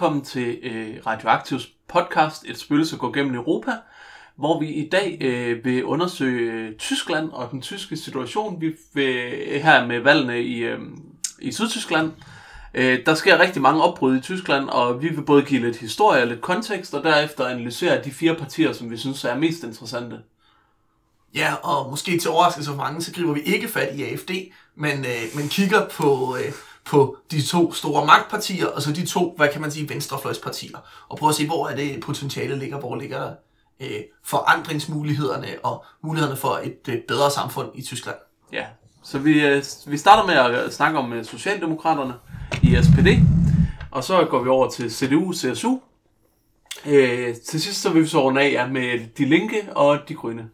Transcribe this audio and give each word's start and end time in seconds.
velkommen 0.00 0.24
til 0.24 0.58
øh, 0.62 1.06
Radioaktivs 1.06 1.68
podcast 1.88 2.44
Et 2.44 2.58
spøgelse 2.58 2.96
går 2.96 3.12
gennem 3.12 3.34
Europa, 3.34 3.72
hvor 4.36 4.60
vi 4.60 4.68
i 4.68 4.88
dag 4.88 5.18
øh, 5.20 5.64
vil 5.64 5.84
undersøge 5.84 6.52
øh, 6.52 6.76
Tyskland 6.76 7.30
og 7.32 7.50
den 7.50 7.62
tyske 7.62 7.96
situation. 7.96 8.60
Vi 8.60 8.76
vil 8.94 9.14
her 9.62 9.86
med 9.86 10.00
valgene 10.00 10.42
i, 10.42 10.58
øh, 10.58 10.78
i 11.38 11.52
Sydtyskland. 11.52 12.12
Øh, 12.74 12.98
der 13.06 13.14
sker 13.14 13.40
rigtig 13.40 13.62
mange 13.62 13.82
opbrud 13.82 14.16
i 14.16 14.20
Tyskland, 14.20 14.68
og 14.68 15.02
vi 15.02 15.08
vil 15.08 15.22
både 15.22 15.42
give 15.42 15.60
lidt 15.60 15.76
historie 15.76 16.22
og 16.22 16.28
lidt 16.28 16.40
kontekst, 16.40 16.94
og 16.94 17.02
derefter 17.02 17.46
analysere 17.46 18.04
de 18.04 18.10
fire 18.10 18.34
partier, 18.34 18.72
som 18.72 18.90
vi 18.90 18.96
synes 18.96 19.24
er 19.24 19.36
mest 19.36 19.64
interessante. 19.64 20.18
Ja, 21.34 21.54
og 21.54 21.90
måske 21.90 22.18
til 22.18 22.30
overraskelse 22.30 22.70
for 22.70 22.76
mange, 22.76 23.02
så 23.02 23.12
griber 23.12 23.32
vi 23.32 23.40
ikke 23.40 23.68
fat 23.68 23.98
i 23.98 24.02
AFD, 24.02 24.30
men, 24.74 24.98
øh, 24.98 25.22
men 25.34 25.48
kigger 25.48 25.88
på, 25.88 26.36
øh, 26.36 26.52
på 26.84 27.16
de 27.30 27.42
to 27.42 27.72
store 27.72 28.06
magtpartier, 28.06 28.66
og 28.66 28.82
så 28.82 28.92
de 28.92 29.06
to, 29.06 29.34
hvad 29.36 29.48
kan 29.48 29.60
man 29.60 29.70
sige, 29.70 29.88
venstrefløjspartier, 29.88 30.78
og 31.08 31.18
prøve 31.18 31.30
at 31.30 31.36
se, 31.36 31.46
hvor 31.46 31.68
er 31.68 31.76
det 31.76 32.00
potentiale 32.00 32.58
ligger, 32.58 32.78
hvor 32.78 32.96
ligger 32.96 33.32
øh, 33.80 34.00
forandringsmulighederne 34.24 35.46
og 35.62 35.84
mulighederne 36.02 36.36
for 36.36 36.60
et 36.62 36.88
øh, 36.88 36.98
bedre 37.08 37.30
samfund 37.30 37.70
i 37.74 37.82
Tyskland. 37.82 38.16
Ja, 38.52 38.64
så 39.02 39.18
vi, 39.18 39.46
øh, 39.46 39.64
vi 39.86 39.96
starter 39.96 40.26
med 40.26 40.34
at 40.34 40.74
snakke 40.74 40.98
om 40.98 41.12
øh, 41.12 41.24
Socialdemokraterne 41.24 42.14
i 42.62 42.78
SPD, 42.82 43.08
og 43.90 44.04
så 44.04 44.24
går 44.30 44.42
vi 44.42 44.48
over 44.48 44.70
til 44.70 44.90
CDU, 44.90 45.32
CSU. 45.32 45.78
Øh, 46.86 47.34
til 47.34 47.62
sidst 47.62 47.82
så 47.82 47.90
vil 47.90 48.02
vi 48.02 48.08
så 48.08 48.22
runde 48.22 48.40
af 48.40 48.52
ja, 48.52 48.66
med 48.66 49.08
De 49.18 49.24
Linke 49.24 49.68
og 49.76 49.98
De 50.08 50.14
Grønne. 50.14 50.48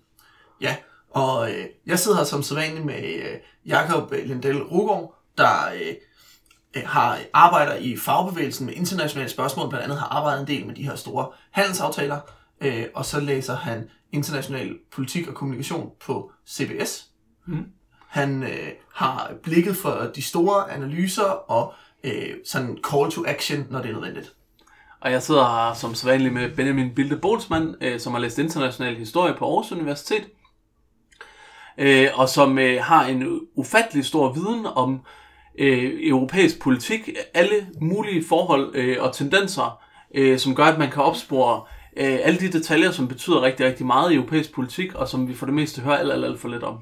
Ja, 0.60 0.76
og 1.10 1.50
øh, 1.50 1.64
jeg 1.86 1.98
sidder 1.98 2.16
her 2.18 2.24
som 2.24 2.42
sædvanlig 2.42 2.86
med 2.86 3.02
øh, 3.04 3.38
Jakob 3.66 4.12
Lindell 4.24 4.62
Rugård, 4.62 5.14
der 5.38 5.70
øh, 5.74 5.80
øh, 5.88 5.94
har 6.84 7.18
arbejder 7.32 7.74
i 7.74 7.96
fagbevægelsen 7.96 8.66
med 8.66 8.74
internationale 8.74 9.30
spørgsmål, 9.30 9.68
blandt 9.68 9.84
andet 9.84 9.98
har 9.98 10.06
arbejdet 10.06 10.40
en 10.40 10.46
del 10.46 10.66
med 10.66 10.74
de 10.74 10.82
her 10.82 10.96
store 10.96 11.28
handelsaftaler, 11.50 12.20
øh, 12.60 12.84
og 12.94 13.04
så 13.04 13.20
læser 13.20 13.56
han 13.56 13.88
international 14.12 14.78
politik 14.92 15.28
og 15.28 15.34
kommunikation 15.34 15.90
på 16.00 16.32
CBS. 16.48 17.06
Mm. 17.46 17.66
Han 18.08 18.42
øh, 18.42 18.68
har 18.94 19.32
blikket 19.42 19.76
for 19.76 20.10
de 20.14 20.22
store 20.22 20.70
analyser 20.72 21.24
og 21.24 21.74
øh, 22.04 22.34
sådan 22.44 22.78
call 22.90 23.10
to 23.10 23.24
action, 23.26 23.66
når 23.70 23.82
det 23.82 23.88
er 23.88 23.94
nødvendigt. 23.94 24.32
Og 25.00 25.12
jeg 25.12 25.22
sidder 25.22 25.44
her 25.44 25.74
som 25.74 25.94
sædvanlig 25.94 26.32
med 26.32 26.56
Benjamin 26.56 26.94
Bilde 26.94 27.16
Bolsmann, 27.16 27.74
øh, 27.80 28.00
som 28.00 28.12
har 28.12 28.20
læst 28.20 28.38
international 28.38 28.96
historie 28.96 29.34
på 29.34 29.44
Aarhus 29.44 29.72
Universitet, 29.72 30.24
øh, 31.78 32.08
og 32.14 32.28
som 32.28 32.58
øh, 32.58 32.82
har 32.82 33.06
en 33.06 33.40
ufattelig 33.54 34.04
stor 34.04 34.32
viden 34.32 34.66
om 34.66 35.00
øh, 35.58 35.92
europæisk 36.00 36.60
politik, 36.60 37.08
alle 37.34 37.66
mulige 37.80 38.24
forhold 38.28 38.70
øh, 38.74 38.96
og 39.00 39.14
tendenser, 39.14 39.78
øh, 40.14 40.38
som 40.38 40.54
gør, 40.54 40.64
at 40.64 40.78
man 40.78 40.90
kan 40.90 41.02
opspore 41.02 41.62
øh, 41.96 42.18
alle 42.22 42.40
de 42.40 42.52
detaljer, 42.52 42.90
som 42.90 43.08
betyder 43.08 43.42
rigtig, 43.42 43.66
rigtig 43.66 43.86
meget 43.86 44.12
i 44.12 44.14
europæisk 44.14 44.54
politik, 44.54 44.94
og 44.94 45.08
som 45.08 45.28
vi 45.28 45.34
for 45.34 45.46
det 45.46 45.54
meste 45.54 45.80
hører 45.80 45.96
alt, 45.96 46.12
alt, 46.12 46.24
alt 46.24 46.40
for 46.40 46.48
lidt 46.48 46.62
om. 46.62 46.78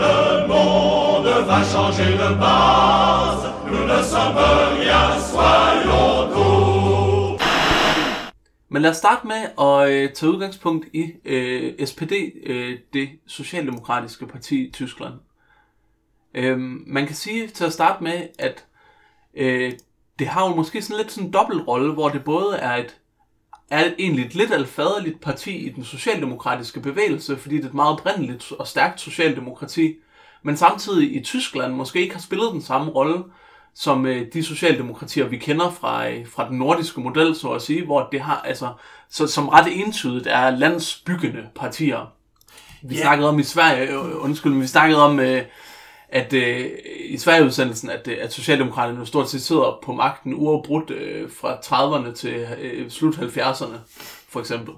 Le 0.00 0.46
monde 0.48 1.34
va 1.48 1.64
changer 1.64 2.16
de 2.18 2.36
base, 2.40 3.46
nous 3.66 3.86
ne 3.86 4.02
sommes 4.04 4.36
rien, 4.78 5.20
soyons 5.32 5.67
Men 8.78 8.82
lad 8.82 8.90
os 8.90 8.96
starte 8.96 9.26
med 9.26 9.42
at 9.60 9.90
øh, 9.90 10.12
tage 10.12 10.32
udgangspunkt 10.32 10.86
i 10.92 11.12
øh, 11.24 11.86
SPD, 11.86 12.12
øh, 12.46 12.78
det 12.92 13.08
socialdemokratiske 13.26 14.26
parti 14.26 14.66
i 14.66 14.70
Tyskland. 14.70 15.14
Øh, 16.34 16.58
man 16.86 17.06
kan 17.06 17.16
sige 17.16 17.48
til 17.48 17.64
at 17.64 17.72
starte 17.72 18.04
med, 18.04 18.28
at 18.38 18.64
øh, 19.34 19.72
det 20.18 20.26
har 20.26 20.48
jo 20.48 20.54
måske 20.54 20.82
sådan 20.82 20.96
lidt 20.96 21.12
sådan 21.12 21.26
en 21.26 21.32
dobbeltrolle, 21.32 21.92
hvor 21.92 22.08
det 22.08 22.24
både 22.24 22.56
er 22.56 22.76
et 22.76 22.96
er 23.70 23.90
egentlig 23.98 24.26
et 24.26 24.34
lidt 24.34 24.52
alfaderligt 24.52 25.20
parti 25.20 25.56
i 25.56 25.68
den 25.68 25.84
socialdemokratiske 25.84 26.80
bevægelse, 26.80 27.36
fordi 27.36 27.56
det 27.56 27.64
er 27.64 27.68
et 27.68 27.74
meget 27.74 27.92
oprindeligt 27.92 28.52
og 28.52 28.66
stærkt 28.66 29.00
socialdemokrati, 29.00 29.96
men 30.42 30.56
samtidig 30.56 31.16
i 31.16 31.24
Tyskland 31.24 31.74
måske 31.74 32.00
ikke 32.00 32.14
har 32.14 32.22
spillet 32.22 32.52
den 32.52 32.62
samme 32.62 32.90
rolle 32.90 33.24
som 33.80 34.06
øh, 34.06 34.26
de 34.32 34.42
socialdemokratier, 34.44 35.26
vi 35.26 35.36
kender 35.36 35.70
fra, 35.70 36.08
øh, 36.10 36.26
fra 36.28 36.48
den 36.48 36.58
nordiske 36.58 37.00
model, 37.00 37.36
så 37.36 37.48
at 37.48 37.62
sige, 37.62 37.84
hvor 37.84 38.08
det 38.12 38.20
har, 38.20 38.40
altså, 38.40 38.72
så, 39.10 39.26
som 39.26 39.48
ret 39.48 39.80
entydigt 39.80 40.26
er 40.26 40.50
landsbyggende 40.50 41.46
partier. 41.54 42.12
Vi 42.82 42.94
Ja. 42.94 43.00
snakkede 43.00 43.28
om 43.28 43.38
i 43.38 43.42
Sverige, 43.42 43.88
øh, 43.90 44.24
undskyld, 44.24 44.52
men 44.52 44.62
vi 44.62 44.66
snakkede 44.66 45.02
om, 45.02 45.20
øh, 45.20 45.42
at 46.08 46.32
øh, 46.32 46.70
i 47.08 47.18
Sverige-udsendelsen, 47.18 47.90
at, 47.90 48.08
øh, 48.08 48.16
at 48.20 48.32
Socialdemokraterne 48.32 49.06
stort 49.06 49.30
set 49.30 49.42
sidder 49.42 49.78
på 49.84 49.92
magten 49.92 50.34
uafbrudt 50.34 50.90
øh, 50.90 51.30
fra 51.40 51.54
30'erne 51.54 52.14
til 52.14 52.46
øh, 52.60 52.90
slut 52.90 53.14
70'erne, 53.14 53.76
for 54.28 54.40
eksempel. 54.40 54.74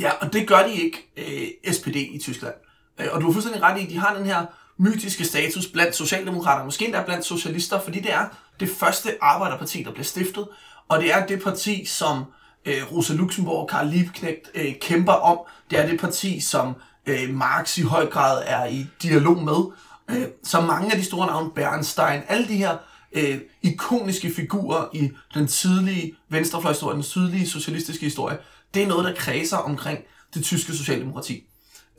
Ja, 0.00 0.10
og 0.20 0.32
det 0.32 0.48
gør 0.48 0.66
de 0.66 0.72
ikke, 0.74 1.12
øh, 1.16 1.72
SPD 1.74 1.96
i 1.96 2.18
Tyskland. 2.22 2.54
Øh, 3.00 3.06
og 3.12 3.20
du 3.20 3.26
har 3.26 3.32
fuldstændig 3.32 3.62
ret 3.62 3.80
i, 3.80 3.84
at 3.84 3.90
de 3.90 3.98
har 3.98 4.14
den 4.16 4.26
her 4.26 4.46
mytiske 4.82 5.24
status 5.24 5.66
blandt 5.66 5.96
socialdemokrater, 5.96 6.64
måske 6.64 6.84
endda 6.84 7.02
blandt 7.02 7.24
socialister, 7.24 7.80
fordi 7.80 8.00
det 8.00 8.12
er 8.12 8.26
det 8.60 8.68
første 8.68 9.16
arbejderparti, 9.20 9.82
der 9.82 9.90
bliver 9.90 10.04
stiftet, 10.04 10.48
og 10.88 11.00
det 11.00 11.12
er 11.12 11.26
det 11.26 11.42
parti, 11.42 11.84
som 11.84 12.24
øh, 12.64 12.92
Rosa 12.92 13.14
Luxemburg 13.14 13.56
og 13.56 13.68
Karl 13.68 13.86
Liebknecht 13.86 14.50
øh, 14.54 14.74
kæmper 14.80 15.12
om. 15.12 15.38
Det 15.70 15.78
er 15.78 15.86
det 15.86 16.00
parti, 16.00 16.40
som 16.40 16.74
øh, 17.06 17.34
Marx 17.34 17.78
i 17.78 17.82
høj 17.82 18.06
grad 18.06 18.42
er 18.46 18.66
i 18.66 18.86
dialog 19.02 19.42
med. 19.42 19.72
Øh, 20.10 20.26
så 20.44 20.60
mange 20.60 20.92
af 20.92 20.98
de 20.98 21.04
store 21.04 21.26
navne, 21.26 21.50
Bernstein, 21.50 22.22
alle 22.28 22.48
de 22.48 22.56
her 22.56 22.76
øh, 23.12 23.40
ikoniske 23.62 24.32
figurer 24.36 24.88
i 24.92 25.10
den 25.34 25.46
tidlige 25.46 26.16
venstrefløjhistorie, 26.28 26.94
den 26.94 27.02
tidlige 27.02 27.48
socialistiske 27.48 28.04
historie, 28.04 28.38
det 28.74 28.82
er 28.82 28.86
noget, 28.86 29.04
der 29.04 29.14
kredser 29.14 29.56
omkring 29.56 29.98
det 30.34 30.44
tyske 30.44 30.72
socialdemokrati. 30.72 31.44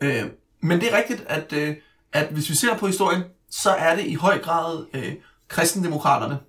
Øh, 0.01 0.23
men 0.61 0.79
det 0.79 0.93
er 0.93 0.97
rigtigt, 0.97 1.23
at, 1.27 1.53
øh, 1.53 1.75
at 2.13 2.27
hvis 2.31 2.49
vi 2.49 2.55
ser 2.55 2.77
på 2.77 2.87
historien, 2.87 3.23
så 3.49 3.69
er 3.69 3.95
det 3.95 4.05
i 4.05 4.13
høj 4.13 4.39
grad 4.41 4.85
øh, 4.93 5.13
kristendemokraterne 5.47 6.39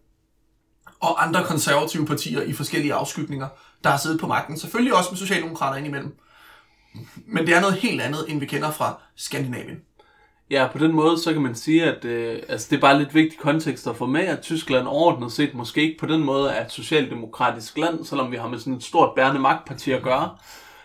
og 1.01 1.27
andre 1.27 1.45
konservative 1.45 2.07
partier 2.07 2.43
i 2.43 2.53
forskellige 2.53 2.95
afskygninger, 2.95 3.49
der 3.85 3.91
har 3.91 3.97
siddet 3.97 4.21
på 4.21 4.27
magten. 4.27 4.59
Selvfølgelig 4.59 4.95
også 4.95 5.11
med 5.11 5.19
socialdemokrater 5.19 5.79
indimellem. 5.79 6.17
Men 7.27 7.47
det 7.47 7.55
er 7.55 7.61
noget 7.61 7.77
helt 7.77 8.01
andet, 8.01 8.25
end 8.29 8.41
vi 8.41 8.47
kender 8.47 8.71
fra 8.71 9.01
Skandinavien. 9.17 9.79
Ja, 10.51 10.69
på 10.73 10.79
den 10.79 10.93
måde, 10.93 11.23
så 11.23 11.33
kan 11.33 11.43
man 11.43 11.55
sige, 11.55 11.85
at 11.85 12.05
øh, 12.05 12.43
altså, 12.49 12.67
det 12.71 12.77
er 12.77 12.81
bare 12.81 12.99
lidt 12.99 13.15
vigtig 13.15 13.39
kontekst 13.39 13.87
at 13.87 13.97
få 13.97 14.07
med, 14.07 14.21
at 14.21 14.41
Tyskland 14.41 14.87
overordnet 14.87 15.33
set 15.33 15.55
måske 15.55 15.83
ikke 15.83 15.99
på 16.01 16.07
den 16.07 16.25
måde 16.25 16.51
er 16.51 16.65
et 16.65 16.73
socialdemokratisk 16.73 17.79
land, 17.79 18.05
selvom 18.05 18.31
vi 18.31 18.37
har 18.37 18.49
med 18.49 18.59
sådan 18.59 18.75
et 18.75 18.83
stort 18.83 19.15
bærende 19.17 19.41
magtparti 19.41 19.93
at 19.93 20.03
gøre, 20.03 20.37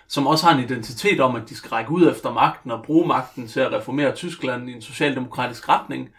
som 0.09 0.27
også 0.27 0.45
har 0.45 0.57
en 0.57 0.63
identitet 0.63 1.19
om, 1.19 1.35
at 1.35 1.49
de 1.49 1.55
skal 1.55 1.69
række 1.69 1.91
ud 1.91 2.11
efter 2.11 2.33
magten 2.33 2.71
og 2.71 2.83
bruge 2.83 3.07
magten 3.07 3.47
til 3.47 3.59
at 3.59 3.71
reformere 3.73 4.15
Tyskland 4.15 4.69
i 4.69 4.73
en 4.73 4.81
socialdemokratisk 4.81 5.69
retning, 5.69 6.09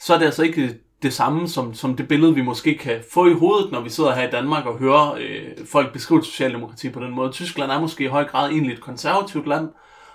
så 0.00 0.14
er 0.14 0.18
det 0.18 0.24
altså 0.24 0.42
ikke 0.42 0.78
det 1.02 1.12
samme 1.12 1.48
som, 1.48 1.74
som 1.74 1.96
det 1.96 2.08
billede, 2.08 2.34
vi 2.34 2.42
måske 2.42 2.78
kan 2.78 3.04
få 3.12 3.26
i 3.26 3.32
hovedet, 3.32 3.72
når 3.72 3.80
vi 3.80 3.90
sidder 3.90 4.14
her 4.14 4.28
i 4.28 4.30
Danmark 4.30 4.66
og 4.66 4.78
hører 4.78 5.12
øh, 5.12 5.66
folk 5.66 5.92
beskrive 5.92 6.24
socialdemokrati 6.24 6.90
på 6.90 7.00
den 7.00 7.10
måde. 7.10 7.32
Tyskland 7.32 7.70
er 7.70 7.80
måske 7.80 8.04
i 8.04 8.08
høj 8.08 8.24
grad 8.24 8.50
egentlig 8.50 8.72
et 8.72 8.80
konservativt 8.80 9.48
land, 9.48 9.68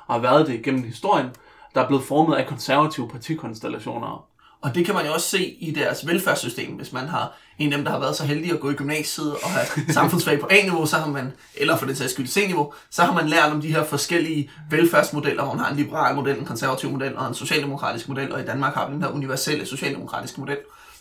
og 0.08 0.14
har 0.14 0.22
været 0.22 0.48
det 0.48 0.64
gennem 0.64 0.84
historien, 0.84 1.28
der 1.76 1.82
er 1.82 1.88
blevet 1.88 2.04
formet 2.04 2.36
af 2.36 2.48
konservative 2.48 3.08
partikonstellationer. 3.08 4.27
Og 4.62 4.76
det 4.76 4.86
kan 4.86 4.96
man 4.96 5.06
jo 5.06 5.14
også 5.14 5.30
se 5.30 5.46
i 5.46 5.72
deres 5.72 6.08
velfærdssystem. 6.08 6.72
Hvis 6.72 6.94
man 6.94 7.08
har 7.08 7.38
en 7.58 7.74
af 7.74 7.78
dem, 7.78 7.86
der 7.86 7.92
har 7.92 8.00
været 8.00 8.16
så 8.16 8.26
heldig 8.26 8.52
at 8.52 8.60
gå 8.60 8.70
i 8.70 8.74
gymnasiet 8.74 9.34
og 9.34 9.50
have 9.50 9.66
samfundsfag 9.94 10.40
på 10.40 10.48
A-niveau, 10.52 10.86
så 10.86 10.98
har 10.98 11.08
man, 11.08 11.34
eller 11.56 11.78
for 11.78 11.86
den 11.86 11.96
sags 11.96 12.14
skyld 12.14 12.28
C-niveau, 12.28 12.74
så 12.90 13.04
har 13.04 13.14
man 13.14 13.28
lært 13.30 13.52
om 13.52 13.62
de 13.62 13.72
her 13.72 13.84
forskellige 13.84 14.52
velfærdsmodeller, 14.70 15.44
hvor 15.44 15.54
man 15.54 15.64
har 15.64 15.72
en 15.72 15.78
liberal 15.78 16.16
model, 16.16 16.38
en 16.38 16.46
konservativ 16.46 16.92
model 16.92 17.18
og 17.18 17.28
en 17.28 17.34
socialdemokratisk 17.34 18.10
model, 18.10 18.32
og 18.32 18.42
i 18.42 18.46
Danmark 18.46 18.74
har 18.74 18.88
vi 18.88 18.94
den 18.94 19.02
her 19.02 19.10
universelle 19.10 19.66
socialdemokratiske 19.66 20.40
model. 20.40 20.58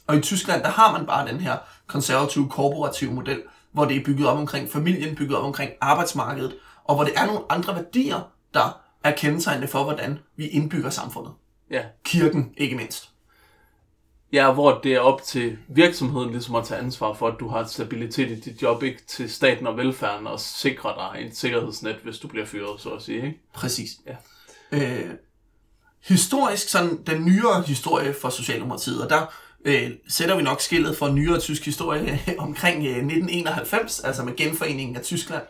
Og 0.06 0.16
i 0.16 0.20
Tyskland, 0.20 0.62
der 0.62 0.70
har 0.70 0.92
man 0.92 1.06
bare 1.06 1.28
den 1.28 1.40
her 1.40 1.56
konservative, 1.86 2.48
korporative 2.48 3.12
model, 3.12 3.42
hvor 3.72 3.84
det 3.84 3.96
er 3.96 4.04
bygget 4.04 4.28
op 4.28 4.38
omkring 4.38 4.70
familien, 4.70 5.16
bygget 5.16 5.38
op 5.38 5.44
omkring 5.44 5.70
arbejdsmarkedet, 5.80 6.54
og 6.84 6.94
hvor 6.94 7.04
det 7.04 7.12
er 7.16 7.26
nogle 7.26 7.40
andre 7.50 7.74
værdier, 7.74 8.20
der 8.54 8.80
er 9.04 9.10
kendetegnende 9.10 9.68
for, 9.68 9.84
hvordan 9.84 10.18
vi 10.36 10.46
indbygger 10.46 10.90
samfundet. 10.90 11.32
Ja, 11.70 11.82
Kirken, 12.04 12.50
ikke 12.56 12.76
mindst. 12.76 13.10
Ja, 14.36 14.52
hvor 14.52 14.80
det 14.82 14.94
er 14.94 15.00
op 15.00 15.22
til 15.22 15.58
virksomheden 15.68 16.30
ligesom 16.30 16.54
at 16.54 16.64
tage 16.64 16.80
ansvar 16.80 17.12
for, 17.12 17.28
at 17.28 17.34
du 17.40 17.48
har 17.48 17.64
stabilitet 17.64 18.30
i 18.30 18.40
dit 18.40 18.62
job, 18.62 18.82
ikke 18.82 19.02
til 19.06 19.30
staten 19.30 19.66
og 19.66 19.76
velfærden, 19.76 20.26
og 20.26 20.40
sikre 20.40 20.88
dig 20.88 21.22
en 21.22 21.34
sikkerhedsnet, 21.34 21.96
hvis 22.04 22.18
du 22.18 22.28
bliver 22.28 22.46
fyret, 22.46 22.80
så 22.80 22.88
at 22.90 23.02
sige. 23.02 23.16
Ikke? 23.16 23.40
Præcis. 23.54 23.90
Ja. 24.06 24.16
Øh, 24.72 25.10
historisk, 26.04 26.68
sådan 26.68 27.02
den 27.06 27.24
nyere 27.24 27.62
historie 27.62 28.14
for 28.20 28.28
Socialdemokratiet, 28.28 29.02
og 29.04 29.10
der 29.10 29.34
øh, 29.64 29.90
sætter 30.08 30.36
vi 30.36 30.42
nok 30.42 30.60
skillet 30.60 30.96
for 30.96 31.08
nyere 31.08 31.40
tysk 31.40 31.64
historie 31.64 32.20
omkring 32.38 32.76
øh, 32.76 32.96
1991, 32.96 34.00
altså 34.00 34.22
med 34.22 34.36
genforeningen 34.36 34.96
af 34.96 35.02
Tyskland, 35.02 35.42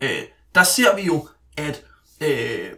øh, 0.00 0.22
der 0.54 0.62
ser 0.62 0.96
vi 0.96 1.02
jo, 1.02 1.28
at 1.56 1.84
øh, 2.20 2.68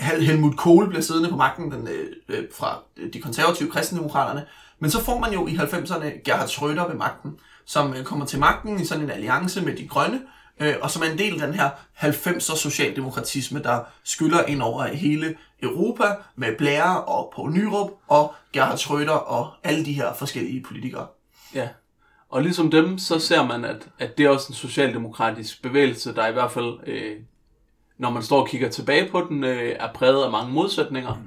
Hel- 0.00 0.22
Helmut 0.24 0.56
Kohl 0.56 0.88
bliver 0.88 1.02
siddende 1.02 1.30
på 1.30 1.36
magten 1.36 1.70
den, 1.70 1.88
øh, 1.88 2.06
øh, 2.28 2.44
fra 2.54 2.82
de 3.12 3.20
konservative 3.20 3.70
kristendemokraterne. 3.70 4.46
Men 4.78 4.90
så 4.90 5.04
får 5.04 5.18
man 5.18 5.32
jo 5.32 5.46
i 5.46 5.50
90'erne 5.50 6.22
Gerhard 6.24 6.48
Schröder 6.48 6.88
ved 6.88 6.94
magten, 6.94 7.38
som 7.64 7.94
øh, 7.94 8.04
kommer 8.04 8.26
til 8.26 8.38
magten 8.38 8.80
i 8.80 8.84
sådan 8.84 9.04
en 9.04 9.10
alliance 9.10 9.62
med 9.62 9.76
de 9.76 9.88
grønne, 9.88 10.20
øh, 10.60 10.74
og 10.80 10.90
som 10.90 11.02
er 11.02 11.06
en 11.06 11.18
del 11.18 11.40
af 11.40 11.46
den 11.46 11.54
her 11.54 11.70
90'er 11.96 12.56
socialdemokratisme, 12.56 13.62
der 13.62 13.80
skyller 14.04 14.42
ind 14.44 14.62
over 14.62 14.86
hele 14.86 15.34
Europa 15.62 16.04
med 16.36 16.56
Blair 16.58 16.82
og 16.82 17.32
på 17.36 17.46
Nyrup 17.46 17.90
og 18.08 18.34
Gerhard 18.52 18.78
Schröder 18.78 19.10
og 19.10 19.52
alle 19.64 19.84
de 19.84 19.92
her 19.92 20.14
forskellige 20.14 20.62
politikere. 20.62 21.06
Ja. 21.54 21.68
Og 22.28 22.42
ligesom 22.42 22.70
dem, 22.70 22.98
så 22.98 23.18
ser 23.18 23.46
man, 23.46 23.64
at, 23.64 23.88
at 23.98 24.18
det 24.18 24.26
er 24.26 24.30
også 24.30 24.46
en 24.48 24.54
socialdemokratisk 24.54 25.62
bevægelse, 25.62 26.14
der 26.14 26.26
i 26.26 26.32
hvert 26.32 26.50
fald, 26.50 26.78
øh, 26.86 27.16
når 27.98 28.10
man 28.10 28.22
står 28.22 28.40
og 28.40 28.48
kigger 28.48 28.68
tilbage 28.68 29.10
på 29.10 29.26
den, 29.28 29.44
øh, 29.44 29.76
er 29.78 29.92
præget 29.92 30.24
af 30.24 30.30
mange 30.30 30.52
modsætninger. 30.52 31.22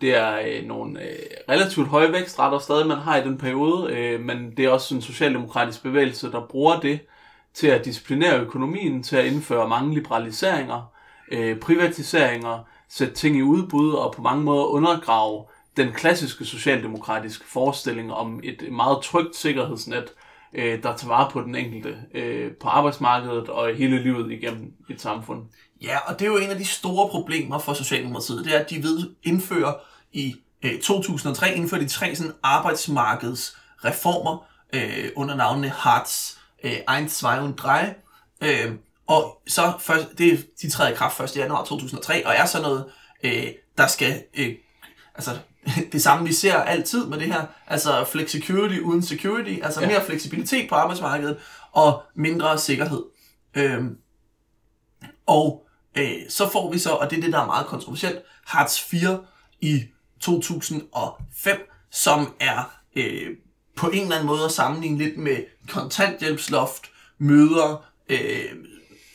Det 0.00 0.16
er 0.16 0.38
øh, 0.46 0.64
nogle 0.64 1.02
øh, 1.02 1.18
relativt 1.48 1.88
høje 1.88 2.12
vækstretter 2.12 2.58
stadig, 2.58 2.86
man 2.86 2.98
har 2.98 3.16
i 3.16 3.24
den 3.24 3.38
periode, 3.38 3.92
øh, 3.92 4.20
men 4.20 4.56
det 4.56 4.64
er 4.64 4.70
også 4.70 4.94
en 4.94 5.02
socialdemokratisk 5.02 5.82
bevægelse, 5.82 6.32
der 6.32 6.46
bruger 6.46 6.80
det 6.80 7.00
til 7.54 7.66
at 7.66 7.84
disciplinere 7.84 8.40
økonomien, 8.40 9.02
til 9.02 9.16
at 9.16 9.26
indføre 9.26 9.68
mange 9.68 9.94
liberaliseringer, 9.94 10.92
øh, 11.32 11.60
privatiseringer, 11.60 12.58
sætte 12.88 13.14
ting 13.14 13.36
i 13.36 13.42
udbud 13.42 13.92
og 13.92 14.12
på 14.12 14.22
mange 14.22 14.44
måder 14.44 14.64
undergrave 14.64 15.44
den 15.76 15.92
klassiske 15.92 16.44
socialdemokratiske 16.44 17.44
forestilling 17.44 18.12
om 18.12 18.40
et 18.44 18.72
meget 18.72 19.02
trygt 19.02 19.36
sikkerhedsnet, 19.36 20.12
øh, 20.52 20.82
der 20.82 20.96
tager 20.96 21.08
vare 21.08 21.30
på 21.32 21.40
den 21.40 21.54
enkelte 21.54 21.96
øh, 22.14 22.52
på 22.52 22.68
arbejdsmarkedet 22.68 23.48
og 23.48 23.74
hele 23.74 24.02
livet 24.02 24.32
igennem 24.32 24.72
et 24.90 25.00
samfund. 25.00 25.42
Ja, 25.82 25.98
og 25.98 26.18
det 26.18 26.24
er 26.26 26.30
jo 26.30 26.36
en 26.36 26.50
af 26.50 26.58
de 26.58 26.64
store 26.64 27.08
problemer 27.08 27.58
for 27.58 27.74
Socialdemokratiet, 27.74 28.44
det 28.44 28.54
er, 28.54 28.58
at 28.58 28.70
de 28.70 28.82
ved 28.82 29.10
indføre 29.22 29.74
i 30.12 30.36
øh, 30.62 30.80
2003 30.80 31.54
indførte 31.54 31.84
de 31.84 31.88
tre 31.88 32.16
sådan, 32.16 32.32
arbejdsmarkedsreformer 32.42 34.46
øh, 34.72 35.08
under 35.16 35.34
navnene 35.34 35.68
Hartz 35.68 36.32
øh, 36.64 36.72
1, 36.72 36.78
2 37.10 37.26
og 37.26 37.56
3. 37.58 37.94
Øh, 38.40 38.72
og 39.06 39.42
så 39.46 39.72
først, 39.80 40.06
det, 40.18 40.46
de 40.62 40.70
træder 40.70 40.90
i 40.90 40.94
kraft 40.94 41.20
1. 41.20 41.36
januar 41.36 41.64
2003, 41.64 42.26
og 42.26 42.34
er 42.34 42.46
så 42.46 42.62
noget, 42.62 42.84
øh, 43.22 43.46
der 43.78 43.86
skal, 43.86 44.22
øh, 44.34 44.54
altså 45.14 45.38
det 45.92 46.02
samme 46.02 46.26
vi 46.26 46.32
ser 46.32 46.56
altid 46.56 47.06
med 47.06 47.18
det 47.18 47.26
her, 47.26 47.44
altså 47.66 48.04
flexicurity 48.04 48.78
uden 48.78 49.02
security, 49.02 49.58
altså 49.62 49.80
Ja. 49.80 49.86
mere 49.88 50.04
fleksibilitet 50.04 50.68
på 50.68 50.74
arbejdsmarkedet 50.74 51.38
og 51.72 52.02
mindre 52.14 52.58
sikkerhed. 52.58 53.04
Øh, 53.54 53.84
og 55.26 55.65
øh, 55.98 56.16
så 56.28 56.48
får 56.48 56.72
vi 56.72 56.78
så, 56.78 56.90
og 56.90 57.10
det 57.10 57.16
er 57.16 57.20
det, 57.20 57.32
der 57.32 57.40
er 57.40 57.46
meget 57.46 57.66
kontroversielt, 57.66 58.18
Hartz 58.46 58.80
4 58.80 59.24
i 59.60 59.84
2005, 60.20 61.70
som 61.90 62.34
er 62.40 62.80
øh, 62.96 63.36
på 63.76 63.88
en 63.88 64.02
eller 64.02 64.14
anden 64.14 64.26
måde 64.26 64.44
at 64.44 64.52
sammenligne 64.52 64.98
lidt 64.98 65.18
med 65.18 65.36
kontanthjælpsloft, 65.68 66.90
møder, 67.18 67.84
øh, 68.08 68.52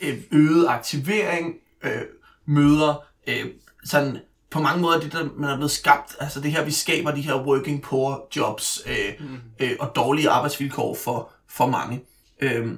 øh, 0.02 0.18
øget 0.32 0.68
aktivering, 0.68 1.56
øh, 1.84 2.02
møder 2.46 3.06
øh, 3.28 3.46
sådan 3.86 4.18
på 4.50 4.60
mange 4.60 4.82
måder 4.82 5.00
det, 5.00 5.12
der 5.12 5.30
man 5.38 5.50
er 5.50 5.56
blevet 5.56 5.72
skabt, 5.72 6.16
altså 6.20 6.42
det 6.42 6.52
her, 6.52 6.64
vi 6.64 6.72
skaber 6.72 7.12
de 7.12 7.22
her 7.22 7.46
working 7.46 7.82
poor 7.82 8.28
jobs 8.36 8.82
øh, 8.86 9.14
mm. 9.20 9.40
øh, 9.60 9.76
og 9.80 9.96
dårlige 9.96 10.30
arbejdsvilkår 10.30 10.96
for, 10.96 11.32
for 11.48 11.68
mange. 11.68 12.02
Øh, 12.40 12.78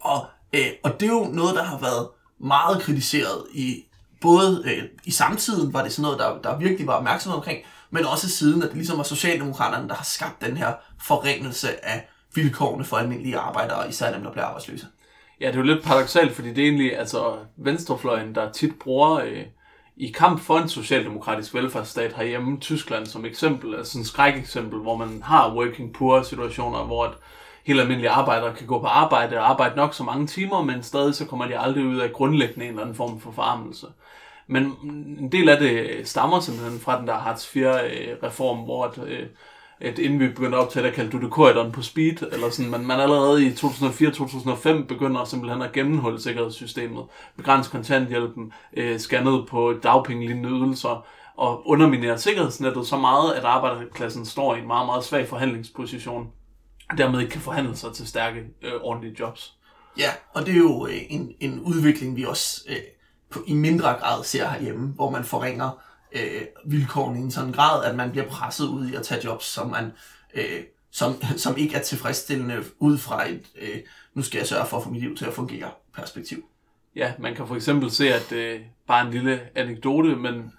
og, 0.00 0.26
øh, 0.52 0.70
og 0.82 1.00
det 1.00 1.06
er 1.06 1.12
jo 1.12 1.24
noget, 1.32 1.54
der 1.54 1.62
har 1.62 1.78
været 1.78 2.08
meget 2.40 2.82
kritiseret 2.82 3.46
i 3.54 3.84
både 4.20 4.62
øh, 4.66 4.82
i 5.04 5.10
samtiden 5.10 5.72
var 5.72 5.82
det 5.82 5.92
sådan 5.92 6.02
noget, 6.02 6.18
der, 6.18 6.50
der 6.50 6.58
virkelig 6.58 6.86
var 6.86 6.92
opmærksomhed 6.92 7.36
omkring, 7.36 7.58
men 7.90 8.06
også 8.06 8.30
siden, 8.30 8.62
at 8.62 8.68
det 8.68 8.76
ligesom 8.76 8.96
var 8.96 9.02
Socialdemokraterne, 9.02 9.88
der 9.88 9.94
har 9.94 10.04
skabt 10.04 10.40
den 10.40 10.56
her 10.56 10.72
forringelse 11.00 11.84
af 11.84 12.08
vilkårene 12.34 12.84
for 12.84 12.96
almindelige 12.96 13.38
arbejdere, 13.38 13.88
især 13.88 14.12
dem, 14.12 14.22
der 14.22 14.32
bliver 14.32 14.44
arbejdsløse. 14.44 14.86
Ja, 15.40 15.46
det 15.46 15.54
er 15.54 15.58
jo 15.58 15.64
lidt 15.64 15.84
paradoxalt, 15.84 16.32
fordi 16.34 16.48
det 16.48 16.58
er 16.58 16.68
egentlig 16.68 16.98
altså 16.98 17.36
venstrefløjen, 17.56 18.34
der 18.34 18.52
tit 18.52 18.78
bruger 18.78 19.14
øh, 19.14 19.42
i 19.96 20.10
kamp 20.10 20.40
for 20.40 20.58
en 20.58 20.68
socialdemokratisk 20.68 21.54
velfærdsstat 21.54 22.12
herhjemme, 22.12 22.60
Tyskland 22.60 23.06
som 23.06 23.24
eksempel, 23.24 23.74
altså 23.74 23.98
en 23.98 24.04
skrækeksempel, 24.04 24.78
hvor 24.78 24.96
man 24.96 25.22
har 25.22 25.54
working 25.54 25.94
poor 25.94 26.22
situationer, 26.22 26.84
hvor 26.84 27.04
at 27.04 27.12
helt 27.66 27.80
almindelige 27.80 28.10
arbejdere 28.10 28.54
kan 28.54 28.66
gå 28.66 28.80
på 28.80 28.86
arbejde 28.86 29.38
og 29.38 29.50
arbejde 29.50 29.76
nok 29.76 29.94
så 29.94 30.04
mange 30.04 30.26
timer, 30.26 30.62
men 30.62 30.82
stadig 30.82 31.14
så 31.14 31.26
kommer 31.26 31.46
de 31.46 31.58
aldrig 31.58 31.84
ud 31.84 31.96
af 31.96 32.12
grundlæggende 32.12 32.64
en 32.64 32.70
eller 32.70 32.82
anden 32.82 32.96
form 32.96 33.20
for 33.20 33.30
forarmelse. 33.30 33.86
Men 34.46 34.76
en 35.20 35.32
del 35.32 35.48
af 35.48 35.58
det 35.58 36.00
stammer 36.08 36.40
simpelthen 36.40 36.80
fra 36.80 36.98
den 36.98 37.06
der 37.06 37.14
Hartz 37.14 37.56
4-reform, 37.56 38.58
øh, 38.58 38.64
hvor 38.64 38.84
at, 38.84 38.98
øh, 39.06 39.26
at 39.80 39.98
inden 39.98 40.20
vi 40.20 40.28
begyndte 40.28 40.58
at 40.58 40.62
optage, 40.62 40.86
der 40.86 40.92
kaldte 40.92 41.18
du 41.18 41.24
det 41.24 41.30
korridoren 41.30 41.72
på 41.72 41.82
speed, 41.82 42.22
eller 42.32 42.50
sådan, 42.50 42.70
men 42.70 42.86
man 42.86 43.00
allerede 43.00 43.46
i 43.46 43.50
2004-2005 43.50 44.86
begynder 44.86 45.24
simpelthen 45.24 45.62
at 45.62 45.72
gennemholde 45.72 46.22
sikkerhedssystemet, 46.22 47.04
begrænse 47.36 47.70
kontanthjælpen, 47.70 48.52
øh, 48.76 48.98
scannet 48.98 49.46
på 49.48 49.74
dagpengelignende 49.82 50.48
ydelser, 50.48 51.06
og 51.36 51.68
underminere 51.68 52.18
sikkerhedsnettet 52.18 52.86
så 52.86 52.96
meget, 52.96 53.32
at 53.32 53.44
arbejderklassen 53.44 54.26
står 54.26 54.54
i 54.54 54.58
en 54.58 54.66
meget, 54.66 54.86
meget 54.86 55.04
svag 55.04 55.28
forhandlingsposition, 55.28 56.28
dermed 56.98 57.20
ikke 57.20 57.32
kan 57.32 57.40
forhandle 57.40 57.76
sig 57.76 57.92
til 57.94 58.06
stærke, 58.06 58.40
øh, 58.62 58.72
ordentlige 58.80 59.16
jobs. 59.20 59.54
Ja, 59.98 60.10
og 60.34 60.46
det 60.46 60.54
er 60.54 60.58
jo 60.58 60.86
øh, 60.86 61.00
en, 61.08 61.32
en 61.40 61.60
udvikling, 61.60 62.16
vi 62.16 62.24
også 62.24 62.64
øh, 62.68 62.76
på, 63.30 63.44
i 63.46 63.54
mindre 63.54 63.92
grad 63.92 64.24
ser 64.24 64.48
herhjemme, 64.48 64.86
hvor 64.88 65.10
man 65.10 65.24
forringer 65.24 65.70
øh, 66.12 66.42
vilkårene 66.66 67.18
i 67.18 67.22
en 67.22 67.30
sådan 67.30 67.52
grad, 67.52 67.84
at 67.84 67.96
man 67.96 68.10
bliver 68.10 68.28
presset 68.28 68.66
ud 68.66 68.88
i 68.88 68.94
at 68.94 69.02
tage 69.02 69.24
jobs, 69.24 69.44
som, 69.44 69.70
man, 69.70 69.92
øh, 70.34 70.62
som, 70.90 71.22
som 71.44 71.56
ikke 71.56 71.76
er 71.76 71.82
tilfredsstillende 71.82 72.64
ud 72.78 72.98
fra 72.98 73.28
et, 73.28 73.42
øh, 73.60 73.78
nu 74.14 74.22
skal 74.22 74.38
jeg 74.38 74.46
sørge 74.46 74.66
for 74.66 74.76
at 74.76 74.82
få 74.82 74.90
mit 74.90 75.02
liv 75.02 75.16
til 75.16 75.24
at 75.24 75.34
fungere 75.34 75.70
perspektiv. 75.94 76.44
Ja, 76.96 77.12
man 77.18 77.34
kan 77.34 77.46
for 77.46 77.56
eksempel 77.56 77.90
se, 77.90 78.14
at 78.14 78.32
øh, 78.32 78.60
bare 78.86 79.06
en 79.06 79.12
lille 79.12 79.40
anekdote, 79.54 80.16
men 80.16 80.52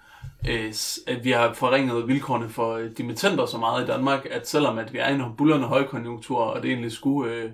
øh, 0.48 0.72
at 1.06 1.24
vi 1.24 1.30
har 1.30 1.52
forringet 1.52 2.08
vilkårene 2.08 2.48
for 2.48 2.74
øh, 2.74 2.90
dimittenter 2.98 3.46
så 3.46 3.58
meget 3.58 3.84
i 3.84 3.86
Danmark, 3.86 4.26
at 4.30 4.48
selvom 4.48 4.78
at 4.78 4.92
vi 4.92 4.98
er 4.98 5.08
i 5.08 5.14
en 5.14 5.22
bullerne 5.38 5.64
højkonjunktur, 5.64 6.38
og 6.38 6.62
det 6.62 6.70
egentlig 6.70 6.92
skulle 6.92 7.32
øh, 7.32 7.50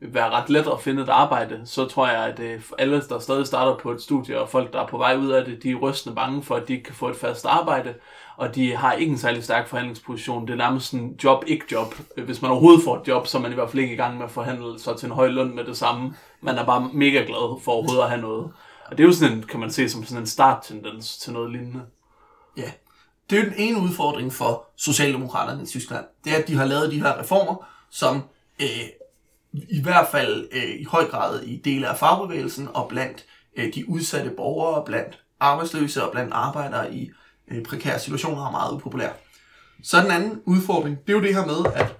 være 0.00 0.30
ret 0.30 0.50
let 0.50 0.66
at 0.66 0.80
finde 0.80 1.02
et 1.02 1.08
arbejde, 1.08 1.60
så 1.64 1.84
tror 1.84 2.08
jeg, 2.08 2.26
at 2.26 2.40
øh, 2.40 2.60
alle, 2.78 3.02
der 3.08 3.18
stadig 3.18 3.46
starter 3.46 3.76
på 3.76 3.90
et 3.90 4.02
studie, 4.02 4.40
og 4.40 4.48
folk, 4.48 4.72
der 4.72 4.82
er 4.82 4.86
på 4.86 4.98
vej 4.98 5.16
ud 5.16 5.30
af 5.30 5.44
det, 5.44 5.62
de 5.62 5.70
er 5.70 5.74
rystende 5.74 6.16
bange 6.16 6.42
for, 6.42 6.54
at 6.54 6.68
de 6.68 6.72
ikke 6.72 6.84
kan 6.84 6.94
få 6.94 7.08
et 7.08 7.16
fast 7.16 7.46
arbejde, 7.46 7.94
og 8.36 8.54
de 8.54 8.76
har 8.76 8.92
ikke 8.92 9.10
en 9.10 9.18
særlig 9.18 9.44
stærk 9.44 9.68
forhandlingsposition. 9.68 10.46
Det 10.46 10.52
er 10.52 10.56
nærmest 10.56 10.92
en 10.92 11.18
job-ikke-job. 11.24 11.94
Øh, 12.16 12.24
hvis 12.24 12.42
man 12.42 12.50
overhovedet 12.50 12.84
får 12.84 12.96
et 12.96 13.08
job, 13.08 13.26
så 13.26 13.38
er 13.38 13.42
man 13.42 13.52
i 13.52 13.54
hvert 13.54 13.70
fald 13.70 13.82
ikke 13.82 13.94
i 13.94 13.96
gang 13.96 14.16
med 14.16 14.24
at 14.24 14.30
forhandle 14.30 14.78
sig 14.78 14.96
til 14.96 15.06
en 15.06 15.12
høj 15.12 15.28
løn 15.28 15.54
med 15.54 15.64
det 15.64 15.76
samme. 15.76 16.14
Man 16.40 16.58
er 16.58 16.64
bare 16.64 16.90
mega 16.92 17.18
glad 17.18 17.62
for 17.62 17.72
overhovedet 17.72 18.02
at 18.02 18.10
have 18.10 18.20
noget. 18.20 18.52
Og 18.86 18.98
det 18.98 19.00
er 19.00 19.06
jo 19.06 19.12
sådan 19.12 19.36
en, 19.36 19.42
kan 19.42 19.60
man 19.60 19.70
se 19.70 19.88
som 19.88 20.04
sådan 20.04 20.22
en 20.22 20.26
starttendens 20.26 21.18
til 21.18 21.32
noget 21.32 21.50
lignende. 21.50 21.80
Ja, 22.56 22.72
det 23.30 23.38
er 23.38 23.44
jo 23.44 23.50
den 23.50 23.58
ene 23.58 23.80
udfordring 23.80 24.32
for 24.32 24.66
Socialdemokraterne 24.76 25.62
i 25.62 25.66
Tyskland. 25.66 26.04
Det 26.24 26.32
er, 26.32 26.36
at 26.36 26.48
de 26.48 26.56
har 26.56 26.64
lavet 26.64 26.92
de 26.92 27.00
her 27.00 27.20
reformer, 27.20 27.66
som 27.90 28.22
øh, 28.62 28.68
i 29.52 29.82
hvert 29.82 30.08
fald 30.10 30.48
øh, 30.52 30.80
i 30.80 30.84
høj 30.84 31.04
grad 31.04 31.42
i 31.42 31.56
dele 31.56 31.88
af 31.88 31.98
fagbevægelsen 31.98 32.68
og 32.74 32.88
blandt 32.88 33.24
øh, 33.56 33.74
de 33.74 33.88
udsatte 33.88 34.30
borgere, 34.30 34.84
blandt 34.84 35.18
arbejdsløse 35.40 36.04
og 36.04 36.12
blandt 36.12 36.32
arbejdere 36.32 36.94
i 36.94 37.10
øh, 37.48 37.64
prekære 37.64 37.98
situationer 37.98 38.46
er 38.46 38.50
meget 38.50 38.72
upopulær. 38.72 39.10
Så 39.82 40.02
den 40.02 40.10
anden 40.10 40.42
udfordring, 40.44 40.98
det 41.06 41.12
er 41.12 41.16
jo 41.16 41.22
det 41.22 41.34
her 41.34 41.46
med, 41.46 41.72
at 41.74 41.96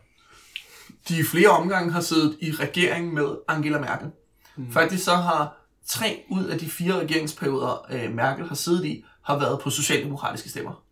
de 1.09 1.19
i 1.19 1.23
flere 1.23 1.49
omgange 1.49 1.93
har 1.93 2.01
siddet 2.01 2.37
i 2.41 2.51
regering 2.51 3.15
med 3.15 3.29
Angela 3.49 3.79
Merkel. 3.79 4.11
Mm. 4.57 4.73
Faktisk 4.73 5.05
så 5.05 5.17
har 5.17 5.57
tre 5.87 6.25
ud 6.31 6.45
af 6.45 6.59
de 6.59 6.71
fire 6.71 7.01
regeringsperioder, 7.01 7.87
øh, 7.91 8.15
Merkel 8.15 8.49
har 8.49 8.55
siddet 8.55 8.85
i, 8.85 9.05
har 9.25 9.38
været 9.38 9.61
på 9.61 9.71
socialdemokratiske 9.71 10.49
stemmer. 10.49 10.83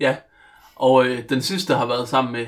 Ja, 0.00 0.16
og 0.76 1.06
øh, 1.06 1.22
den 1.28 1.42
sidste 1.42 1.74
har 1.74 1.86
været 1.86 2.08
sammen 2.08 2.32
med 2.32 2.46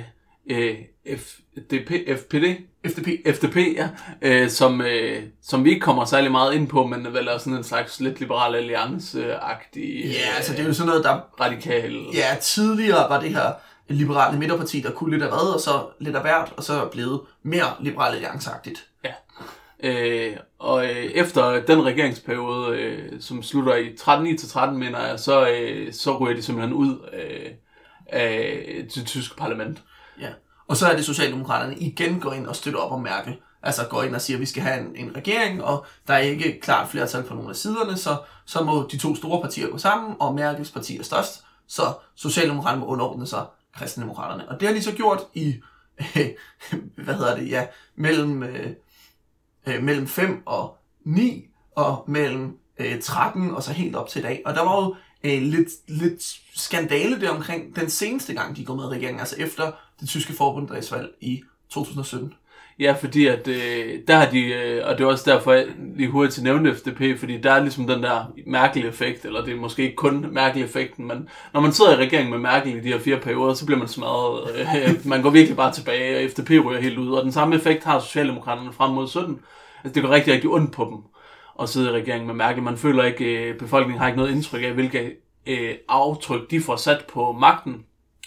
øh, 0.51 0.77
FDP, 1.19 1.91
FPD, 2.19 2.45
FDP. 2.87 3.09
FDP, 3.37 3.57
ja, 3.57 3.89
øh, 4.23 4.51
som, 4.51 4.81
øh, 4.81 5.23
som 5.43 5.65
vi 5.65 5.71
ikke 5.71 5.81
kommer 5.81 6.05
særlig 6.05 6.31
meget 6.31 6.55
ind 6.55 6.69
på, 6.69 6.87
men 6.87 7.13
vel 7.13 7.29
er 7.29 7.39
sådan 7.39 7.57
en 7.57 7.65
slags 7.65 8.01
lidt 8.01 8.21
liberal 8.21 8.55
alliance-agtig, 8.55 10.05
Ja, 10.05 10.37
altså 10.37 10.53
det 10.53 10.61
er 10.61 10.65
jo 10.67 10.75
sådan 10.75 10.89
noget, 10.89 11.05
der 11.05 11.21
radikal. 11.41 12.07
ja, 12.15 12.37
tidligere 12.41 13.11
var 13.11 13.21
det 13.21 13.31
her 13.31 13.53
liberale 13.89 14.39
midterparti, 14.39 14.81
der 14.81 14.91
kunne 14.91 15.11
lidt 15.11 15.23
af 15.23 15.29
hvad, 15.29 15.55
og 15.55 15.61
så 15.61 15.87
lidt 16.01 16.17
af 16.17 16.23
hvert, 16.23 16.53
og 16.57 16.65
så 16.65 16.73
er 16.73 16.89
blevet 16.89 17.21
mere 17.43 17.67
liberal 17.81 18.15
allianceagtigt. 18.15 18.87
Ja. 19.05 19.11
Øh, 19.85 20.37
og 20.59 20.85
øh, 20.85 21.05
efter 21.05 21.65
den 21.65 21.85
regeringsperiode, 21.85 22.79
øh, 22.79 23.21
som 23.21 23.43
slutter 23.43 23.75
i 23.77 23.97
13 23.97 24.39
til 24.39 24.49
13, 24.49 24.79
mener 24.79 25.07
jeg, 25.07 25.21
så, 25.21 25.49
øh, 25.49 25.93
så 25.93 26.19
ryger 26.19 26.37
de 26.37 26.43
simpelthen 26.43 26.75
ud 26.75 27.09
øh, 27.13 27.51
af 28.07 28.87
det 28.95 29.07
tyske 29.07 29.37
parlament. 29.37 29.83
Ja. 30.21 30.29
Og 30.69 30.77
så 30.77 30.87
er 30.87 30.97
det 30.97 31.05
Socialdemokraterne 31.05 31.77
igen 31.77 32.21
går 32.21 32.33
ind 32.33 32.47
og 32.47 32.57
støtter 32.57 32.81
op 32.81 32.93
om 32.93 33.01
Merkel. 33.01 33.37
altså 33.63 33.87
går 33.91 34.03
ind 34.03 34.15
og 34.15 34.21
siger, 34.21 34.37
at 34.37 34.41
vi 34.41 34.47
skal 34.47 34.63
have 34.63 34.81
en, 34.81 34.97
en 34.97 35.17
regering, 35.17 35.65
og 35.65 35.87
der 36.09 36.15
er 36.15 36.19
ikke 36.19 36.61
klart 36.61 36.89
flertal 36.89 37.23
på 37.23 37.35
nogle 37.35 37.51
af 37.51 37.57
siderne, 37.57 37.97
så, 37.97 38.17
så 38.45 38.65
må 38.65 38.89
de 38.91 38.99
to 38.99 39.17
store 39.17 39.41
partier 39.41 39.71
gå 39.71 39.79
sammen, 39.79 40.17
og 40.21 40.35
Merkels 40.35 40.71
parti 40.71 40.99
er 40.99 41.03
størst, 41.03 41.45
så 41.67 41.83
Socialdemokraterne 42.15 42.81
må 42.81 42.87
underordne 42.87 43.27
sig 43.27 43.47
kristendemokraterne. 43.75 44.49
Og 44.49 44.61
det 44.61 44.69
har 44.69 44.75
de 44.75 44.83
så 44.83 44.93
gjort 44.93 45.21
i, 45.35 45.55
hvad 47.05 47.15
hedder 47.15 47.37
det, 47.37 47.51
ja, 47.51 47.67
mellem, 47.97 48.43
øh, 48.43 48.71
øh, 49.67 49.83
mellem 49.83 50.07
5 50.07 50.43
og 50.47 50.77
9, 51.05 51.47
og 51.77 52.05
mellem 52.09 52.59
øh, 52.79 53.01
13 53.01 53.51
og 53.51 53.63
så 53.63 53.73
helt 53.73 53.97
op 53.97 54.09
til 54.09 54.19
i 54.19 54.23
dag. 54.23 54.43
Og 54.45 54.55
der 54.55 54.63
var 54.63 54.85
jo 54.85 54.97
øh, 55.25 55.43
lidt, 55.43 55.69
lidt 55.89 56.23
skandale 56.55 57.21
der 57.21 57.31
omkring 57.31 57.77
den 57.77 57.91
seneste 57.91 58.35
gang, 58.35 58.57
de 58.57 58.65
går 58.65 58.75
med 58.75 58.85
i 58.85 58.89
regeringen, 58.89 59.21
altså 59.21 59.37
efter 59.39 59.73
det 60.01 60.09
tyske 60.09 60.33
forbundsdagsvalg 60.33 61.11
i 61.21 61.43
2017. 61.71 62.35
Ja, 62.79 62.93
fordi 63.01 63.27
at 63.27 63.49
øh, 63.49 63.99
der 64.09 64.17
har 64.17 64.31
de, 64.31 64.41
øh, 64.45 64.83
og 64.87 64.99
det 64.99 65.05
er 65.05 65.09
også 65.09 65.31
derfor, 65.31 65.53
jeg 65.53 65.67
lige 65.97 66.11
hurtigt 66.11 66.35
til 66.35 66.45
nævne 66.45 66.75
FDP, 66.75 67.19
fordi 67.19 67.41
der 67.41 67.53
er 67.53 67.61
ligesom 67.61 67.87
den 67.87 68.03
der 68.03 68.33
mærkelige 68.47 68.89
effekt, 68.89 69.25
eller 69.25 69.45
det 69.45 69.55
er 69.55 69.61
måske 69.61 69.83
ikke 69.83 69.97
kun 69.97 70.27
mærkelige 70.31 70.65
effekten, 70.65 71.07
men 71.07 71.29
når 71.53 71.61
man 71.61 71.73
sidder 71.73 71.93
i 71.93 71.97
regeringen 71.97 72.31
med 72.31 72.39
Merkel 72.39 72.77
i 72.77 72.81
de 72.81 72.89
her 72.93 72.99
fire 72.99 73.21
perioder, 73.21 73.55
så 73.55 73.67
bliver 73.67 73.79
man 73.79 73.89
smadret. 73.89 74.51
Øh, 74.57 75.07
man 75.11 75.23
går 75.23 75.31
virkelig 75.31 75.57
bare 75.57 75.73
tilbage, 75.73 76.25
og 76.25 76.31
FDP 76.31 76.51
ryger 76.51 76.81
helt 76.81 76.99
ud, 76.99 77.11
og 77.11 77.25
den 77.25 77.33
samme 77.33 77.57
effekt 77.57 77.85
har 77.85 78.01
Socialdemokraterne 78.01 78.73
frem 78.73 78.91
mod 78.91 79.09
17. 79.09 79.41
Altså 79.85 79.95
det 79.95 80.03
går 80.03 80.11
rigtig, 80.11 80.35
rigtig 80.35 80.51
ondt 80.51 80.73
på 80.73 80.85
dem 80.85 80.99
at 81.61 81.69
sidde 81.69 81.91
i 81.91 81.93
regeringen 81.93 82.27
med 82.27 82.35
Merkel. 82.35 82.63
Man 82.63 82.77
føler 82.77 83.05
ikke, 83.05 83.25
øh, 83.25 83.59
befolkningen 83.59 84.01
har 84.01 84.07
ikke 84.07 84.19
noget 84.19 84.31
indtryk 84.31 84.63
af, 84.63 84.73
hvilke 84.73 85.13
øh, 85.47 85.75
aftryk 85.89 86.51
de 86.51 86.61
får 86.61 86.77
sat 86.77 87.05
på 87.13 87.33
magten. 87.33 87.85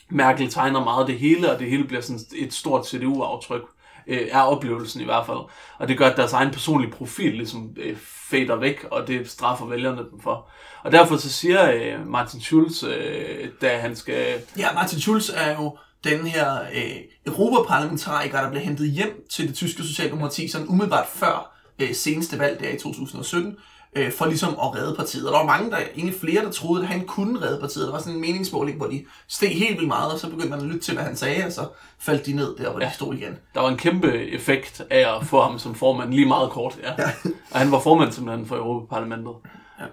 Merkel 0.09 0.49
tegner 0.49 0.83
meget 0.83 1.07
det 1.07 1.19
hele, 1.19 1.51
og 1.51 1.59
det 1.59 1.69
hele 1.69 1.83
bliver 1.83 2.01
sådan 2.01 2.21
et 2.35 2.53
stort 2.53 2.87
CDU-aftryk 2.87 3.61
øh, 4.07 4.27
er 4.31 4.41
oplevelsen 4.41 5.01
i 5.01 5.05
hvert 5.05 5.25
fald. 5.25 5.39
Og 5.79 5.87
det 5.87 5.97
gør, 5.97 6.09
at 6.09 6.17
deres 6.17 6.33
egen 6.33 6.51
personlige 6.51 6.91
profil 6.91 7.33
ligesom 7.33 7.69
øh, 7.77 7.97
fader 8.29 8.55
væk, 8.55 8.85
og 8.91 9.07
det 9.07 9.29
straffer 9.29 9.65
vælgerne 9.65 9.97
dem 9.97 10.21
for. 10.23 10.49
Og 10.83 10.91
derfor 10.91 11.17
så 11.17 11.29
siger 11.29 11.71
øh, 11.71 12.07
Martin 12.07 12.41
Schulz, 12.41 12.83
øh, 12.83 13.49
da 13.61 13.77
han 13.77 13.95
skal... 13.95 14.25
Ja, 14.57 14.73
Martin 14.73 14.99
Schulz 14.99 15.29
er 15.35 15.51
jo 15.51 15.77
den 16.03 16.27
her 16.27 16.61
øh, 16.61 16.97
europaparlamentariker, 17.25 18.41
der 18.41 18.49
blev 18.49 18.61
hentet 18.61 18.91
hjem 18.91 19.25
til 19.29 19.47
det 19.47 19.55
tyske 19.55 19.83
socialdemokrati, 19.83 20.47
sådan 20.47 20.67
umiddelbart 20.67 21.07
før 21.07 21.57
øh, 21.79 21.93
seneste 21.93 22.39
valg 22.39 22.59
der 22.59 22.69
i 22.69 22.79
2017, 22.79 23.57
øh, 23.97 24.11
for 24.11 24.25
ligesom 24.25 24.49
at 24.49 24.75
redde 24.75 24.95
partiet. 24.95 25.27
Og 25.27 25.33
der 25.33 25.39
var 25.39 25.45
mange, 25.45 25.71
der, 25.71 25.77
egentlig 25.95 26.19
flere, 26.19 26.45
der 26.45 26.51
troede, 26.51 26.81
at 26.81 26.87
han 26.87 27.05
kunne 27.05 27.41
redde 27.41 27.59
partiet. 27.59 27.85
Der 27.85 27.91
var 27.91 27.99
sådan 27.99 28.13
en 28.13 28.21
meningsmåling, 28.21 28.77
hvor 28.77 28.87
de 28.87 29.05
steg 29.27 29.49
helt 29.49 29.75
vildt 29.75 29.87
meget, 29.87 30.13
og 30.13 30.19
så 30.19 30.29
begyndte 30.29 30.49
man 30.49 30.59
at 30.59 30.65
lytte 30.65 30.79
til, 30.79 30.93
hvad 30.93 31.03
han 31.03 31.15
sagde, 31.15 31.45
og 31.45 31.51
så 31.51 31.67
faldt 31.99 32.25
de 32.25 32.33
ned 32.33 32.55
der, 32.57 32.71
hvor 32.71 32.81
ja. 32.81 32.87
de 32.87 32.93
stod 32.93 33.13
igen. 33.13 33.37
Der 33.53 33.61
var 33.61 33.69
en 33.69 33.77
kæmpe 33.77 34.13
effekt 34.13 34.81
af 34.89 35.15
at 35.15 35.25
få 35.25 35.41
ham 35.41 35.59
som 35.59 35.75
formand, 35.75 36.13
lige 36.13 36.27
meget 36.27 36.49
kort. 36.49 36.79
Ja. 36.83 36.91
ja. 36.97 37.09
og 37.51 37.59
han 37.59 37.71
var 37.71 37.79
formand 37.79 38.11
simpelthen 38.11 38.45
for 38.45 38.55
Europaparlamentet, 38.55 39.33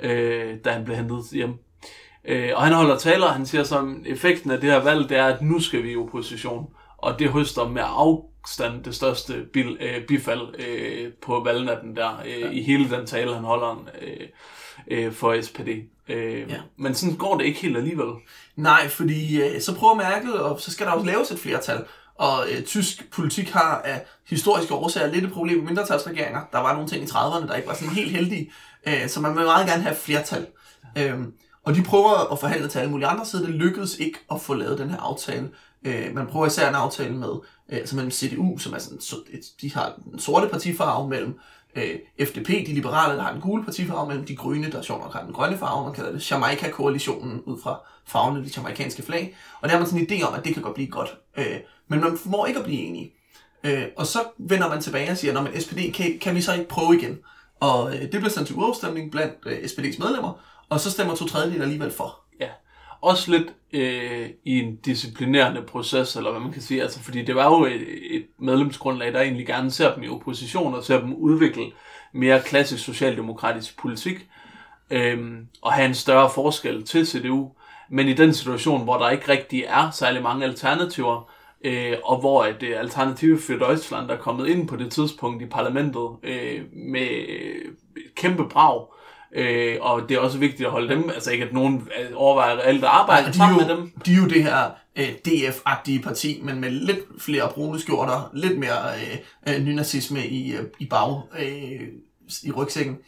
ja. 0.03 0.09
øh, 0.09 0.59
da 0.65 0.71
han 0.71 0.85
blev 0.85 0.97
hentet 0.97 1.25
hjem. 1.33 1.55
Øh, 2.25 2.51
og 2.55 2.63
han 2.63 2.73
holder 2.73 2.99
taler, 2.99 3.27
og 3.27 3.33
han 3.33 3.47
siger 3.47 3.65
som, 3.65 4.03
effekten 4.07 4.51
af 4.51 4.61
det 4.61 4.71
her 4.71 4.85
valg, 4.85 5.09
det 5.09 5.17
er, 5.17 5.27
at 5.27 5.43
nu 5.43 5.61
skal 5.61 5.83
vi 5.83 5.93
i 5.93 5.97
opposition. 5.97 6.67
Og 6.99 7.19
det 7.19 7.31
høster 7.31 7.69
med 7.69 7.83
afstand 8.45 8.85
det 8.85 8.95
største 8.95 9.45
bil, 9.53 9.77
øh, 9.81 10.07
bifald 10.07 10.55
øh, 10.59 11.13
på 11.23 11.43
valgnatten 11.45 11.97
der, 11.97 12.23
øh, 12.27 12.41
ja. 12.41 12.51
i 12.51 12.63
hele 12.63 12.91
den 12.91 13.07
tale, 13.07 13.35
han 13.35 13.45
holder 13.45 13.85
øh, 14.03 14.27
øh, 14.91 15.13
for 15.13 15.43
SPD. 15.43 15.69
Øh, 16.09 16.51
ja. 16.51 16.57
Men 16.77 16.95
sådan 16.95 17.17
går 17.17 17.39
det 17.39 17.45
ikke 17.45 17.61
helt 17.61 17.77
alligevel. 17.77 18.13
Nej, 18.57 18.89
fordi 18.89 19.43
øh, 19.43 19.61
så 19.61 19.75
prøver 19.75 19.95
Merkel, 19.95 20.33
og 20.41 20.61
så 20.61 20.71
skal 20.71 20.87
der 20.87 20.93
også 20.93 21.07
laves 21.07 21.31
et 21.31 21.39
flertal. 21.39 21.85
Og 22.15 22.45
øh, 22.53 22.63
tysk 22.63 23.11
politik 23.13 23.51
har 23.51 23.83
af 23.85 24.05
historiske 24.29 24.75
årsager 24.75 25.13
lidt 25.13 25.25
et 25.25 25.33
problem 25.33 25.59
med 25.59 25.67
mindretalsregeringer. 25.67 26.41
Der 26.53 26.59
var 26.59 26.73
nogle 26.73 26.89
ting 26.89 27.05
i 27.05 27.07
30'erne, 27.07 27.49
der 27.49 27.55
ikke 27.55 27.69
var 27.69 27.75
sådan 27.75 27.95
helt 27.95 28.11
heldige, 28.11 28.53
øh, 28.87 29.09
så 29.09 29.21
man 29.21 29.37
vil 29.37 29.45
meget 29.45 29.67
gerne 29.67 29.83
have 29.83 29.97
flertal. 29.97 30.47
Ja. 30.97 31.09
Øhm, 31.09 31.33
og 31.65 31.75
de 31.75 31.83
prøver 31.83 32.33
at 32.33 32.39
forhandle 32.39 32.69
til 32.69 32.79
alle 32.79 32.91
mulige 32.91 33.07
andre 33.07 33.27
sider. 33.27 33.47
Det 33.47 33.55
lykkedes 33.55 33.97
ikke 33.99 34.19
at 34.31 34.41
få 34.41 34.55
lavet 34.55 34.79
den 34.79 34.91
her 34.91 35.01
aftale. 35.01 35.51
Øh, 35.85 36.15
man 36.15 36.27
prøver 36.27 36.47
især 36.47 36.69
en 36.69 36.75
aftale 36.75 37.15
med, 37.15 37.33
øh, 37.69 37.79
altså 37.79 37.97
mellem 37.97 38.11
CDU, 38.11 38.59
som 38.59 38.73
er 38.73 38.79
sådan, 38.79 39.01
så, 39.01 39.17
de 39.61 39.73
har 39.73 39.95
den 40.11 40.19
sorte 40.19 40.49
partifarve 40.49 41.09
mellem 41.09 41.39
øh, 41.77 42.27
FDP, 42.27 42.49
de 42.49 42.75
liberale, 42.75 43.17
der 43.17 43.23
har 43.23 43.33
den 43.33 43.41
gule 43.41 43.65
partifarve, 43.65 44.07
mellem 44.09 44.27
de 44.27 44.37
grønne, 44.37 44.71
der 44.71 44.83
sjovt 44.83 45.03
nok 45.03 45.13
har 45.13 45.23
den 45.23 45.33
grønne 45.33 45.59
farve, 45.59 45.85
man 45.85 45.95
kalder 45.95 46.13
det 46.13 46.31
Jamaica-koalitionen 46.31 47.41
ud 47.41 47.61
fra 47.63 47.81
farverne 48.07 48.39
af 48.39 48.45
de 48.45 48.51
jamaikanske 48.57 49.03
flag. 49.03 49.37
Og 49.61 49.69
der 49.69 49.75
har 49.75 49.79
man 49.79 49.89
sådan 49.89 50.07
en 50.11 50.13
idé 50.13 50.27
om, 50.27 50.35
at 50.35 50.45
det 50.45 50.55
kan 50.55 50.63
godt 50.63 50.75
blive 50.75 50.91
godt. 50.91 51.19
Øh, 51.37 51.57
men 51.89 52.01
man 52.01 52.19
formår 52.19 52.47
ikke 52.47 52.59
at 52.59 52.65
blive 52.65 52.81
enige. 52.81 53.13
Øh, 53.65 53.85
og 53.97 54.07
så 54.07 54.19
vender 54.39 54.69
man 54.69 54.81
tilbage 54.81 55.11
og 55.11 55.17
siger, 55.17 55.41
at 55.41 55.63
SPD, 55.63 55.79
kan, 55.95 56.19
kan 56.19 56.35
vi 56.35 56.41
så 56.41 56.53
ikke 56.53 56.69
prøve 56.69 56.99
igen? 56.99 57.19
Og 57.61 57.95
øh, 57.95 58.03
det 58.03 58.11
bliver 58.11 58.29
sendt 58.29 58.47
til 58.47 58.57
urafstemning 58.57 59.11
blandt 59.11 59.35
øh, 59.47 59.59
SPD's 59.59 60.05
medlemmer, 60.05 60.41
og 60.69 60.81
så 60.81 60.91
stemmer 60.91 61.15
to 61.15 61.27
tredjedel 61.27 61.63
alligevel 61.63 61.91
for. 61.91 62.24
Også 63.05 63.31
lidt 63.31 63.55
øh, 63.73 64.31
i 64.45 64.59
en 64.59 64.77
disciplinerende 64.77 65.63
proces, 65.63 66.17
eller 66.17 66.31
hvad 66.31 66.41
man 66.41 66.53
kan 66.53 66.63
sige, 66.63 66.83
altså 66.83 67.03
fordi 67.03 67.23
det 67.23 67.35
var 67.35 67.59
jo 67.59 67.65
et, 67.65 68.15
et 68.17 68.27
medlemsgrundlag, 68.39 69.13
der 69.13 69.21
egentlig 69.21 69.47
gerne 69.47 69.71
ser 69.71 69.95
dem 69.95 70.03
i 70.03 70.09
opposition, 70.09 70.75
og 70.75 70.85
ser 70.85 71.01
dem 71.01 71.15
udvikle 71.15 71.65
mere 72.13 72.43
klassisk 72.43 72.85
socialdemokratisk 72.85 73.79
politik, 73.79 74.29
øh, 74.91 75.39
og 75.63 75.73
have 75.73 75.89
en 75.89 75.95
større 75.95 76.31
forskel 76.35 76.85
til 76.85 77.07
CDU, 77.07 77.51
men 77.91 78.09
i 78.09 78.13
den 78.13 78.35
situation, 78.35 78.85
hvor 78.85 78.99
der 78.99 79.11
ikke 79.11 79.29
rigtig 79.29 79.65
er 79.67 79.91
særlig 79.91 80.23
mange 80.23 80.45
alternativer, 80.45 81.31
øh, 81.65 81.97
og 82.05 82.21
hvor 82.21 82.43
at 82.43 82.63
øh, 82.63 82.81
Alternative 82.81 83.39
for 83.39 83.53
Deutschland 83.53 84.11
er 84.11 84.17
kommet 84.17 84.49
ind 84.49 84.69
på 84.69 84.77
det 84.77 84.93
tidspunkt 84.93 85.43
i 85.43 85.47
parlamentet 85.47 86.09
øh, 86.23 86.63
med 86.73 87.09
kæmpe 88.17 88.49
brag, 88.49 88.87
Øh, 89.35 89.77
og 89.81 90.09
det 90.09 90.15
er 90.15 90.19
også 90.19 90.39
vigtigt 90.39 90.67
at 90.67 90.71
holde 90.71 90.95
dem, 90.95 91.11
altså 91.11 91.31
ikke 91.31 91.45
at 91.45 91.53
nogen 91.53 91.89
overvejer 92.15 92.59
alt 92.59 92.85
at 92.85 92.91
arbejde 92.91 93.27
ja, 93.27 93.33
sammen 93.33 93.61
jo, 93.61 93.67
med 93.67 93.77
dem. 93.77 93.93
De 94.07 94.13
er 94.13 94.17
jo 94.17 94.29
det 94.29 94.43
her 94.43 94.71
øh, 94.97 95.09
DF-agtige 95.29 96.03
parti, 96.03 96.41
men 96.43 96.61
med 96.61 96.71
lidt 96.71 96.99
flere 97.19 97.51
brune 97.55 97.81
skjorter, 97.81 98.31
lidt 98.35 98.59
mere 98.59 98.95
øh, 99.47 99.55
øh, 99.55 99.63
nynazisme 99.63 100.27
i, 100.27 100.53
øh, 100.53 100.65
i 100.79 100.87
bag, 100.87 101.23
øh, 101.39 101.81
i 102.43 102.53
rygsækken, 102.53 102.99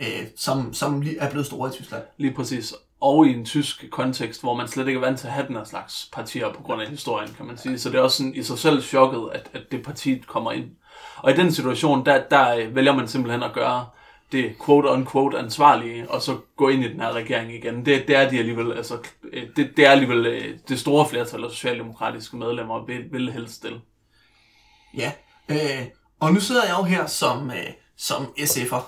øh, 0.00 0.26
som, 0.36 0.74
som 0.74 1.04
er 1.18 1.30
blevet 1.30 1.46
store 1.46 1.68
i 1.68 1.72
Tyskland. 1.72 2.02
Lige 2.18 2.34
præcis. 2.34 2.74
Og 3.00 3.26
i 3.26 3.32
en 3.32 3.44
tysk 3.44 3.90
kontekst, 3.90 4.40
hvor 4.40 4.54
man 4.54 4.68
slet 4.68 4.88
ikke 4.88 4.98
er 4.98 5.04
vant 5.04 5.18
til 5.18 5.26
at 5.26 5.32
have 5.32 5.46
den 5.46 5.56
her 5.56 5.64
slags 5.64 6.08
partier 6.12 6.52
på 6.52 6.62
grund 6.62 6.82
af 6.82 6.88
historien, 6.88 7.34
kan 7.36 7.46
man 7.46 7.58
sige. 7.58 7.78
Så 7.78 7.90
det 7.90 7.98
er 7.98 8.02
også 8.02 8.16
sådan, 8.16 8.34
i 8.34 8.42
sig 8.42 8.58
selv 8.58 8.82
chokket, 8.82 9.28
at, 9.32 9.50
at 9.52 9.62
det 9.70 9.82
parti 9.82 10.18
kommer 10.26 10.52
ind. 10.52 10.64
Og 11.16 11.30
i 11.30 11.34
den 11.34 11.52
situation, 11.52 12.06
der, 12.06 12.22
der 12.30 12.70
vælger 12.70 12.94
man 12.94 13.08
simpelthen 13.08 13.42
at 13.42 13.52
gøre 13.52 13.86
det 14.32 14.54
quote-unquote 14.64 15.38
ansvarlige, 15.38 16.10
og 16.10 16.22
så 16.22 16.38
gå 16.56 16.68
ind 16.68 16.84
i 16.84 16.92
den 16.92 17.00
her 17.00 17.12
regering 17.12 17.54
igen. 17.54 17.86
Det, 17.86 18.08
det 18.08 18.16
er 18.16 18.30
de 18.30 18.38
alligevel, 18.38 18.72
altså, 18.72 18.98
øh, 19.32 19.42
det, 19.56 19.72
det 19.76 19.86
er 19.86 19.90
alligevel 19.90 20.26
øh, 20.26 20.58
det 20.68 20.80
store 20.80 21.08
flertal 21.08 21.44
af 21.44 21.50
socialdemokratiske 21.50 22.36
medlemmer 22.36 22.84
vil, 22.86 23.12
vil 23.12 23.32
helst 23.32 23.54
stille. 23.54 23.80
Ja, 24.96 25.12
øh, 25.48 25.86
og 26.20 26.32
nu 26.32 26.40
sidder 26.40 26.64
jeg 26.64 26.76
jo 26.78 26.84
her 26.84 27.06
som, 27.06 27.50
øh, 27.50 27.72
som 27.96 28.24
SF'er, 28.38 28.82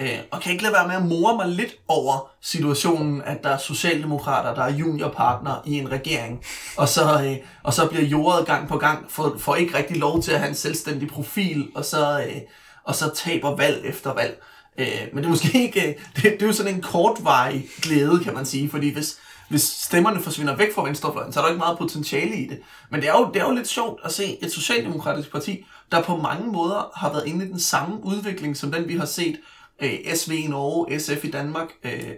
øh, 0.00 0.18
og 0.30 0.40
kan 0.40 0.52
ikke 0.52 0.62
lade 0.62 0.74
være 0.74 0.88
med 0.88 0.96
at 0.96 1.06
more 1.06 1.36
mig 1.36 1.48
lidt 1.48 1.74
over 1.88 2.30
situationen, 2.40 3.22
at 3.22 3.44
der 3.44 3.50
er 3.50 3.58
socialdemokrater, 3.58 4.54
der 4.54 4.62
er 4.62 4.72
juniorpartner 4.72 5.62
i 5.66 5.78
en 5.78 5.90
regering, 5.90 6.44
og 6.76 6.88
så, 6.88 7.22
øh, 7.24 7.36
og 7.62 7.74
så 7.74 7.88
bliver 7.88 8.04
jordet 8.04 8.46
gang 8.46 8.68
på 8.68 8.78
gang, 8.78 9.10
for, 9.10 9.36
for 9.38 9.54
ikke 9.54 9.78
rigtig 9.78 9.96
lov 9.96 10.22
til 10.22 10.32
at 10.32 10.38
have 10.38 10.48
en 10.48 10.54
selvstændig 10.54 11.08
profil, 11.08 11.70
og 11.74 11.84
så, 11.84 12.24
øh, 12.28 12.40
og 12.84 12.94
så 12.94 13.14
taber 13.14 13.56
valg 13.56 13.84
efter 13.84 14.14
valg. 14.14 14.42
Øh, 14.78 15.08
men 15.12 15.18
det 15.18 15.24
er 15.24 15.30
måske 15.30 15.62
ikke, 15.62 15.88
øh, 15.88 15.94
det, 16.16 16.22
det 16.22 16.42
er 16.42 16.46
jo 16.46 16.52
sådan 16.52 16.74
en 16.74 16.82
kortvarig 16.82 17.68
glæde, 17.82 18.24
kan 18.24 18.34
man 18.34 18.46
sige, 18.46 18.70
fordi 18.70 18.92
hvis, 18.92 19.18
hvis 19.48 19.62
stemmerne 19.62 20.20
forsvinder 20.20 20.56
væk 20.56 20.74
fra 20.74 20.84
venstrefløjen, 20.84 21.32
så 21.32 21.40
er 21.40 21.44
der 21.44 21.50
ikke 21.50 21.58
meget 21.58 21.78
potentiale 21.78 22.36
i 22.36 22.48
det. 22.48 22.58
Men 22.90 23.00
det 23.00 23.08
er, 23.08 23.12
jo, 23.12 23.30
det 23.34 23.42
er 23.42 23.46
jo 23.46 23.54
lidt 23.54 23.68
sjovt 23.68 24.00
at 24.04 24.12
se 24.12 24.44
et 24.44 24.52
socialdemokratisk 24.52 25.32
parti, 25.32 25.66
der 25.92 26.02
på 26.02 26.16
mange 26.16 26.52
måder 26.52 26.90
har 26.96 27.12
været 27.12 27.26
inde 27.26 27.46
i 27.46 27.48
den 27.48 27.60
samme 27.60 28.04
udvikling, 28.04 28.56
som 28.56 28.72
den 28.72 28.88
vi 28.88 28.96
har 28.96 29.04
set 29.04 29.40
øh, 29.82 30.14
SV 30.14 30.32
i 30.32 30.46
Norge, 30.46 31.00
SF 31.00 31.24
i 31.24 31.30
Danmark, 31.30 31.68
øh, 31.84 32.10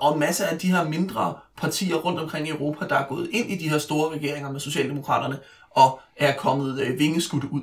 og 0.00 0.18
masser 0.18 0.46
af 0.46 0.58
de 0.58 0.66
her 0.66 0.84
mindre 0.84 1.34
partier 1.56 1.96
rundt 1.96 2.20
omkring 2.20 2.48
i 2.48 2.50
Europa, 2.50 2.86
der 2.88 2.94
er 2.94 3.08
gået 3.08 3.28
ind 3.32 3.50
i 3.50 3.56
de 3.56 3.68
her 3.68 3.78
store 3.78 4.16
regeringer 4.16 4.52
med 4.52 4.60
Socialdemokraterne, 4.60 5.38
og 5.70 6.00
er 6.16 6.36
kommet 6.36 6.80
øh, 6.80 6.98
vingeskudt 6.98 7.44
ud. 7.44 7.62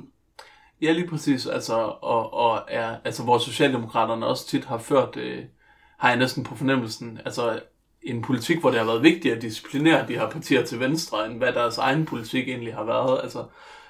Ja, 0.82 0.92
lige 0.92 1.08
præcis. 1.08 1.46
Altså, 1.46 1.74
og, 2.02 2.34
og 2.34 2.62
er, 2.68 2.96
altså, 3.04 3.22
hvor 3.22 3.38
Socialdemokraterne 3.38 4.26
også 4.26 4.46
tit 4.46 4.64
har 4.64 4.78
ført, 4.78 5.16
øh, 5.16 5.44
har 5.98 6.08
jeg 6.08 6.18
næsten 6.18 6.44
på 6.44 6.56
fornemmelsen, 6.56 7.20
altså 7.24 7.60
en 8.02 8.22
politik, 8.22 8.58
hvor 8.60 8.70
det 8.70 8.78
har 8.78 8.86
været 8.86 9.02
vigtigt 9.02 9.34
at 9.34 9.42
disciplinere 9.42 10.08
de 10.08 10.18
her 10.18 10.30
partier 10.30 10.64
til 10.64 10.80
venstre, 10.80 11.26
end 11.26 11.38
hvad 11.38 11.52
deres 11.52 11.78
egen 11.78 12.06
politik 12.06 12.48
egentlig 12.48 12.74
har 12.74 12.84
været. 12.84 13.20
Altså, 13.22 13.44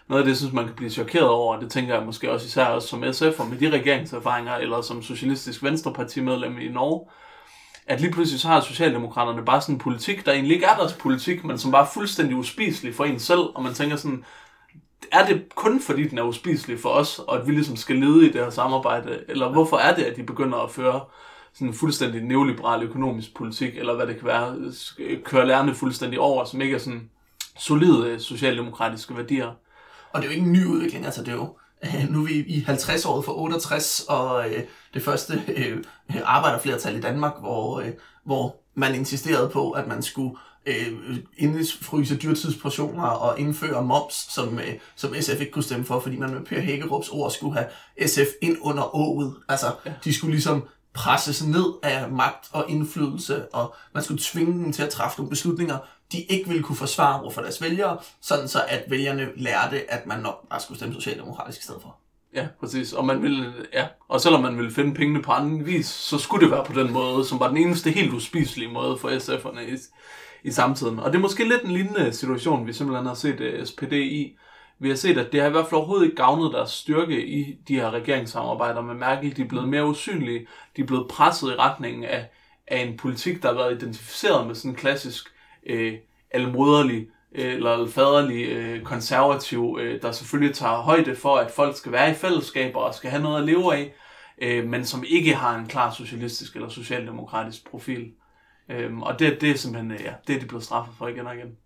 noget 0.08 0.22
af 0.22 0.26
det, 0.26 0.36
synes 0.36 0.52
man 0.52 0.66
kan 0.66 0.76
blive 0.76 0.90
chokeret 0.90 1.28
over, 1.28 1.60
det 1.60 1.70
tænker 1.70 1.94
jeg 1.94 2.06
måske 2.06 2.32
også 2.32 2.46
især 2.46 2.64
også 2.64 2.88
som 2.88 3.12
SF, 3.12 3.40
og 3.40 3.46
med 3.46 3.58
de 3.58 3.70
regeringserfaringer, 3.70 4.54
eller 4.54 4.80
som 4.80 5.02
Socialistisk 5.02 5.62
Venstrepartimedlem 5.62 6.58
i 6.58 6.68
Norge, 6.68 7.06
at 7.86 8.00
lige 8.00 8.12
pludselig 8.12 8.40
så 8.40 8.48
har 8.48 8.60
Socialdemokraterne 8.60 9.44
bare 9.44 9.60
sådan 9.60 9.74
en 9.74 9.78
politik, 9.78 10.26
der 10.26 10.32
egentlig 10.32 10.54
ikke 10.54 10.66
er 10.66 10.76
deres 10.76 10.92
politik, 10.92 11.44
men 11.44 11.58
som 11.58 11.70
bare 11.70 11.82
er 11.82 11.90
fuldstændig 11.94 12.36
uspiselig 12.36 12.94
for 12.94 13.04
en 13.04 13.18
selv, 13.18 13.40
og 13.54 13.62
man 13.62 13.74
tænker 13.74 13.96
sådan, 13.96 14.24
er 15.12 15.26
det 15.26 15.54
kun 15.54 15.80
fordi 15.80 16.08
den 16.08 16.18
er 16.18 16.22
uspiselig 16.22 16.80
for 16.80 16.88
os, 16.88 17.18
og 17.18 17.40
at 17.40 17.46
vi 17.46 17.52
ligesom 17.52 17.76
skal 17.76 17.96
lede 17.96 18.26
i 18.26 18.32
det 18.32 18.40
her 18.40 18.50
samarbejde, 18.50 19.24
eller 19.28 19.48
hvorfor 19.48 19.76
er 19.76 19.94
det, 19.94 20.02
at 20.02 20.16
de 20.16 20.22
begynder 20.22 20.58
at 20.58 20.70
føre 20.70 21.00
sådan 21.54 21.68
en 21.68 21.74
fuldstændig 21.74 22.22
neoliberal 22.22 22.82
økonomisk 22.82 23.34
politik, 23.36 23.76
eller 23.76 23.96
hvad 23.96 24.06
det 24.06 24.18
kan 24.18 24.26
være, 24.26 24.56
køre 25.24 25.46
lærerne 25.46 25.74
fuldstændig 25.74 26.20
over, 26.20 26.44
som 26.44 26.60
ikke 26.60 26.74
er 26.74 26.78
sådan 26.78 27.10
solide 27.58 28.08
øh, 28.08 28.20
socialdemokratiske 28.20 29.16
værdier. 29.16 29.50
Og 30.12 30.22
det 30.22 30.28
er 30.28 30.32
jo 30.32 30.34
ikke 30.34 30.46
en 30.46 30.52
ny 30.52 30.64
udvikling, 30.66 31.04
altså 31.04 31.20
det 31.20 31.28
er 31.28 31.34
jo, 31.34 31.56
øh, 31.84 32.10
nu 32.10 32.22
er 32.22 32.26
vi 32.26 32.32
i 32.32 32.64
50-året 32.68 33.24
for 33.24 33.32
68, 33.32 34.04
og 34.08 34.50
øh, 34.50 34.62
det 34.94 35.02
første 35.02 35.42
øh, 35.56 35.76
øh, 36.10 36.20
arbejderflertal 36.24 36.96
i 36.96 37.00
Danmark, 37.00 37.40
hvor, 37.40 37.80
øh, 37.80 37.90
hvor 38.24 38.56
man 38.74 38.94
insisterede 38.94 39.48
på, 39.48 39.70
at 39.70 39.86
man 39.86 40.02
skulle 40.02 40.36
øh, 40.66 41.16
indfryse 41.36 42.16
dyrtidsportioner 42.16 43.06
og 43.06 43.40
indføre 43.40 43.84
moms, 43.84 44.14
som, 44.14 44.58
øh, 44.58 44.74
som 44.96 45.14
SF 45.20 45.40
ikke 45.40 45.52
kunne 45.52 45.62
stemme 45.62 45.84
for, 45.84 46.00
fordi 46.00 46.16
man 46.16 46.30
med 46.30 46.40
Per 46.40 46.60
Hækkerups 46.60 47.08
ord 47.08 47.30
skulle 47.30 47.54
have 47.54 48.08
SF 48.08 48.28
ind 48.42 48.56
under 48.60 48.96
ået. 48.96 49.34
Altså, 49.48 49.66
ja. 49.86 49.92
de 50.04 50.14
skulle 50.14 50.32
ligesom 50.32 50.68
presses 50.94 51.46
ned 51.46 51.64
af 51.82 52.10
magt 52.10 52.48
og 52.52 52.64
indflydelse, 52.68 53.54
og 53.54 53.74
man 53.94 54.02
skulle 54.02 54.20
tvinge 54.22 54.52
dem 54.52 54.72
til 54.72 54.82
at 54.82 54.90
træffe 54.90 55.18
nogle 55.18 55.30
beslutninger, 55.30 55.78
de 56.12 56.22
ikke 56.22 56.48
ville 56.48 56.62
kunne 56.62 56.76
forsvare 56.76 57.20
over 57.20 57.30
for 57.30 57.40
deres 57.40 57.62
vælgere, 57.62 57.98
sådan 58.20 58.48
så 58.48 58.64
at 58.68 58.84
vælgerne 58.88 59.28
lærte, 59.36 59.92
at 59.92 60.06
man 60.06 60.20
nok 60.20 60.48
bare 60.48 60.60
skulle 60.60 60.78
stemme 60.78 60.94
socialdemokratisk 60.94 61.60
i 61.60 61.62
stedet 61.62 61.82
for. 61.82 61.96
Ja, 62.34 62.46
præcis. 62.60 62.92
Og, 62.92 63.06
man 63.06 63.22
ville, 63.22 63.52
ja. 63.72 63.86
og 64.08 64.20
selvom 64.20 64.42
man 64.42 64.56
ville 64.56 64.72
finde 64.72 64.94
pengene 64.94 65.22
på 65.22 65.32
anden 65.32 65.66
vis, 65.66 65.86
så 65.86 66.18
skulle 66.18 66.44
det 66.44 66.52
være 66.52 66.64
på 66.64 66.80
den 66.80 66.92
måde, 66.92 67.24
som 67.24 67.40
var 67.40 67.48
den 67.48 67.56
eneste 67.56 67.90
helt 67.90 68.12
uspiselige 68.12 68.72
måde 68.72 68.98
for 68.98 69.08
SF'erne 69.08 69.60
i, 70.44 70.50
samtiden. 70.50 70.98
Og 70.98 71.12
det 71.12 71.18
er 71.18 71.22
måske 71.22 71.48
lidt 71.48 71.62
en 71.62 71.70
lignende 71.70 72.12
situation, 72.12 72.66
vi 72.66 72.72
simpelthen 72.72 73.06
har 73.06 73.14
set 73.14 73.40
øh, 73.40 73.60
uh, 73.60 73.66
SPD 73.66 73.92
i. 73.92 74.36
Vi 74.78 74.88
har 74.88 74.96
set, 74.96 75.18
at 75.18 75.32
det 75.32 75.40
har 75.40 75.48
i 75.48 75.50
hvert 75.50 75.66
fald 75.66 75.78
overhovedet 75.78 76.04
ikke 76.04 76.16
gavnet 76.16 76.52
deres 76.52 76.70
styrke 76.70 77.26
i 77.26 77.58
de 77.68 77.74
her 77.74 77.90
regeringssamarbejder 77.90 78.80
med 78.80 78.94
Merkel. 78.94 79.36
De 79.36 79.42
er 79.42 79.48
blevet 79.48 79.68
mere 79.68 79.86
usynlige. 79.86 80.46
De 80.76 80.82
er 80.82 80.86
blevet 80.86 81.08
presset 81.08 81.48
i 81.48 81.54
retningen 81.54 82.04
af, 82.04 82.28
af 82.66 82.78
en 82.78 82.96
politik, 82.96 83.42
der 83.42 83.48
har 83.48 83.56
været 83.56 83.82
identificeret 83.82 84.46
med 84.46 84.54
sådan 84.54 84.70
en 84.70 84.76
klassisk 84.76 85.28
øh, 85.66 85.94
almoderlig 86.30 87.06
øh, 87.34 87.54
eller 87.54 87.86
faderlig 87.86 88.44
øh, 88.48 88.82
konservativ, 88.82 89.78
øh, 89.80 90.02
der 90.02 90.12
selvfølgelig 90.12 90.54
tager 90.54 90.82
højde 90.82 91.16
for, 91.16 91.36
at 91.36 91.50
folk 91.50 91.76
skal 91.76 91.92
være 91.92 92.10
i 92.10 92.14
fællesskaber 92.14 92.80
og 92.80 92.94
skal 92.94 93.10
have 93.10 93.22
noget 93.22 93.38
at 93.38 93.46
leve 93.46 93.74
af, 93.74 93.94
øh, 94.38 94.66
men 94.66 94.84
som 94.84 95.04
ikke 95.08 95.34
har 95.34 95.58
en 95.58 95.66
klar 95.66 95.90
socialistisk 95.90 96.54
eller 96.54 96.68
socialdemokratisk 96.68 97.70
profil. 97.70 98.12
Øh, 98.70 98.98
og 98.98 99.18
det, 99.18 99.40
det 99.40 99.50
er 99.50 99.56
simpelthen, 99.56 99.92
øh, 99.92 100.00
ja, 100.04 100.12
det 100.26 100.36
er 100.36 100.40
de 100.40 100.46
blevet 100.46 100.64
straffet 100.64 100.94
for 100.98 101.08
igen 101.08 101.26
og 101.26 101.34
igen. 101.34 101.56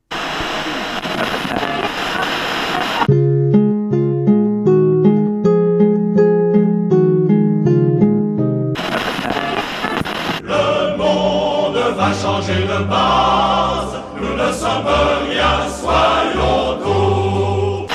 Le 10.42 10.96
monde 10.96 11.96
va 11.98 12.14
changer 12.14 12.66
de 12.66 12.88
base, 12.88 13.96
nous 14.20 14.36
ne 14.36 14.52
sommes 14.62 14.86
rien, 15.28 15.70
soyons 15.80 16.82
tout. 16.84 17.90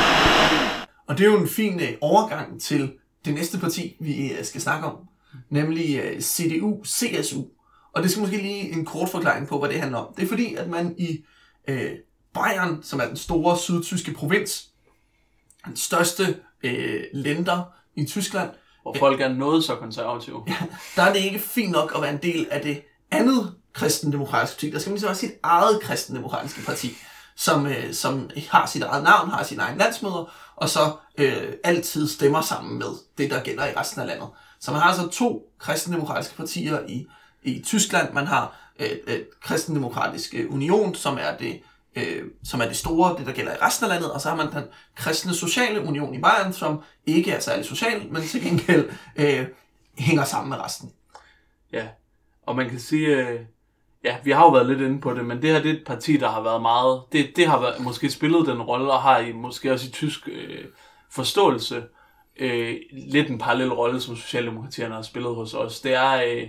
Og 1.07 1.17
det 1.17 1.25
er 1.25 1.31
jo 1.31 1.39
en 1.39 1.47
fin 1.47 1.79
øh, 1.79 1.93
overgang 2.01 2.61
til 2.61 2.91
det 3.25 3.33
næste 3.33 3.59
parti, 3.59 3.95
vi 3.99 4.31
øh, 4.31 4.45
skal 4.45 4.61
snakke 4.61 4.87
om, 4.87 4.95
nemlig 5.49 5.99
øh, 5.99 6.17
CDU-CSU. 6.19 7.58
Og 7.93 8.03
det 8.03 8.11
skal 8.11 8.21
måske 8.21 8.37
lige 8.37 8.71
en 8.71 8.85
kort 8.85 9.09
forklaring 9.09 9.47
på, 9.47 9.59
hvad 9.59 9.69
det 9.69 9.79
handler 9.79 9.97
om. 9.97 10.13
Det 10.17 10.23
er 10.23 10.27
fordi, 10.27 10.55
at 10.55 10.69
man 10.69 10.95
i 10.97 11.23
øh, 11.67 11.91
Bayern, 12.33 12.83
som 12.83 12.99
er 12.99 13.05
den 13.07 13.17
store 13.17 13.57
sydtyske 13.57 14.13
provins, 14.13 14.65
den 15.65 15.75
største 15.77 16.37
øh, 16.63 17.03
lænder 17.13 17.63
i 17.95 18.05
Tyskland, 18.05 18.49
Hvor 18.81 18.95
folk 18.99 19.21
er 19.21 19.29
noget 19.29 19.63
så 19.63 19.75
konservative. 19.75 20.43
ja, 20.47 20.55
der 20.95 21.03
er 21.03 21.13
det 21.13 21.19
ikke 21.19 21.39
fint 21.39 21.71
nok 21.71 21.91
at 21.95 22.01
være 22.01 22.11
en 22.13 22.19
del 22.21 22.47
af 22.51 22.61
det 22.61 22.81
andet 23.11 23.53
kristendemokratiske 23.73 24.55
parti. 24.55 24.71
Der 24.71 24.79
skal 24.79 24.89
man 24.89 24.93
ligesom 24.93 25.09
også 25.09 25.19
sit 25.21 25.33
eget 25.43 25.81
kristendemokratiske 25.81 26.61
parti, 26.65 26.95
som, 27.35 27.67
øh, 27.67 27.93
som 27.93 28.29
har 28.49 28.65
sit 28.65 28.81
eget 28.83 29.03
navn, 29.03 29.29
har 29.29 29.43
sin 29.43 29.59
egen 29.59 29.77
landsmøder, 29.77 30.33
og 30.55 30.69
så 30.69 30.91
øh, 31.17 31.53
altid 31.63 32.07
stemmer 32.07 32.41
sammen 32.41 32.79
med 32.79 32.87
det, 33.17 33.31
der 33.31 33.43
gælder 33.43 33.65
i 33.65 33.73
resten 33.75 34.01
af 34.01 34.07
landet. 34.07 34.27
Så 34.59 34.71
man 34.71 34.81
har 34.81 34.89
altså 34.89 35.07
to 35.07 35.41
kristendemokratiske 35.59 36.35
partier 36.35 36.79
i, 36.87 37.07
i 37.43 37.61
Tyskland. 37.65 38.13
Man 38.13 38.27
har 38.27 38.71
øh, 38.79 38.97
øh, 39.07 39.19
kristendemokratiske 39.41 40.37
øh, 40.37 40.53
union, 40.53 40.95
som 40.95 41.17
er 41.21 41.37
det 41.37 41.61
øh, 41.95 42.23
som 42.43 42.61
er 42.61 42.65
det 42.65 42.75
store, 42.75 43.17
det 43.17 43.25
der 43.25 43.33
gælder 43.33 43.51
i 43.51 43.57
resten 43.61 43.83
af 43.83 43.89
landet, 43.89 44.11
og 44.11 44.21
så 44.21 44.29
har 44.29 44.35
man 44.35 44.51
den 44.51 44.63
kristne 44.95 45.33
sociale 45.33 45.81
union 45.81 46.15
i 46.15 46.21
Bayern, 46.21 46.53
som 46.53 46.81
ikke 47.05 47.31
er 47.31 47.39
særlig 47.39 47.65
social, 47.65 48.11
men 48.11 48.21
til 48.21 48.43
gengæld 48.43 48.89
øh, 49.15 49.47
hænger 49.97 50.23
sammen 50.23 50.49
med 50.49 50.57
resten. 50.57 50.91
Ja, 51.73 51.87
og 52.45 52.55
man 52.55 52.69
kan 52.69 52.79
sige, 52.79 53.07
øh, 53.07 53.39
ja, 54.03 54.17
vi 54.23 54.31
har 54.31 54.43
jo 54.43 54.49
været 54.49 54.67
lidt 54.67 54.81
inde 54.81 55.01
på 55.01 55.13
det, 55.13 55.25
men 55.25 55.41
det 55.41 55.49
her 55.49 55.61
det 55.61 55.71
er 55.71 55.75
et 55.75 55.83
parti, 55.85 56.17
der 56.17 56.29
har 56.29 56.41
været 56.41 56.61
meget, 56.61 57.01
det, 57.11 57.31
det 57.35 57.47
har 57.47 57.59
været, 57.61 57.79
måske 57.79 58.11
spillet 58.11 58.47
den 58.47 58.61
rolle, 58.61 58.91
og 58.91 59.01
har 59.01 59.19
i, 59.19 59.31
måske 59.31 59.71
også 59.73 59.87
i 59.87 59.91
tysk 59.91 60.27
øh, 60.27 60.65
forståelse, 61.11 61.83
øh, 62.39 62.75
lidt 62.91 63.29
en 63.29 63.37
parallel 63.37 63.73
rolle, 63.73 64.01
som 64.01 64.15
Socialdemokratierne 64.15 64.95
har 64.95 65.01
spillet 65.01 65.35
hos 65.35 65.53
os. 65.53 65.81
Det 65.81 65.93
er 65.93 66.13
øh, 66.13 66.47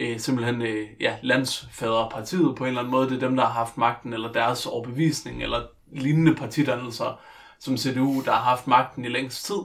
øh, 0.00 0.20
simpelthen 0.20 0.62
øh, 0.62 0.88
ja, 1.00 1.16
landsfaderpartiet 1.22 2.56
på 2.56 2.64
en 2.64 2.68
eller 2.68 2.80
anden 2.80 2.90
måde. 2.90 3.10
Det 3.10 3.16
er 3.16 3.28
dem, 3.28 3.36
der 3.36 3.44
har 3.44 3.52
haft 3.52 3.78
magten, 3.78 4.12
eller 4.12 4.32
deres 4.32 4.66
overbevisning, 4.66 5.42
eller 5.42 5.62
lignende 5.92 6.34
partidannelser, 6.34 7.20
som 7.58 7.76
CDU, 7.76 8.22
der 8.24 8.32
har 8.32 8.42
haft 8.42 8.66
magten 8.66 9.04
i 9.04 9.08
længst 9.08 9.46
tid. 9.46 9.62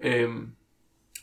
Øh, 0.00 0.30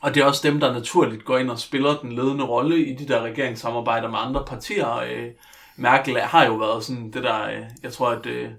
og 0.02 0.16
det 0.16 0.22
er 0.22 0.26
også 0.26 0.48
dem, 0.48 0.60
der 0.60 0.74
naturligt 0.74 1.26
går 1.26 1.38
ind 1.38 1.52
og 1.52 1.60
spiller 1.60 1.98
den 1.98 2.12
ledende 2.12 2.44
rolle 2.44 2.86
i 2.86 2.96
de 2.96 3.08
der 3.08 3.22
regeringssamarbejder 3.22 4.10
med 4.10 4.20
andre 4.20 4.46
partier. 4.48 4.96
Øh, 4.96 5.30
Merkel 5.76 6.20
har 6.20 6.46
jo 6.46 6.56
været 6.56 6.84
sådan 6.84 7.12
det 7.12 7.24
der, 7.24 7.44
øh, 7.44 7.64
jeg 7.84 7.94
tror, 7.94 8.10
at 8.10 8.26
øh, 8.26 8.50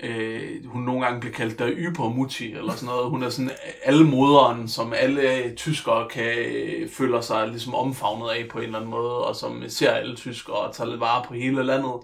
øh, 0.00 0.66
hun 0.66 0.82
nogle 0.82 1.04
gange 1.04 1.20
bliver 1.20 1.34
kaldt 1.34 1.58
der 1.58 1.70
ypermutti, 1.70 2.52
eller 2.52 2.72
sådan 2.72 2.86
noget. 2.86 3.10
Hun 3.10 3.22
er 3.22 3.30
sådan 3.30 3.50
alle 3.84 4.04
moderen, 4.04 4.68
som 4.68 4.92
alle 4.92 5.36
øh, 5.36 5.54
tyskere 5.54 6.08
kan 6.08 6.38
øh, 6.38 6.90
føler 6.90 7.20
sig 7.20 7.48
ligesom 7.48 7.74
omfavnet 7.74 8.30
af 8.30 8.46
på 8.50 8.58
en 8.58 8.64
eller 8.64 8.78
anden 8.78 8.90
måde, 8.90 9.24
og 9.24 9.36
som 9.36 9.62
øh, 9.62 9.70
ser 9.70 9.90
alle 9.90 10.16
tyskere 10.16 10.56
og 10.56 10.74
tager 10.74 10.90
lidt 10.90 11.00
vare 11.00 11.24
på 11.28 11.34
hele 11.34 11.62
landet, 11.62 11.94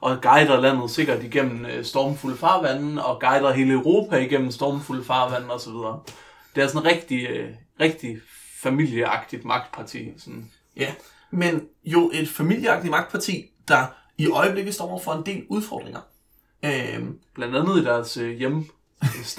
og 0.00 0.22
guider 0.22 0.60
landet 0.60 0.90
sikkert 0.90 1.24
igennem 1.24 1.66
øh, 1.66 1.84
stormfulde 1.84 2.36
farvande, 2.36 3.04
og 3.04 3.20
guider 3.20 3.52
hele 3.52 3.72
Europa 3.72 4.16
igennem 4.16 4.50
stormfulde 4.50 5.04
farvande 5.04 5.54
osv. 5.54 5.72
Det 6.54 6.62
er 6.62 6.68
sådan 6.68 6.84
rigtig, 6.84 7.26
øh, 7.26 7.50
rigtig 7.80 8.18
familieagtigt 8.62 9.44
magtparti. 9.44 10.08
Sådan. 10.18 10.50
Ja, 10.76 10.92
men 11.30 11.62
jo 11.84 12.10
et 12.14 12.28
familieagtigt 12.28 12.90
magtparti, 12.90 13.50
der 13.68 13.86
i 14.18 14.26
øjeblikket 14.26 14.74
står 14.74 14.88
over 14.88 15.00
for 15.00 15.12
en 15.12 15.26
del 15.26 15.44
udfordringer. 15.48 16.00
Øh, 16.64 17.04
Blandt 17.34 17.56
andet 17.56 17.82
i 17.82 17.84
deres 17.84 18.16
øh, 18.16 18.38
hjem, 18.38 18.64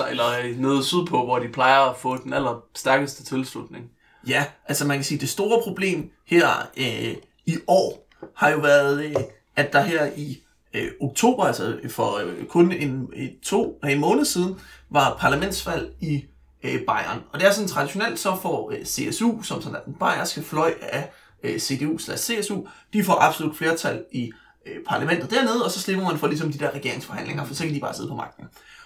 eller 0.10 0.26
øh, 0.44 0.60
nede 0.60 0.84
sydpå, 0.84 1.26
hvor 1.26 1.40
de 1.40 1.48
plejer 1.48 1.80
at 1.80 1.98
få 1.98 2.18
den 2.24 2.34
aller 2.34 2.64
stærkeste 2.76 3.24
tilslutning. 3.24 3.92
Ja, 4.28 4.46
altså 4.66 4.88
man 4.88 4.98
kan 4.98 5.04
sige, 5.04 5.18
at 5.18 5.22
det 5.22 5.30
store 5.30 5.62
problem 5.64 6.12
her 6.28 6.48
øh, 6.78 7.16
i 7.46 7.58
år 7.68 8.08
har 8.36 8.50
jo 8.50 8.58
været, 8.58 9.06
øh, 9.06 9.16
at 9.56 9.74
der 9.74 9.82
her 9.82 10.10
i 10.16 10.44
øh, 10.74 10.92
oktober, 11.02 11.44
altså 11.44 11.80
for 11.90 12.18
øh, 12.18 12.46
kun 12.46 12.72
en, 12.72 13.10
et, 13.16 13.38
to, 13.44 13.80
en 13.90 14.00
måned 14.00 14.26
siden, 14.26 14.60
var 14.90 15.18
parlamentsvalg 15.20 15.94
i 16.02 16.26
øh, 16.64 16.82
Bayern. 16.88 17.24
Og 17.32 17.40
det 17.40 17.48
er 17.48 17.52
sådan 17.52 17.68
traditionelt, 17.68 18.20
så 18.20 18.38
får 18.42 18.72
øh, 18.72 18.86
CSU, 18.86 19.42
som 19.42 19.62
sådan 19.62 19.76
er 19.76 19.82
den 19.84 19.94
bayerske 19.94 20.42
fløj 20.42 20.74
af 20.82 21.12
øh, 21.44 21.60
CDU 21.60 21.98
slash 21.98 22.32
CSU, 22.32 22.66
de 22.94 23.04
får 23.04 23.14
absolut 23.22 23.58
flertal 23.58 24.06
i 24.12 24.32
øh, 24.66 24.76
parlamentet 24.88 25.32
dernede, 25.32 25.66
og 25.66 25.72
så 25.72 25.80
slipper 25.80 26.06
man 26.06 26.18
for 26.18 26.28
ligesom 26.28 26.52
de 26.52 26.60
der 26.60 26.72
regeringsforhandlinger, 26.72 27.46
for 27.46 27.54
så 27.54 27.64
kan 27.64 27.74
de 27.74 27.80
bare 27.80 27.94
sidde 27.94 28.10
på 28.10 28.16
magten. 28.16 28.46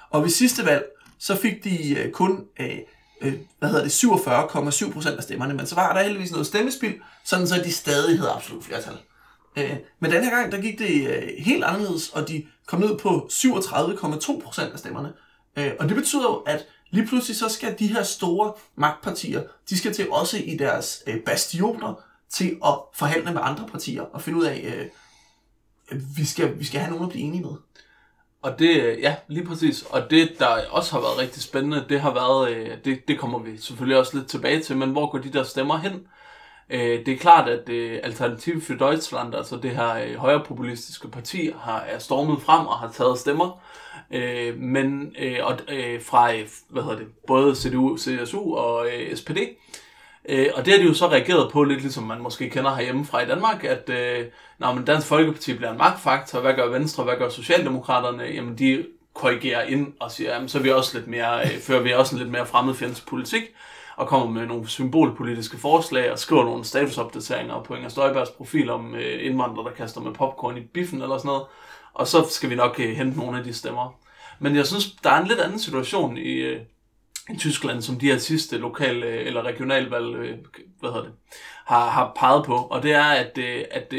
Og 0.10 0.24
ved 0.24 0.30
sidste 0.30 0.66
valg, 0.66 0.84
så 1.20 1.36
fik 1.36 1.64
de 1.64 2.00
øh, 2.00 2.12
kun 2.12 2.46
øh, 2.60 2.78
øh, 3.22 3.34
hvad 3.60 3.70
hedder 3.70 3.84
det, 3.84 4.04
47,7 4.04 4.92
procent 4.92 5.18
af 5.18 5.24
stemmerne, 5.24 5.54
men 5.54 5.68
så 5.68 5.76
var 5.76 5.94
der 5.94 6.04
heldigvis 6.04 6.32
noget 6.32 6.48
stemmespil, 6.48 6.94
sådan 7.24 7.48
så 7.48 7.62
de 7.64 7.72
stadig 7.72 8.20
havde 8.20 8.32
absolut 8.32 8.64
flertal. 8.64 8.98
Øh, 9.58 9.76
men 10.00 10.12
den 10.12 10.24
her 10.24 10.32
gang, 10.32 10.52
der 10.52 10.62
gik 10.62 10.80
det 10.80 11.08
øh, 11.08 11.24
helt 11.38 11.64
anderledes, 11.64 12.10
og 12.10 12.28
de 12.28 12.46
kom 12.66 12.80
ned 12.80 12.98
på 12.98 13.30
37,2 13.32 14.42
procent 14.42 14.74
af 14.74 14.80
stemmerne. 14.80 15.14
Øh, 15.58 15.72
og 15.80 15.90
det 15.90 15.96
betyder 15.96 16.24
jo, 16.24 16.36
at 16.36 16.66
lige 16.92 17.08
pludselig 17.08 17.38
så 17.38 17.50
skal 17.50 17.76
de 17.80 17.88
her 17.88 18.04
store 18.04 18.54
magtpartier, 18.76 19.44
de 19.70 19.78
skal 19.78 19.94
til 19.94 20.12
også 20.12 20.38
i 20.38 20.58
deres 20.58 21.04
øh, 21.08 21.20
bastioner 21.26 21.94
til 22.30 22.58
at 22.66 22.74
forhandle 22.94 23.34
med 23.34 23.42
andre 23.44 23.68
partier 23.68 24.02
og 24.02 24.22
finde 24.22 24.40
ud 24.40 24.46
af, 24.46 24.62
øh, 24.76 24.86
vi 25.92 26.26
skal, 26.26 26.60
vi 26.60 26.66
skal 26.66 26.80
have 26.80 26.92
nogen 26.92 27.06
at 27.06 27.12
blive 27.12 27.26
enige 27.26 27.44
med. 27.44 27.56
Og 28.42 28.60
det, 28.60 28.82
øh, 28.82 29.00
ja, 29.02 29.16
lige 29.28 29.46
præcis. 29.46 29.84
Og 29.84 30.10
det, 30.10 30.30
der 30.40 30.48
også 30.72 30.92
har 30.92 31.00
været 31.00 31.18
rigtig 31.18 31.44
spændende, 31.44 31.86
det 31.90 32.02
har 32.02 32.14
været, 32.14 32.52
øh, 32.52 32.78
det, 32.86 33.08
det 33.08 33.20
kommer 33.20 33.40
vi 33.40 33.58
selvfølgelig 33.58 33.98
også 33.98 34.18
lidt 34.18 34.28
tilbage 34.28 34.60
til, 34.60 34.78
men 34.78 34.92
hvor 34.92 35.12
går 35.12 35.20
de 35.20 35.34
der 35.34 35.44
stemmer 35.44 35.78
hen? 35.78 36.08
Øh, 36.70 37.06
det 37.06 37.08
er 37.08 37.18
klart, 37.18 37.50
at 37.50 37.70
Alternativ 38.04 38.62
for 38.62 38.74
Deutschland, 38.74 39.36
altså 39.36 39.58
det 39.58 39.72
her 39.72 40.18
højrepopulistiske 40.18 41.08
parti, 41.08 41.52
har 41.60 41.80
er 41.80 42.00
stormet 42.00 42.42
frem 42.42 42.68
og 42.68 42.80
har 42.80 42.92
taget 42.92 43.20
stemmer. 43.20 43.62
Men 44.58 45.16
og, 45.44 45.60
fra 46.02 46.32
hvad 46.70 46.84
hedder 46.84 46.98
det, 46.98 47.08
både 47.28 47.56
CDU, 47.56 47.98
CSU 47.98 48.56
og 48.56 48.88
SPD. 49.16 49.38
Øh, 50.30 50.48
og 50.56 50.66
det 50.66 50.74
har 50.74 50.80
de 50.80 50.88
jo 50.88 50.94
så 50.94 51.08
reageret 51.08 51.52
på, 51.52 51.64
lidt 51.64 51.82
ligesom 51.82 52.04
man 52.04 52.22
måske 52.22 52.50
kender 52.50 52.76
herhjemme 52.76 53.06
fra 53.06 53.22
i 53.22 53.26
Danmark, 53.26 53.64
at 53.64 53.90
øh, 53.90 54.26
når 54.60 54.74
man 54.74 54.86
Dansk 54.86 55.08
Folkeparti 55.08 55.54
bliver 55.54 55.72
en 55.72 55.78
magtfaktor, 55.78 56.40
hvad 56.40 56.54
gør 56.54 56.68
Venstre, 56.68 57.04
hvad 57.04 57.16
gør 57.16 57.30
Socialdemokraterne, 57.30 58.24
jamen 58.24 58.58
de 58.58 58.86
korrigerer 59.14 59.64
ind 59.64 59.94
og 60.00 60.12
siger, 60.12 60.34
jamen 60.34 60.50
så 60.50 60.58
er 60.58 60.62
vi 60.62 60.72
også 60.72 60.98
lidt 60.98 61.08
mere, 61.08 61.42
øh, 61.42 61.60
fører 61.60 61.82
vi 61.82 61.94
også 61.94 62.16
en 62.16 62.20
lidt 62.22 62.32
mere 62.32 62.46
fremmedfjendsk 62.46 63.08
politik, 63.08 63.44
og 63.96 64.08
kommer 64.08 64.30
med 64.30 64.48
nogle 64.48 64.68
symbolpolitiske 64.68 65.58
forslag 65.58 66.12
og 66.12 66.20
skriver 66.20 66.44
nogle 66.44 66.66
statusopdateringer 66.66 67.64
på 67.64 67.76
Inger 67.76 67.90
Støjbergs 67.90 68.30
profil 68.30 68.70
om 68.70 68.96
øh, 68.96 69.26
indvandrere, 69.26 69.66
der 69.70 69.76
kaster 69.76 70.02
med 70.02 70.14
popcorn 70.14 70.58
i 70.58 70.62
biffen 70.62 71.02
eller 71.02 71.18
sådan 71.18 71.28
noget. 71.28 71.44
Og 71.94 72.08
så 72.08 72.26
skal 72.30 72.50
vi 72.50 72.56
nok 72.56 72.80
øh, 72.80 72.96
hente 72.96 73.18
nogle 73.18 73.38
af 73.38 73.44
de 73.44 73.54
stemmer. 73.54 74.00
Men 74.40 74.56
jeg 74.56 74.66
synes, 74.66 74.92
der 75.04 75.10
er 75.10 75.22
en 75.22 75.28
lidt 75.28 75.40
anden 75.40 75.60
situation 75.60 76.18
i, 76.18 76.34
øh, 76.34 76.62
i 77.34 77.38
Tyskland, 77.38 77.82
som 77.82 78.00
de 78.00 78.06
her 78.06 78.18
sidste 78.18 78.58
lokale 78.58 79.06
øh, 79.06 79.28
eller 79.28 79.42
regionalvalg 79.42 80.16
øh, 80.16 80.38
hvad 80.80 80.90
hedder 80.90 81.04
det, 81.04 81.14
har, 81.66 81.90
har 81.90 82.12
peget 82.16 82.46
på. 82.46 82.56
Og 82.56 82.84
det 82.84 82.94
er, 82.94 83.04
at, 83.04 83.38
øh, 83.38 83.64
at 83.72 83.94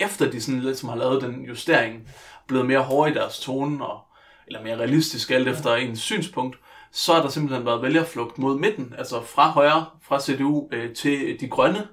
efter 0.00 0.30
de 0.30 0.40
sådan 0.40 0.60
lidt 0.60 0.78
som 0.78 0.88
har 0.88 0.96
lavet 0.96 1.22
den 1.22 1.44
justering, 1.44 2.08
blevet 2.46 2.66
mere 2.66 2.80
hårde 2.80 3.10
i 3.10 3.14
deres 3.14 3.40
tone, 3.40 3.86
og, 3.86 4.00
eller 4.46 4.62
mere 4.62 4.76
realistisk 4.76 5.30
alt 5.30 5.48
efter 5.48 5.74
ens 5.74 6.00
synspunkt, 6.00 6.58
så 6.92 7.14
har 7.14 7.22
der 7.22 7.28
simpelthen 7.28 7.66
været 7.66 7.82
vælgerflugt 7.82 8.38
mod 8.38 8.58
midten, 8.58 8.94
altså 8.98 9.22
fra 9.22 9.50
højre, 9.50 9.86
fra 10.02 10.20
CDU 10.20 10.68
øh, 10.72 10.94
til 10.94 11.40
de 11.40 11.48
grønne. 11.48 11.86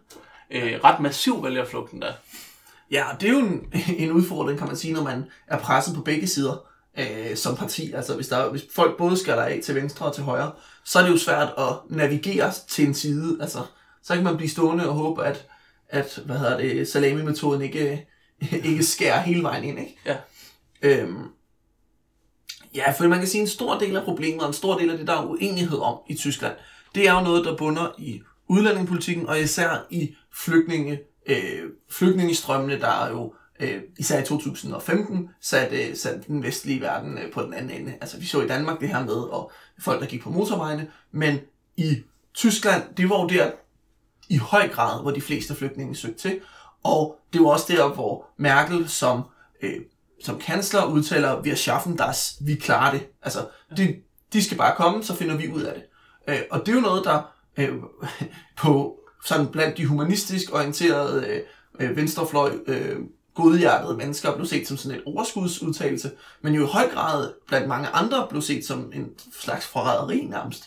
Øh, 0.51 0.79
ret 0.83 0.99
massiv 0.99 1.43
vælgerflugt 1.43 1.91
endda. 1.91 2.13
Ja, 2.91 3.03
det 3.19 3.29
er 3.29 3.33
jo 3.33 3.39
en, 3.39 3.73
en 3.97 4.11
udfordring, 4.11 4.59
kan 4.59 4.67
man 4.67 4.75
sige, 4.75 4.93
når 4.93 5.03
man 5.03 5.25
er 5.47 5.59
presset 5.59 5.95
på 5.95 6.01
begge 6.01 6.27
sider 6.27 6.74
øh, 6.97 7.35
som 7.35 7.55
parti. 7.55 7.91
Altså 7.91 8.15
hvis, 8.15 8.27
der, 8.27 8.49
hvis 8.51 8.63
folk 8.71 8.97
både 8.97 9.17
skal 9.17 9.37
der 9.37 9.43
af 9.43 9.59
til 9.63 9.75
venstre 9.75 10.05
og 10.05 10.15
til 10.15 10.23
højre, 10.23 10.51
så 10.83 10.99
er 10.99 11.03
det 11.03 11.11
jo 11.11 11.17
svært 11.17 11.53
at 11.57 11.73
navigere 11.89 12.51
til 12.67 12.87
en 12.87 12.93
side. 12.93 13.37
Altså, 13.41 13.59
så 14.03 14.13
kan 14.13 14.23
man 14.23 14.37
blive 14.37 14.49
stående 14.49 14.89
og 14.89 14.95
håbe, 14.95 15.25
at, 15.25 15.47
at 15.89 16.19
hvad 16.25 16.37
hedder 16.37 16.57
det, 16.57 16.87
salami-metoden 16.87 17.61
ikke, 17.61 18.07
ikke 18.69 18.83
skærer 18.83 19.21
hele 19.21 19.43
vejen 19.43 19.63
ind. 19.63 19.79
Ikke? 19.79 19.97
Ja. 20.05 20.17
Øhm, 20.81 21.23
ja, 22.75 22.91
for 22.91 23.07
man 23.07 23.19
kan 23.19 23.27
sige, 23.27 23.41
at 23.41 23.47
en 23.47 23.51
stor 23.51 23.79
del 23.79 23.95
af 23.95 24.03
problemet, 24.03 24.41
og 24.41 24.47
en 24.47 24.53
stor 24.53 24.77
del 24.77 24.89
af 24.89 24.97
det, 24.97 25.07
der 25.07 25.13
er 25.13 25.25
uenighed 25.25 25.77
om 25.77 25.97
i 26.09 26.15
Tyskland, 26.15 26.55
det 26.95 27.07
er 27.07 27.13
jo 27.13 27.21
noget, 27.21 27.45
der 27.45 27.57
bunder 27.57 27.95
i 27.97 28.21
udlændingepolitikken, 28.47 29.27
og 29.27 29.39
især 29.39 29.87
i 29.89 30.15
flygtninge, 30.33 30.99
øh, 31.25 31.63
flygtningestrømmene, 31.89 32.79
der 32.79 32.87
er 32.87 33.09
jo 33.09 33.33
øh, 33.59 33.81
især 33.97 34.21
i 34.21 34.25
2015 34.25 35.29
satte, 35.41 35.83
øh, 35.83 35.95
satte 35.95 36.21
den 36.27 36.43
vestlige 36.43 36.81
verden 36.81 37.17
øh, 37.17 37.31
på 37.31 37.41
den 37.41 37.53
anden 37.53 37.81
ende. 37.81 37.93
Altså 38.01 38.19
vi 38.19 38.25
så 38.25 38.41
i 38.41 38.47
Danmark 38.47 38.79
det 38.79 38.89
her 38.89 39.05
med 39.05 39.15
og 39.15 39.51
folk, 39.79 40.01
der 40.01 40.07
gik 40.07 40.21
på 40.21 40.29
motorvejene, 40.29 40.87
men 41.11 41.39
i 41.77 42.03
Tyskland, 42.33 42.83
det 42.97 43.09
var 43.09 43.21
jo 43.21 43.27
der 43.27 43.51
i 44.29 44.37
høj 44.37 44.67
grad, 44.67 45.01
hvor 45.01 45.11
de 45.11 45.21
fleste 45.21 45.55
flygtninge 45.55 45.95
søgte 45.95 46.17
til, 46.17 46.39
og 46.83 47.19
det 47.33 47.41
var 47.41 47.47
også 47.47 47.65
der, 47.73 47.93
hvor 47.93 48.25
Merkel 48.37 48.89
som, 48.89 49.21
øh, 49.61 49.81
som 50.23 50.39
kansler 50.39 50.85
udtaler, 50.85 51.41
vi 51.41 51.49
har 51.49 51.55
schaffen 51.55 51.97
das, 51.97 52.37
vi 52.41 52.55
klarer 52.55 52.91
det. 52.91 53.07
Altså, 53.21 53.47
de, 53.77 53.95
de 54.33 54.43
skal 54.43 54.57
bare 54.57 54.75
komme, 54.75 55.03
så 55.03 55.15
finder 55.15 55.37
vi 55.37 55.51
ud 55.51 55.61
af 55.61 55.73
det. 55.73 55.83
Øh, 56.27 56.41
og 56.51 56.59
det 56.59 56.69
er 56.69 56.75
jo 56.75 56.81
noget, 56.81 57.05
der 57.05 57.21
øh, 57.57 57.75
på 58.57 58.99
sådan 59.25 59.47
blandt 59.47 59.77
de 59.77 59.85
humanistisk 59.85 60.53
orienterede 60.53 61.27
øh, 61.27 61.41
øh 61.79 61.95
venstrefløj 61.95 62.51
øh, 62.67 62.99
godhjertede 63.35 63.97
mennesker 63.97 64.35
blev 64.35 64.45
set 64.45 64.67
som 64.67 64.77
sådan 64.77 64.97
et 64.97 65.03
overskudsudtalelse, 65.05 66.11
men 66.41 66.53
jo 66.53 66.63
i 66.63 66.69
høj 66.71 66.89
grad 66.89 67.33
blandt 67.47 67.67
mange 67.67 67.87
andre 67.87 68.27
blev 68.29 68.41
set 68.41 68.65
som 68.65 68.91
en 68.93 69.09
slags 69.33 69.67
forræderi 69.67 70.25
nærmest. 70.25 70.63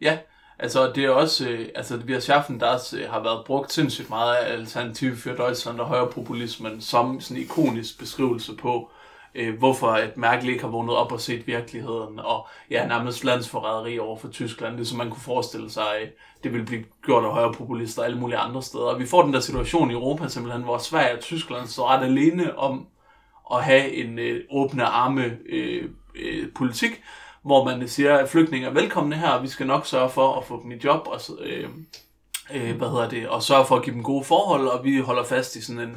Ja, 0.00 0.18
altså 0.58 0.92
det 0.92 1.04
er 1.04 1.10
også, 1.10 1.48
øh, 1.48 1.68
altså 1.74 1.96
vi 1.96 2.12
har 2.12 2.20
Schaffen, 2.20 2.60
der 2.60 2.66
også, 2.66 2.98
øh, 2.98 3.10
har 3.10 3.22
været 3.22 3.46
brugt 3.46 3.72
sindssygt 3.72 4.10
meget 4.10 4.34
af 4.34 4.52
Alternativ 4.52 5.16
for 5.16 5.30
Deutschland 5.30 5.80
og 5.80 5.86
højrepopulismen 5.86 6.80
som 6.80 7.20
sådan 7.20 7.36
en 7.36 7.42
ikonisk 7.42 7.98
beskrivelse 7.98 8.56
på, 8.56 8.90
øh, 9.36 9.58
hvorfor 9.58 9.88
at 9.88 10.16
Merkel 10.16 10.48
ikke 10.48 10.62
har 10.62 10.70
vågnet 10.70 10.96
op 10.96 11.12
og 11.12 11.20
set 11.20 11.46
virkeligheden, 11.46 12.20
og 12.20 12.46
ja, 12.70 12.86
nærmest 12.86 13.24
landsforræderi 13.24 13.98
over 13.98 14.16
for 14.16 14.28
Tyskland, 14.28 14.78
det 14.78 14.88
som 14.88 14.98
man 14.98 15.10
kunne 15.10 15.22
forestille 15.22 15.70
sig, 15.70 16.10
det 16.44 16.52
ville 16.52 16.66
blive 16.66 16.84
gjort 17.04 17.24
af 17.24 17.30
højre 17.30 17.52
populister 17.52 18.02
alle 18.02 18.18
mulige 18.18 18.38
andre 18.38 18.62
steder. 18.62 18.84
Og 18.84 19.00
vi 19.00 19.06
får 19.06 19.22
den 19.22 19.32
der 19.32 19.40
situation 19.40 19.90
i 19.90 19.94
Europa 19.94 20.28
simpelthen, 20.28 20.62
hvor 20.62 20.78
Sverige 20.78 21.14
og 21.14 21.20
Tyskland 21.20 21.66
står 21.66 21.88
ret 21.88 22.04
alene 22.04 22.58
om 22.58 22.86
at 23.54 23.64
have 23.64 23.92
en 23.92 24.18
øh, 24.18 24.40
åbne 24.50 24.84
arme 24.84 25.36
øh, 25.48 25.88
øh, 26.14 26.48
politik, 26.54 27.02
hvor 27.42 27.64
man 27.64 27.88
siger, 27.88 28.16
at 28.16 28.28
flygtninge 28.28 28.68
er 28.68 28.72
velkomne 28.72 29.16
her, 29.16 29.30
og 29.30 29.42
vi 29.42 29.48
skal 29.48 29.66
nok 29.66 29.86
sørge 29.86 30.10
for 30.10 30.34
at 30.34 30.44
få 30.44 30.62
dem 30.62 30.72
i 30.72 30.76
job, 30.84 31.08
og, 31.10 31.20
øh, 31.40 31.68
øh, 32.54 32.76
hvad 32.76 32.88
hedder 32.88 33.08
det, 33.08 33.28
og 33.28 33.42
sørge 33.42 33.66
for 33.66 33.76
at 33.76 33.82
give 33.82 33.94
dem 33.94 34.02
gode 34.02 34.24
forhold, 34.24 34.68
og 34.68 34.84
vi 34.84 34.98
holder 34.98 35.24
fast 35.24 35.56
i 35.56 35.64
sådan 35.64 35.82
en 35.82 35.96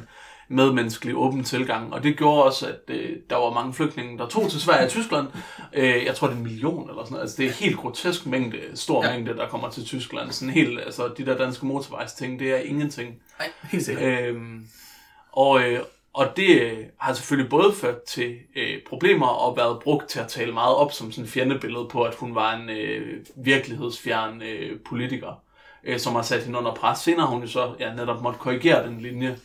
medmenneskelig 0.50 1.16
åben 1.16 1.44
tilgang. 1.44 1.92
Og 1.92 2.02
det 2.02 2.16
gjorde 2.16 2.44
også, 2.44 2.66
at 2.66 2.80
øh, 2.88 3.16
der 3.30 3.36
var 3.36 3.52
mange 3.52 3.74
flygtninge, 3.74 4.18
der 4.18 4.26
tog 4.26 4.50
til 4.50 4.60
Sverige 4.60 4.84
og 4.84 4.90
Tyskland. 4.90 5.26
Øh, 5.72 6.04
jeg 6.04 6.14
tror, 6.14 6.26
det 6.26 6.34
er 6.34 6.38
en 6.38 6.44
million 6.44 6.90
eller 6.90 7.02
sådan 7.02 7.12
noget. 7.12 7.22
Altså, 7.22 7.36
det 7.36 7.44
er 7.44 7.48
en 7.48 7.54
helt 7.54 7.76
grotesk 7.76 8.26
mængde, 8.26 8.58
stor 8.74 9.04
ja. 9.04 9.12
mængde, 9.12 9.36
der 9.36 9.48
kommer 9.48 9.70
til 9.70 9.84
Tyskland. 9.84 10.32
Sådan 10.32 10.54
helt, 10.54 10.80
altså, 10.80 11.08
de 11.18 11.26
der 11.26 11.36
danske 11.36 11.66
motorvejsting, 11.66 12.38
det 12.38 12.52
er 12.52 12.56
ingenting. 12.56 13.14
Nej, 13.38 13.48
helt 13.62 13.84
sikkert. 13.84 14.22
Øhm, 14.22 14.66
og, 15.32 15.62
øh, 15.62 15.80
og 16.12 16.36
det 16.36 16.60
øh, 16.62 16.78
har 16.98 17.12
selvfølgelig 17.12 17.50
både 17.50 17.72
ført 17.72 18.02
til 18.02 18.36
øh, 18.56 18.78
problemer 18.88 19.26
og 19.26 19.56
været 19.56 19.78
brugt 19.82 20.08
til 20.08 20.20
at 20.20 20.28
tale 20.28 20.52
meget 20.52 20.76
op 20.76 20.92
som 20.92 21.12
sådan 21.12 21.24
en 21.24 21.30
fjendebillede 21.30 21.88
på, 21.90 22.02
at 22.02 22.14
hun 22.14 22.34
var 22.34 22.54
en 22.54 22.70
øh, 22.70 23.18
virkelighedsfjern 23.36 24.42
øh, 24.42 24.80
politiker, 24.88 25.42
øh, 25.84 25.98
som 25.98 26.14
har 26.14 26.22
sat 26.22 26.42
hende 26.42 26.58
under 26.58 26.74
pres. 26.74 26.98
Senere 26.98 27.26
har 27.26 27.32
hun 27.32 27.42
jo 27.42 27.48
så 27.48 27.74
ja, 27.80 27.94
netop 27.94 28.22
måtte 28.22 28.38
korrigere 28.38 28.86
den 28.86 29.00
linje 29.00 29.38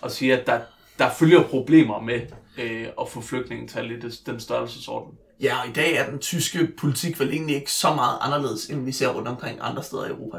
og 0.00 0.10
sige, 0.10 0.38
at 0.38 0.46
der, 0.46 0.60
der 0.98 1.10
følger 1.10 1.42
problemer 1.42 2.00
med 2.00 2.20
øh, 2.58 2.86
at 3.00 3.08
få 3.08 3.20
flygtningetal 3.20 3.90
i 3.90 4.00
det, 4.00 4.20
den 4.26 4.40
størrelsesorden. 4.40 5.12
Ja, 5.40 5.60
og 5.62 5.68
i 5.68 5.72
dag 5.72 5.94
er 5.94 6.10
den 6.10 6.18
tyske 6.18 6.68
politik 6.78 7.20
vel 7.20 7.30
egentlig 7.30 7.56
ikke 7.56 7.72
så 7.72 7.94
meget 7.94 8.18
anderledes, 8.20 8.66
end 8.66 8.84
vi 8.84 8.92
ser 8.92 9.08
rundt 9.08 9.28
omkring 9.28 9.58
andre 9.62 9.82
steder 9.82 10.06
i 10.06 10.10
Europa. 10.10 10.36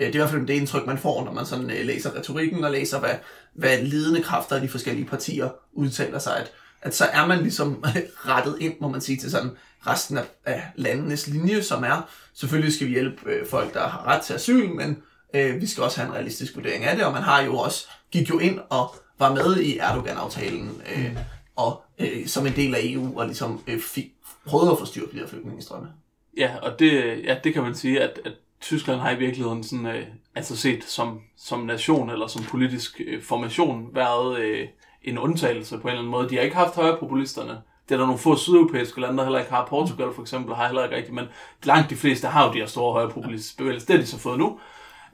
Øh, 0.00 0.06
det 0.06 0.14
er 0.14 0.14
i 0.14 0.16
hvert 0.18 0.30
fald 0.30 0.46
det 0.46 0.54
indtryk, 0.54 0.86
man 0.86 0.98
får, 0.98 1.24
når 1.24 1.32
man 1.32 1.46
sådan 1.46 1.70
øh, 1.70 1.86
læser 1.86 2.16
retorikken 2.16 2.64
og 2.64 2.70
læser, 2.70 3.00
hvad, 3.00 3.14
hvad 3.54 3.82
ledende 3.82 4.22
kræfter 4.22 4.56
af 4.56 4.62
de 4.62 4.68
forskellige 4.68 5.06
partier 5.06 5.48
udtaler 5.72 6.18
sig, 6.18 6.36
at, 6.36 6.52
at 6.82 6.94
så 6.94 7.04
er 7.04 7.26
man 7.26 7.38
ligesom 7.38 7.84
rettet 8.28 8.56
ind, 8.60 8.74
må 8.80 8.88
man 8.88 9.00
sige, 9.00 9.18
til 9.18 9.30
sådan 9.30 9.50
resten 9.86 10.18
af, 10.18 10.24
af 10.44 10.62
landenes 10.76 11.26
linje, 11.26 11.62
som 11.62 11.84
er, 11.84 12.08
selvfølgelig 12.34 12.74
skal 12.74 12.86
vi 12.86 12.92
hjælpe 12.92 13.30
øh, 13.30 13.46
folk, 13.46 13.74
der 13.74 13.88
har 13.88 14.06
ret 14.06 14.22
til 14.22 14.34
asyl, 14.34 14.68
men 14.68 15.02
øh, 15.34 15.60
vi 15.60 15.66
skal 15.66 15.82
også 15.82 16.00
have 16.00 16.08
en 16.08 16.14
realistisk 16.14 16.56
vurdering 16.56 16.84
af 16.84 16.96
det, 16.96 17.04
og 17.04 17.12
man 17.12 17.22
har 17.22 17.42
jo 17.42 17.56
også, 17.56 17.88
gik 18.12 18.30
jo 18.30 18.38
ind 18.38 18.58
og 18.70 18.94
var 19.18 19.34
med 19.34 19.56
i 19.56 19.78
Erdogan-aftalen, 19.78 20.82
øh, 20.96 21.10
mm. 21.10 21.16
og 21.56 21.82
øh, 21.98 22.26
som 22.26 22.46
en 22.46 22.52
del 22.56 22.74
af 22.74 22.80
EU, 22.82 23.18
og 23.18 23.26
ligesom 23.26 23.62
øh, 23.66 23.80
fik, 23.80 24.06
prøvede 24.46 24.70
at 24.70 24.78
få 24.78 24.84
styr 24.84 25.06
på 25.06 25.12
de 25.12 25.18
her 25.18 25.26
flygtningestrømme. 25.26 25.88
Ja, 26.36 26.56
og 26.62 26.78
det, 26.78 27.20
ja, 27.24 27.36
det 27.44 27.54
kan 27.54 27.62
man 27.62 27.74
sige, 27.74 28.00
at, 28.00 28.20
at 28.24 28.32
Tyskland 28.60 29.00
har 29.00 29.10
i 29.10 29.18
virkeligheden 29.18 29.64
sådan, 29.64 29.86
øh, 29.86 30.06
altså 30.34 30.56
set 30.56 30.84
som, 30.84 31.20
som 31.36 31.60
nation 31.60 32.10
eller 32.10 32.26
som 32.26 32.44
politisk 32.44 33.00
øh, 33.06 33.22
formation 33.22 33.88
været 33.94 34.38
øh, 34.38 34.68
en 35.02 35.18
undtagelse 35.18 35.78
på 35.78 35.82
en 35.82 35.88
eller 35.88 35.98
anden 35.98 36.10
måde. 36.10 36.28
De 36.28 36.36
har 36.36 36.42
ikke 36.42 36.56
haft 36.56 36.74
højrepopulisterne. 36.74 37.60
Det 37.88 37.94
er 37.94 37.98
der 37.98 38.06
nogle 38.06 38.18
få 38.18 38.36
sydeuropæiske 38.36 39.00
lande, 39.00 39.18
der 39.18 39.24
heller 39.24 39.38
ikke 39.38 39.52
har. 39.52 39.66
Portugal 39.66 40.14
for 40.14 40.22
eksempel 40.22 40.54
har 40.54 40.66
heller 40.66 40.84
ikke 40.84 40.96
rigtigt, 40.96 41.14
men 41.14 41.24
langt 41.62 41.90
de 41.90 41.96
fleste 41.96 42.26
har 42.26 42.46
jo 42.46 42.52
de 42.52 42.58
her 42.58 42.66
store 42.66 42.92
højrepopulistiske 42.92 43.58
bevægelser. 43.58 43.86
Det 43.86 43.94
har 43.94 44.02
de 44.02 44.06
så 44.06 44.18
fået 44.18 44.38
nu. 44.38 44.58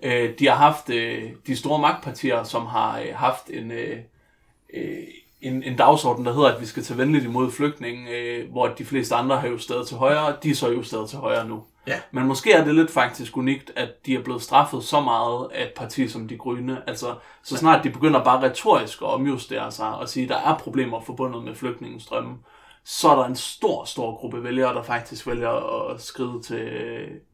Øh, 0.03 0.39
de 0.39 0.47
har 0.47 0.55
haft 0.55 0.91
øh, 0.91 1.23
de 1.47 1.57
store 1.57 1.79
magtpartier, 1.79 2.43
som 2.43 2.67
har 2.67 2.99
øh, 3.01 3.07
haft 3.15 3.51
en, 3.51 3.71
øh, 3.71 3.99
øh, 4.75 4.97
en, 5.41 5.63
en 5.63 5.77
dagsorden, 5.77 6.25
der 6.27 6.33
hedder, 6.33 6.55
at 6.55 6.61
vi 6.61 6.67
skal 6.67 6.83
tage 6.83 6.99
venligt 6.99 7.25
imod 7.25 7.51
flygtninge, 7.53 8.11
øh, 8.11 8.51
hvor 8.51 8.69
de 8.69 8.85
fleste 8.85 9.15
andre 9.15 9.37
har 9.41 9.49
jo 9.49 9.59
stadig 9.59 9.87
til 9.87 9.97
højre, 9.97 10.37
de 10.43 10.51
er 10.51 10.55
så 10.55 10.71
jo 10.71 10.83
stadig 10.83 11.09
til 11.09 11.19
højre 11.19 11.49
nu. 11.49 11.63
Ja. 11.87 12.01
Men 12.11 12.27
måske 12.27 12.53
er 12.53 12.65
det 12.65 12.75
lidt 12.75 12.91
faktisk 12.91 13.37
unikt, 13.37 13.73
at 13.77 14.07
de 14.07 14.15
er 14.15 14.23
blevet 14.23 14.43
straffet 14.43 14.85
så 14.85 15.01
meget 15.01 15.49
af 15.55 15.63
et 15.65 15.73
parti 15.77 16.09
som 16.09 16.29
de 16.29 16.37
grønne. 16.37 16.83
Altså, 16.87 17.15
så 17.43 17.57
snart 17.57 17.85
de 17.85 17.91
begynder 17.91 18.25
bare 18.25 18.43
retorisk 18.43 19.03
at 19.03 19.07
omjustere 19.09 19.73
sig 19.73 19.95
og 19.95 20.09
sige, 20.09 20.23
at 20.25 20.29
der 20.29 20.37
er 20.37 20.59
problemer 20.59 21.01
forbundet 21.01 21.45
med 21.45 21.55
flygtningestrømmen, 21.55 22.39
så 22.85 23.09
er 23.09 23.17
der 23.17 23.25
en 23.25 23.37
stor, 23.37 23.85
stor 23.85 24.17
gruppe 24.17 24.45
vælgere, 24.45 24.75
der 24.75 24.83
faktisk 24.83 25.27
vælger 25.27 25.89
at 25.91 26.01
skride 26.03 26.43
til 26.43 26.61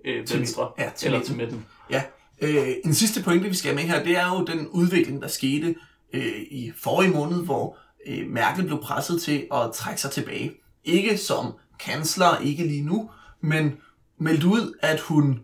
øh, 0.04 0.26
Til 0.26 0.38
venstre 0.38 0.70
midt- 0.78 0.84
ja, 0.86 0.90
til 0.96 1.06
eller 1.06 1.18
midten. 1.18 1.34
til 1.34 1.36
midten. 1.44 1.66
Ja, 1.90 2.02
øh, 2.40 2.68
en 2.84 2.94
sidste 2.94 3.22
pointe, 3.22 3.48
vi 3.48 3.54
skal 3.54 3.68
have 3.68 3.86
med 3.86 3.94
her, 3.94 4.04
det 4.04 4.16
er 4.16 4.28
jo 4.28 4.44
den 4.44 4.68
udvikling, 4.68 5.22
der 5.22 5.28
skete 5.28 5.74
øh, 6.12 6.40
i 6.50 6.72
forrige 6.76 7.10
måned, 7.10 7.44
hvor 7.44 7.78
øh, 8.06 8.26
Merkel 8.30 8.66
blev 8.66 8.82
presset 8.82 9.22
til 9.22 9.46
at 9.54 9.70
trække 9.74 10.00
sig 10.00 10.10
tilbage. 10.10 10.52
Ikke 10.84 11.18
som 11.18 11.52
kansler, 11.80 12.38
ikke 12.38 12.64
lige 12.66 12.84
nu, 12.84 13.10
men 13.40 13.72
meldt 14.18 14.44
ud, 14.44 14.78
at 14.82 15.00
hun 15.00 15.40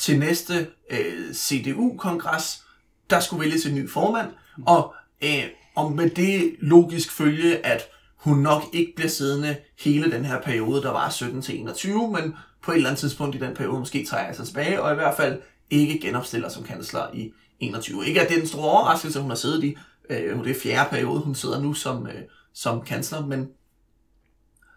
til 0.00 0.18
næste 0.18 0.66
øh, 0.90 1.34
CDU-kongres 1.34 2.64
der 3.10 3.20
skulle 3.20 3.40
vælges 3.40 3.66
en 3.66 3.74
ny 3.74 3.90
formand, 3.90 4.28
og, 4.66 4.94
øh, 5.24 5.44
og 5.74 5.92
med 5.92 6.10
det 6.10 6.54
logisk 6.58 7.12
følge, 7.12 7.66
at 7.66 7.82
hun 8.16 8.38
nok 8.38 8.62
ikke 8.72 8.92
bliver 8.96 9.08
siddende 9.08 9.56
hele 9.80 10.10
den 10.10 10.24
her 10.24 10.40
periode, 10.40 10.82
der 10.82 10.90
var 10.90 11.10
17 11.10 11.42
til 11.42 11.60
21, 11.60 12.10
men 12.10 12.34
på 12.62 12.70
et 12.70 12.76
eller 12.76 12.88
andet 12.88 13.00
tidspunkt 13.00 13.36
i 13.36 13.38
den 13.38 13.54
periode 13.54 13.78
måske 13.78 14.06
trækker 14.06 14.34
sig 14.34 14.46
tilbage, 14.46 14.82
og 14.82 14.92
i 14.92 14.94
hvert 14.94 15.16
fald 15.16 15.40
ikke 15.70 15.98
genopstiller 15.98 16.48
som 16.48 16.64
kansler 16.64 17.14
i 17.14 17.32
21. 17.60 18.06
Ikke 18.06 18.20
at 18.20 18.28
det 18.28 18.34
er 18.34 18.38
den 18.38 18.48
store 18.48 18.70
overraskelse, 18.70 19.20
hun 19.20 19.30
har 19.30 19.36
siddet 19.36 19.64
i. 19.64 19.76
Øh, 20.10 20.44
det 20.44 20.56
er 20.56 20.60
fjerde 20.60 20.90
periode, 20.90 21.20
hun 21.20 21.34
sidder 21.34 21.60
nu 21.60 21.74
som, 21.74 22.06
øh, 22.06 22.22
som 22.52 22.84
kansler, 22.84 23.26
men, 23.26 23.48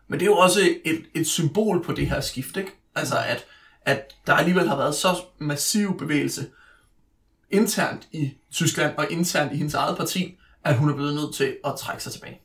men 0.07 0.19
det 0.19 0.25
er 0.25 0.31
jo 0.31 0.37
også 0.37 0.59
et, 0.85 1.05
et 1.13 1.27
symbol 1.27 1.83
på 1.83 1.93
det 1.93 2.09
her 2.09 2.21
skift, 2.21 2.57
ikke? 2.57 2.71
Altså 2.95 3.15
at, 3.27 3.45
at 3.81 4.15
der 4.27 4.33
alligevel 4.33 4.67
har 4.67 4.77
været 4.77 4.95
så 4.95 5.21
massiv 5.39 5.97
bevægelse 5.97 6.45
internt 7.51 8.07
i 8.11 8.31
Tyskland 8.51 8.97
og 8.97 9.11
internt 9.11 9.53
i 9.53 9.55
hendes 9.55 9.73
eget 9.73 9.97
parti, 9.97 10.37
at 10.63 10.77
hun 10.77 10.89
er 10.89 10.95
blevet 10.95 11.13
nødt 11.13 11.35
til 11.35 11.57
at 11.65 11.75
trække 11.77 12.03
sig 12.03 12.11
tilbage. 12.11 12.41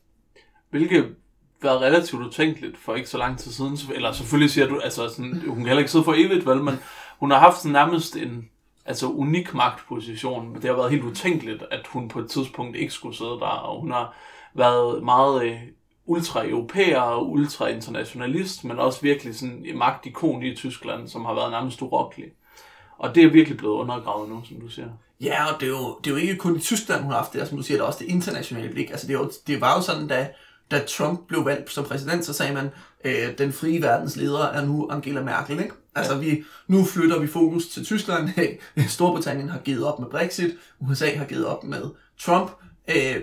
Hvilket 0.69 1.15
var 1.63 1.81
relativt 1.81 2.21
utænkeligt 2.21 2.77
for 2.77 2.95
ikke 2.95 3.09
så 3.09 3.17
lang 3.17 3.39
tid 3.39 3.51
siden. 3.51 3.79
Eller 3.95 4.11
selvfølgelig 4.11 4.51
siger 4.51 4.67
du, 4.67 4.79
altså 4.79 5.09
sådan, 5.09 5.43
hun 5.47 5.57
kan 5.57 5.65
heller 5.65 5.79
ikke 5.79 5.91
sidde 5.91 6.03
for 6.03 6.13
evigt, 6.13 6.45
vel, 6.45 6.63
men 6.63 6.79
hun 7.19 7.31
har 7.31 7.39
haft 7.39 7.65
nærmest 7.65 8.15
en 8.15 8.49
altså 8.85 9.07
unik 9.07 9.53
magtposition. 9.53 10.55
Det 10.55 10.63
har 10.63 10.73
været 10.73 10.91
helt 10.91 11.03
utænkeligt, 11.03 11.63
at 11.71 11.87
hun 11.87 12.07
på 12.07 12.19
et 12.19 12.29
tidspunkt 12.29 12.77
ikke 12.77 12.93
skulle 12.93 13.17
sidde 13.17 13.29
der, 13.29 13.45
og 13.45 13.81
hun 13.81 13.91
har 13.91 14.15
været 14.53 15.03
meget 15.03 15.43
øh, 15.43 15.59
ultra-europæer 16.05 16.99
og 16.99 17.31
ultra-internationalist, 17.31 18.63
men 18.63 18.79
også 18.79 19.01
virkelig 19.01 19.35
sådan 19.35 19.65
en 19.65 19.77
magtikon 19.77 20.43
i 20.43 20.55
Tyskland, 20.55 21.07
som 21.07 21.25
har 21.25 21.33
været 21.33 21.51
nærmest 21.51 21.81
urokkelig. 21.81 22.31
Og 22.97 23.15
det 23.15 23.23
er 23.23 23.29
virkelig 23.29 23.57
blevet 23.57 23.73
undergravet 23.73 24.29
nu, 24.29 24.41
som 24.45 24.61
du 24.61 24.67
siger. 24.67 24.87
Ja, 25.21 25.53
og 25.53 25.59
det 25.59 25.65
er 25.65 25.69
jo, 25.69 25.99
det 26.03 26.07
er 26.07 26.11
jo 26.11 26.21
ikke 26.21 26.35
kun 26.35 26.55
i 26.55 26.59
Tyskland, 26.59 27.01
hun 27.01 27.11
har 27.11 27.17
haft 27.17 27.33
det, 27.33 27.47
som 27.47 27.57
du 27.57 27.63
siger, 27.63 27.77
det 27.77 27.83
er 27.83 27.87
også 27.87 27.99
det 27.99 28.11
internationale 28.11 28.69
blik. 28.69 28.89
Altså 28.89 29.07
det, 29.07 29.13
er 29.13 29.19
jo, 29.19 29.31
det 29.47 29.61
var 29.61 29.75
jo 29.75 29.81
sådan, 29.81 30.07
da, 30.07 30.29
da 30.71 30.79
Trump 30.87 31.27
blev 31.27 31.45
valgt 31.45 31.71
som 31.71 31.85
præsident, 31.85 32.25
så 32.25 32.33
sagde 32.33 32.53
man, 32.53 32.69
øh, 33.03 33.37
den 33.37 33.53
frie 33.53 33.81
verdens 33.81 34.15
leder 34.15 34.45
er 34.45 34.65
nu 34.65 34.87
Angela 34.91 35.21
Merkel, 35.21 35.59
ikke? 35.59 35.75
Altså, 35.95 36.17
vi, 36.17 36.43
nu 36.67 36.85
flytter 36.85 37.19
vi 37.19 37.27
fokus 37.27 37.67
til 37.67 37.85
Tyskland. 37.85 38.29
Storbritannien 38.87 39.49
har 39.49 39.59
givet 39.59 39.85
op 39.85 39.99
med 39.99 40.07
Brexit. 40.07 40.51
USA 40.79 41.15
har 41.15 41.25
givet 41.25 41.45
op 41.45 41.63
med 41.63 41.83
Trump. 42.19 42.51
Øh, 42.87 43.15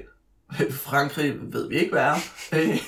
Frankrig 0.71 1.35
ved 1.53 1.69
vi 1.69 1.79
ikke, 1.79 1.91
hvad 1.91 2.03
er. 2.03 2.17
Øh, 2.53 2.79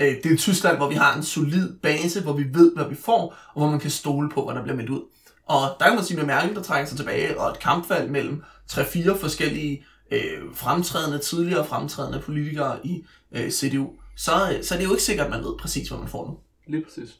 øh, 0.00 0.14
det 0.22 0.32
er 0.32 0.36
Tyskland, 0.36 0.76
hvor 0.76 0.88
vi 0.88 0.94
har 0.94 1.16
en 1.16 1.22
solid 1.22 1.72
base, 1.82 2.22
hvor 2.22 2.32
vi 2.32 2.46
ved, 2.52 2.74
hvad 2.74 2.88
vi 2.88 2.94
får, 2.94 3.36
og 3.54 3.60
hvor 3.60 3.70
man 3.70 3.80
kan 3.80 3.90
stole 3.90 4.30
på, 4.30 4.44
hvad 4.44 4.54
der 4.54 4.62
bliver 4.62 4.76
meldt 4.76 4.90
ud. 4.90 5.00
Og 5.46 5.60
der 5.80 5.86
kan 5.86 5.94
man 5.94 6.04
sige 6.04 6.16
med 6.16 6.26
Merkel, 6.26 6.54
der 6.54 6.62
trækker 6.62 6.88
sig 6.88 6.96
tilbage, 6.96 7.40
og 7.40 7.50
et 7.50 7.58
kampfald 7.58 8.08
mellem 8.08 8.42
3-4 8.72 9.20
forskellige 9.20 9.84
øh, 10.10 10.54
fremtrædende, 10.54 11.18
tidligere 11.18 11.66
fremtrædende 11.66 12.20
politikere 12.20 12.86
i 12.86 13.04
øh, 13.32 13.50
CDU, 13.50 13.90
så, 14.16 14.32
øh, 14.52 14.64
så 14.64 14.74
er 14.74 14.78
det 14.78 14.84
jo 14.84 14.90
ikke 14.90 15.02
sikkert, 15.02 15.26
at 15.26 15.32
man 15.32 15.44
ved 15.44 15.58
præcis, 15.60 15.88
hvad 15.88 15.98
man 15.98 16.08
får 16.08 16.26
nu. 16.26 16.38
Lige 16.72 16.84
præcis. 16.84 17.18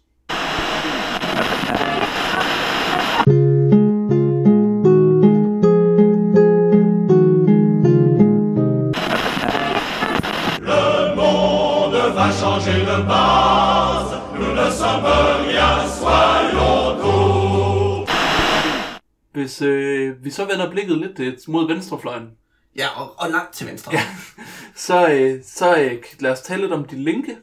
Hvis 19.33 19.62
øh, 19.62 20.25
vi 20.25 20.31
så 20.31 20.45
vender 20.45 20.71
blikket 20.71 20.99
lidt 20.99 21.21
øh, 21.21 21.38
mod 21.49 21.66
venstrefløjen, 21.66 22.31
Ja, 22.77 22.87
og, 23.01 23.14
og 23.19 23.31
langt 23.31 23.53
til 23.53 23.66
venstre. 23.66 23.93
Ja. 23.93 24.03
så, 24.87 25.11
øh, 25.12 25.40
så 25.45 25.77
øh, 25.77 26.03
lad 26.19 26.31
os 26.31 26.40
tale 26.40 26.61
lidt 26.61 26.73
om 26.73 26.85
De 26.85 26.97
Linke, 26.97 27.37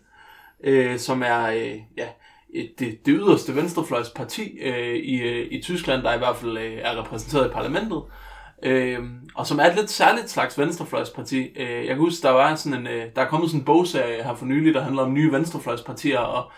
øh, 0.63 0.99
som 0.99 1.23
er 1.23 1.43
øh, 1.47 1.75
ja, 1.97 2.07
et, 2.53 2.71
det, 2.79 3.05
det 3.05 3.15
yderste 3.17 3.55
venstrefløjsparti 3.55 4.57
øh, 4.61 4.95
i, 4.95 5.21
øh, 5.21 5.47
i 5.51 5.61
Tyskland, 5.61 6.03
der 6.03 6.13
i 6.13 6.17
hvert 6.17 6.35
fald 6.35 6.57
øh, 6.57 6.77
er 6.81 6.99
repræsenteret 6.99 7.49
i 7.49 7.53
parlamentet. 7.53 8.03
Øh, 8.63 8.99
og 9.35 9.47
som 9.47 9.59
er 9.59 9.65
et 9.65 9.75
lidt 9.75 9.89
særligt 9.89 10.29
slags 10.29 10.57
venstrefløjsparti. 10.57 11.47
Øh, 11.55 11.85
jeg 11.85 11.87
kan 11.87 11.97
huske, 11.97 12.23
der 12.23 12.29
var 12.29 12.55
sådan 12.55 12.79
en, 12.79 12.87
øh, 12.87 13.05
der 13.15 13.21
er 13.21 13.27
kommet 13.27 13.49
sådan 13.49 13.61
en 13.61 13.65
bogserie 13.65 14.23
her 14.23 14.35
for 14.35 14.45
nylig, 14.45 14.73
der 14.73 14.81
handler 14.81 15.03
om 15.03 15.13
nye 15.13 15.31
venstrefløjspartier, 15.31 16.19
og 16.19 16.51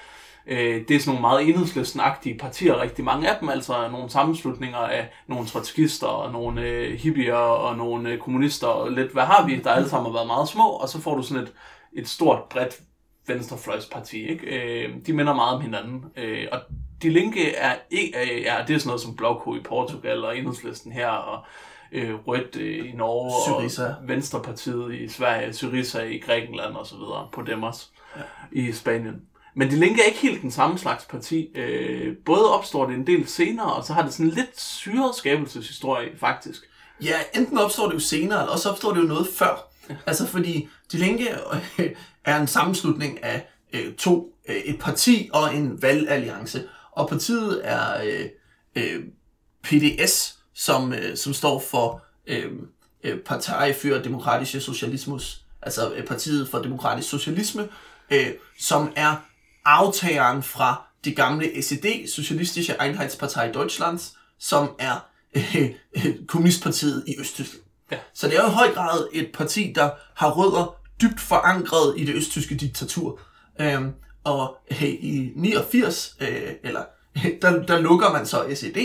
øh, 0.49 0.87
det 0.87 0.95
er 0.95 0.99
sådan 0.99 1.09
nogle 1.09 1.21
meget 1.21 1.49
enhedslistenagtige 1.49 2.37
partier, 2.37 2.81
rigtig 2.81 3.05
mange 3.05 3.29
af 3.29 3.39
dem, 3.39 3.49
altså 3.49 3.89
nogle 3.91 4.09
sammenslutninger 4.09 4.77
af 4.77 5.09
nogle 5.27 5.47
trotskister 5.47 6.07
og 6.07 6.31
nogle 6.31 6.61
øh, 6.61 6.93
hippier 6.93 7.33
og 7.35 7.77
nogle 7.77 8.09
øh, 8.09 8.19
kommunister 8.19 8.67
og 8.67 8.91
lidt, 8.91 9.11
hvad 9.11 9.23
har 9.23 9.47
vi, 9.47 9.59
der 9.59 9.71
alle 9.71 9.89
sammen 9.89 10.11
har 10.11 10.17
været 10.17 10.27
meget 10.27 10.49
små, 10.49 10.69
og 10.69 10.89
så 10.89 11.01
får 11.01 11.15
du 11.15 11.23
sådan 11.23 11.43
et, 11.43 11.53
et 11.93 12.07
stort, 12.07 12.43
bredt 12.49 12.81
venstrefløjsparti, 13.27 14.27
ikke? 14.27 14.45
Øh, 14.45 14.95
de 15.05 15.13
minder 15.13 15.33
meget 15.33 15.55
om 15.55 15.61
hinanden, 15.61 16.05
øh, 16.17 16.47
og 16.51 16.59
de 17.01 17.09
linke 17.09 17.55
er, 17.55 17.75
ja, 17.91 18.55
det 18.67 18.75
er 18.75 18.79
sådan 18.79 18.87
noget 18.87 19.01
som 19.01 19.15
Blokko 19.15 19.55
i 19.55 19.59
Portugal 19.59 20.25
og 20.25 20.37
enhedslisten 20.37 20.91
her, 20.91 21.09
og 21.09 21.45
øh, 21.91 22.15
Rødt 22.27 22.55
øh, 22.55 22.89
i 22.89 22.91
Norge, 22.91 23.31
Syriza. 23.45 23.83
og 23.83 24.07
Venstrepartiet 24.07 24.95
i 24.95 25.07
Sverige, 25.07 25.53
Syriza 25.53 26.03
i 26.03 26.17
Grækenland 26.17 26.75
og 26.75 26.85
så 26.85 26.95
videre, 26.95 27.27
Podemos 27.31 27.91
ja. 28.15 28.21
i 28.51 28.71
Spanien. 28.71 29.21
Men 29.55 29.69
de 29.69 29.75
linke 29.75 30.01
er 30.01 30.05
ikke 30.05 30.19
helt 30.19 30.41
den 30.41 30.51
samme 30.51 30.77
slags 30.77 31.05
parti. 31.05 31.47
Øh, 31.55 32.15
både 32.25 32.53
opstår 32.53 32.85
det 32.85 32.95
en 32.95 33.07
del 33.07 33.27
senere, 33.27 33.73
og 33.73 33.83
så 33.85 33.93
har 33.93 34.01
det 34.01 34.13
sådan 34.13 34.29
lidt 34.29 34.61
syret 34.61 35.15
skabelseshistorie, 35.15 36.09
faktisk. 36.19 36.61
Ja, 37.03 37.15
enten 37.35 37.57
opstår 37.57 37.87
det 37.87 37.93
jo 37.93 37.99
senere, 37.99 38.39
eller 38.39 38.51
også 38.51 38.69
opstår 38.69 38.93
det 38.93 39.01
jo 39.01 39.05
noget 39.05 39.27
før. 39.35 39.69
Altså 40.05 40.27
fordi 40.27 40.69
De 40.91 40.97
Linke 40.97 41.35
øh, 41.79 41.91
er 42.25 42.41
en 42.41 42.47
sammenslutning 42.47 43.23
af 43.23 43.47
øh, 43.73 43.93
to, 43.93 44.33
øh, 44.49 44.55
et 44.55 44.79
parti 44.79 45.29
og 45.33 45.55
en 45.55 45.81
valgalliance. 45.81 46.63
Og 46.91 47.09
partiet 47.09 47.61
er 47.63 48.03
øh, 48.03 48.25
øh, 48.75 49.03
PDS, 49.63 50.39
som, 50.53 50.93
øh, 50.93 51.17
som 51.17 51.33
står 51.33 51.59
for 51.59 52.03
øh, 52.27 52.51
øh, 53.03 53.19
Partei 53.19 53.73
für 53.73 54.03
Demokratische 54.03 54.59
Socialismus, 54.59 55.41
altså 55.61 55.93
øh, 55.93 56.05
partiet 56.05 56.49
for 56.49 56.59
demokratisk 56.59 57.09
socialisme, 57.09 57.67
øh, 58.11 58.27
som 58.59 58.91
er 58.95 59.15
aftageren 59.69 60.43
fra 60.43 60.83
det 61.05 61.15
gamle 61.15 61.61
SED, 61.61 62.07
Socialistische 62.07 62.81
Einheitspartei 62.81 63.51
Deutschlands, 63.51 64.17
som 64.39 64.71
er 64.79 65.05
øh, 65.35 65.69
øh, 65.95 66.25
kommunistpartiet 66.27 67.03
i 67.07 67.15
Østtyskland. 67.19 67.63
Ja. 67.91 67.97
Så 68.13 68.27
det 68.27 68.37
er 68.37 68.41
jo 68.41 68.47
i 68.47 68.51
høj 68.51 68.73
grad 68.73 69.07
et 69.13 69.31
parti, 69.33 69.73
der 69.75 69.89
har 70.15 70.31
rødder 70.31 70.75
dybt 71.01 71.19
forankret 71.19 71.93
i 71.97 72.05
det 72.05 72.15
østtyske 72.15 72.55
diktatur. 72.55 73.19
Øhm, 73.61 73.93
og 74.23 74.57
øh, 74.71 74.83
i 74.83 75.31
89, 75.35 76.15
øh, 76.21 76.27
eller 76.63 76.83
der, 77.41 77.63
der 77.63 77.79
lukker 77.79 78.11
man 78.11 78.25
så 78.25 78.45
SED, 78.55 78.77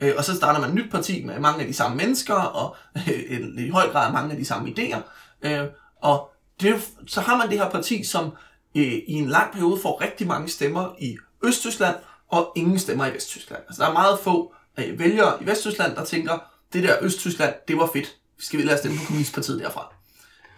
øh, 0.00 0.12
og 0.16 0.24
så 0.24 0.36
starter 0.36 0.60
man 0.60 0.68
et 0.68 0.74
nyt 0.74 0.90
parti 0.90 1.24
med 1.24 1.38
mange 1.38 1.60
af 1.60 1.66
de 1.66 1.74
samme 1.74 1.96
mennesker, 1.96 2.34
og 2.34 2.76
øh, 2.96 3.66
i 3.66 3.68
høj 3.68 3.90
grad 3.92 4.12
mange 4.12 4.30
af 4.30 4.36
de 4.36 4.44
samme 4.44 4.74
idéer. 4.78 5.00
Øh, 5.42 5.66
og 6.02 6.30
det, 6.60 6.74
så 7.06 7.20
har 7.20 7.36
man 7.36 7.50
det 7.50 7.58
her 7.58 7.70
parti, 7.70 8.04
som 8.04 8.32
øh, 8.80 8.82
i 8.92 9.12
en 9.12 9.28
lang 9.28 9.52
periode 9.52 9.80
får 9.82 10.00
rigtig 10.00 10.26
mange 10.26 10.48
stemmer 10.48 10.94
i 11.00 11.18
Østtyskland, 11.44 11.96
og 12.28 12.52
ingen 12.56 12.78
stemmer 12.78 13.06
i 13.06 13.14
Vesttyskland. 13.14 13.62
Altså 13.68 13.82
der 13.82 13.88
er 13.88 13.92
meget 13.92 14.18
få 14.18 14.54
øh, 14.78 14.98
vælgere 14.98 15.42
i 15.42 15.46
Vesttyskland, 15.46 15.96
der 15.96 16.04
tænker, 16.04 16.38
det 16.72 16.82
der 16.82 16.96
Østtyskland, 17.00 17.54
det 17.68 17.76
var 17.76 17.90
fedt. 17.92 18.16
Skal 18.38 18.58
vi 18.58 18.64
lade 18.64 18.74
os 18.74 18.78
stemme 18.80 18.98
på 18.98 19.04
kommunistpartiet 19.04 19.60
derfra? 19.60 19.94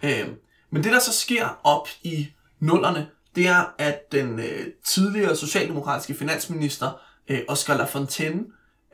Øh, 0.03 0.27
men 0.69 0.83
det, 0.83 0.91
der 0.91 0.99
så 0.99 1.13
sker 1.13 1.59
op 1.63 1.87
i 2.03 2.27
nullerne, 2.59 3.07
det 3.35 3.47
er, 3.47 3.73
at 3.77 4.11
den 4.11 4.39
øh, 4.39 4.67
tidligere 4.85 5.35
socialdemokratiske 5.35 6.13
finansminister, 6.13 7.01
øh, 7.29 7.39
Oscar 7.47 7.77
Lafontaine, 7.77 8.43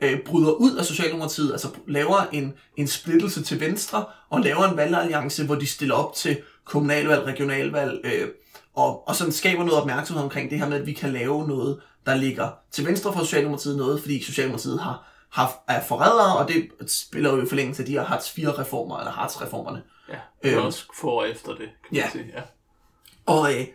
øh, 0.02 0.20
bryder 0.20 0.50
ud 0.50 0.76
af 0.76 0.84
Socialdemokratiet, 0.84 1.52
altså 1.52 1.68
laver 1.88 2.26
en, 2.32 2.54
en 2.76 2.88
splittelse 2.88 3.42
til 3.42 3.60
venstre, 3.60 4.04
og 4.30 4.40
laver 4.40 4.64
en 4.64 4.76
valgalliance, 4.76 5.46
hvor 5.46 5.54
de 5.54 5.66
stiller 5.66 5.94
op 5.94 6.14
til 6.14 6.42
kommunalvalg, 6.64 7.26
regionalvalg, 7.26 8.00
øh, 8.04 8.28
og, 8.74 9.08
og 9.08 9.16
sådan 9.16 9.32
skaber 9.32 9.64
noget 9.64 9.80
opmærksomhed 9.80 10.24
omkring 10.24 10.50
det 10.50 10.58
her 10.58 10.68
med, 10.68 10.80
at 10.80 10.86
vi 10.86 10.92
kan 10.92 11.12
lave 11.12 11.48
noget, 11.48 11.80
der 12.06 12.14
ligger 12.14 12.50
til 12.70 12.86
venstre 12.86 13.12
for 13.12 13.20
Socialdemokratiet 13.20 13.76
noget, 13.76 14.00
fordi 14.00 14.22
Socialdemokratiet 14.24 14.80
har 14.80 15.08
haft 15.30 15.54
er 15.68 15.82
forrædere, 15.82 16.36
og 16.36 16.48
det 16.48 16.68
spiller 16.86 17.30
jo 17.36 17.42
i 17.42 17.48
forlængelse 17.48 17.82
af 17.82 17.86
de 17.86 17.92
her 17.92 18.04
Hartz 18.04 18.28
4-reformer, 18.38 18.98
eller 18.98 19.12
Hartz-reformerne. 19.12 19.82
Ja, 20.08 20.14
er 20.42 20.56
Øhm. 20.56 20.66
også 20.66 20.84
få 21.00 21.10
år 21.10 21.24
efter 21.24 21.48
det, 21.48 21.58
kan 21.58 21.68
man 21.90 22.00
Ja. 22.00 22.10
sige. 22.12 22.24
Ja. 22.36 22.42
Og, 23.26 23.54
øh, 23.54 23.66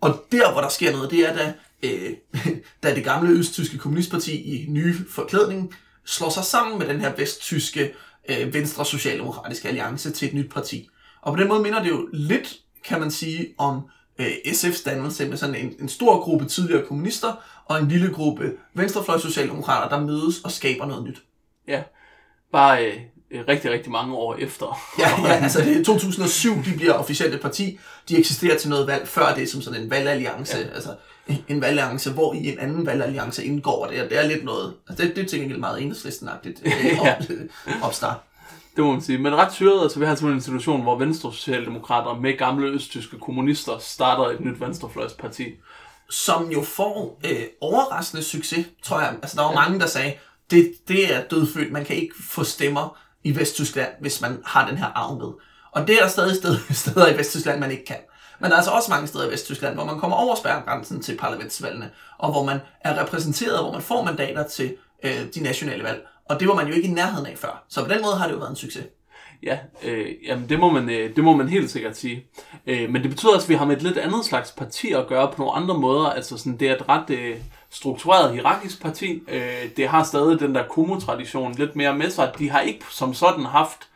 og 0.00 0.24
der, 0.32 0.52
hvor 0.52 0.60
der 0.60 0.68
sker 0.68 0.92
noget, 0.92 1.10
det 1.10 1.28
er, 1.28 1.36
da, 1.36 1.52
øh, 1.82 2.10
da 2.82 2.94
det 2.94 3.04
gamle 3.04 3.30
østtyske 3.30 3.78
kommunistparti 3.78 4.42
i 4.42 4.66
nye 4.70 4.94
forklædning 5.10 5.74
slår 6.04 6.28
sig 6.30 6.44
sammen 6.44 6.78
med 6.78 6.88
den 6.88 7.00
her 7.00 7.16
vesttyske 7.16 7.94
øh, 8.28 8.54
venstre 8.54 8.84
socialdemokratiske 8.84 9.68
alliance 9.68 10.10
til 10.10 10.28
et 10.28 10.34
nyt 10.34 10.50
parti. 10.52 10.88
Og 11.22 11.32
på 11.34 11.40
den 11.40 11.48
måde 11.48 11.62
minder 11.62 11.82
det 11.82 11.90
jo 11.90 12.08
lidt, 12.12 12.56
kan 12.84 13.00
man 13.00 13.10
sige, 13.10 13.54
om 13.58 13.80
øh, 14.18 14.26
SF's 14.46 14.84
dannelse 14.84 15.28
med 15.28 15.36
sådan 15.36 15.54
en, 15.54 15.74
en 15.80 15.88
stor 15.88 16.20
gruppe 16.20 16.44
tidligere 16.44 16.86
kommunister 16.86 17.32
og 17.64 17.78
en 17.78 17.88
lille 17.88 18.12
gruppe 18.12 18.52
venstrefløjs 18.74 19.22
socialdemokrater, 19.22 19.96
der 19.96 20.04
mødes 20.04 20.40
og 20.44 20.50
skaber 20.50 20.86
noget 20.86 21.04
nyt. 21.04 21.22
Ja, 21.68 21.82
bare 22.52 22.86
øh, 22.86 22.94
øh, 23.30 23.44
rigtig, 23.48 23.70
rigtig 23.70 23.92
mange 23.92 24.14
år 24.14 24.34
efter. 24.34 24.78
Ja, 24.98 25.28
ja, 25.28 25.32
altså 25.32 25.60
det 25.60 25.76
er 25.80 25.84
2007, 25.84 26.54
de 26.64 26.76
bliver 26.76 26.92
officielt 26.92 27.34
et 27.34 27.40
parti. 27.40 27.78
De 28.08 28.18
eksisterer 28.18 28.58
til 28.58 28.70
noget 28.70 28.86
valg 28.86 29.08
før 29.08 29.34
det 29.34 29.48
som 29.50 29.62
sådan 29.62 29.80
en 29.80 29.90
valgalliance. 29.90 30.58
Ja. 30.58 30.64
Altså 30.74 30.94
en 31.48 31.60
valgalliance, 31.60 32.10
hvor 32.12 32.34
i 32.34 32.52
en 32.52 32.58
anden 32.58 32.86
valgalliance 32.86 33.44
indgår. 33.44 33.86
Det 33.86 33.98
er, 33.98 34.08
det 34.08 34.18
er 34.18 34.28
lidt 34.28 34.44
noget, 34.44 34.74
altså 34.88 35.04
det, 35.04 35.16
det 35.16 35.24
er 35.24 35.28
til 35.28 35.38
gengæld 35.40 35.58
meget 35.58 35.82
enhedslistenagtigt 35.82 36.62
Ja. 36.66 37.16
op, 37.16 37.22
opstart. 37.82 38.16
Det 38.76 38.84
må 38.84 38.92
man 38.92 39.00
sige. 39.00 39.18
Men 39.18 39.36
ret 39.36 39.52
syret, 39.52 39.82
altså 39.82 39.98
vi 39.98 40.06
har 40.06 40.14
simpelthen 40.14 40.38
en 40.38 40.42
situation, 40.42 40.82
hvor 40.82 40.98
Venstre 40.98 41.32
Socialdemokrater 41.32 42.20
med 42.20 42.38
gamle 42.38 42.66
østtyske 42.66 43.18
kommunister 43.18 43.78
starter 43.78 44.24
et 44.24 44.40
nyt 44.40 44.60
venstrefløjsparti. 44.60 45.44
som 46.10 46.50
jo 46.50 46.62
får 46.62 47.20
øh, 47.24 47.44
overraskende 47.60 48.22
succes, 48.22 48.66
tror 48.82 49.00
jeg. 49.00 49.16
Altså, 49.22 49.36
der 49.36 49.42
var 49.42 49.50
ja. 49.50 49.60
mange, 49.60 49.80
der 49.80 49.86
sagde, 49.86 50.14
det, 50.50 50.72
det 50.88 51.14
er 51.14 51.22
dødfødt, 51.22 51.72
man 51.72 51.84
kan 51.84 51.96
ikke 51.96 52.14
få 52.30 52.44
stemmer 52.44 52.98
i 53.24 53.36
Vesttyskland, 53.36 53.90
hvis 54.00 54.20
man 54.20 54.42
har 54.46 54.68
den 54.68 54.78
her 54.78 54.86
arv 54.86 55.18
med. 55.18 55.32
Og 55.72 55.88
det 55.88 55.96
er 55.96 56.00
der 56.00 56.08
stadig 56.08 56.36
steder, 56.36 56.58
steder 56.84 57.08
i 57.14 57.18
Vesttyskland, 57.18 57.60
man 57.60 57.70
ikke 57.70 57.84
kan. 57.84 57.96
Men 58.40 58.50
der 58.50 58.56
er 58.56 58.56
altså 58.56 58.70
også 58.70 58.90
mange 58.90 59.06
steder 59.06 59.28
i 59.28 59.32
Vesttyskland, 59.32 59.74
hvor 59.74 59.84
man 59.84 59.98
kommer 59.98 60.16
over 60.16 60.34
spærregrænsen 60.34 61.02
til 61.02 61.16
parlamentsvalgene, 61.16 61.90
og 62.18 62.30
hvor 62.30 62.44
man 62.44 62.58
er 62.80 63.02
repræsenteret, 63.02 63.62
hvor 63.62 63.72
man 63.72 63.82
får 63.82 64.04
mandater 64.04 64.48
til 64.48 64.76
øh, 65.02 65.26
de 65.34 65.40
nationale 65.40 65.84
valg. 65.84 66.06
Og 66.28 66.40
det 66.40 66.48
var 66.48 66.54
man 66.54 66.66
jo 66.66 66.72
ikke 66.72 66.88
i 66.88 66.92
nærheden 66.92 67.26
af 67.26 67.38
før. 67.38 67.64
Så 67.68 67.84
på 67.84 67.92
den 67.92 68.02
måde 68.02 68.16
har 68.16 68.26
det 68.26 68.32
jo 68.32 68.38
været 68.38 68.50
en 68.50 68.56
succes. 68.56 68.84
Ja, 69.42 69.58
øh, 69.84 70.06
jamen 70.26 70.48
det 70.48 70.58
må, 70.58 70.70
man, 70.70 70.90
øh, 70.90 71.16
det 71.16 71.24
må 71.24 71.36
man 71.36 71.48
helt 71.48 71.70
sikkert 71.70 71.96
sige. 71.96 72.24
Øh, 72.66 72.90
men 72.90 73.02
det 73.02 73.10
betyder 73.10 73.34
også, 73.34 73.44
at 73.44 73.48
vi 73.48 73.54
har 73.54 73.64
med 73.64 73.76
et 73.76 73.82
lidt 73.82 73.98
andet 73.98 74.24
slags 74.24 74.50
parti 74.50 74.92
at 74.92 75.06
gøre 75.06 75.28
på 75.28 75.34
nogle 75.38 75.52
andre 75.52 75.78
måder. 75.78 76.06
Altså 76.06 76.36
sådan, 76.36 76.56
det 76.56 76.68
er 76.68 76.74
et 76.74 76.88
ret 76.88 77.10
øh, 77.10 77.36
struktureret 77.70 78.32
hierarkisk 78.32 78.82
parti. 78.82 79.22
Øh, 79.28 79.70
det 79.76 79.88
har 79.88 80.02
stadig 80.02 80.40
den 80.40 80.54
der 80.54 80.62
komo-tradition 80.68 81.54
lidt 81.54 81.76
mere 81.76 81.96
med 81.96 82.10
sig. 82.10 82.32
De 82.38 82.50
har 82.50 82.60
ikke 82.60 82.84
som 82.90 83.14
sådan 83.14 83.44
haft 83.44 83.88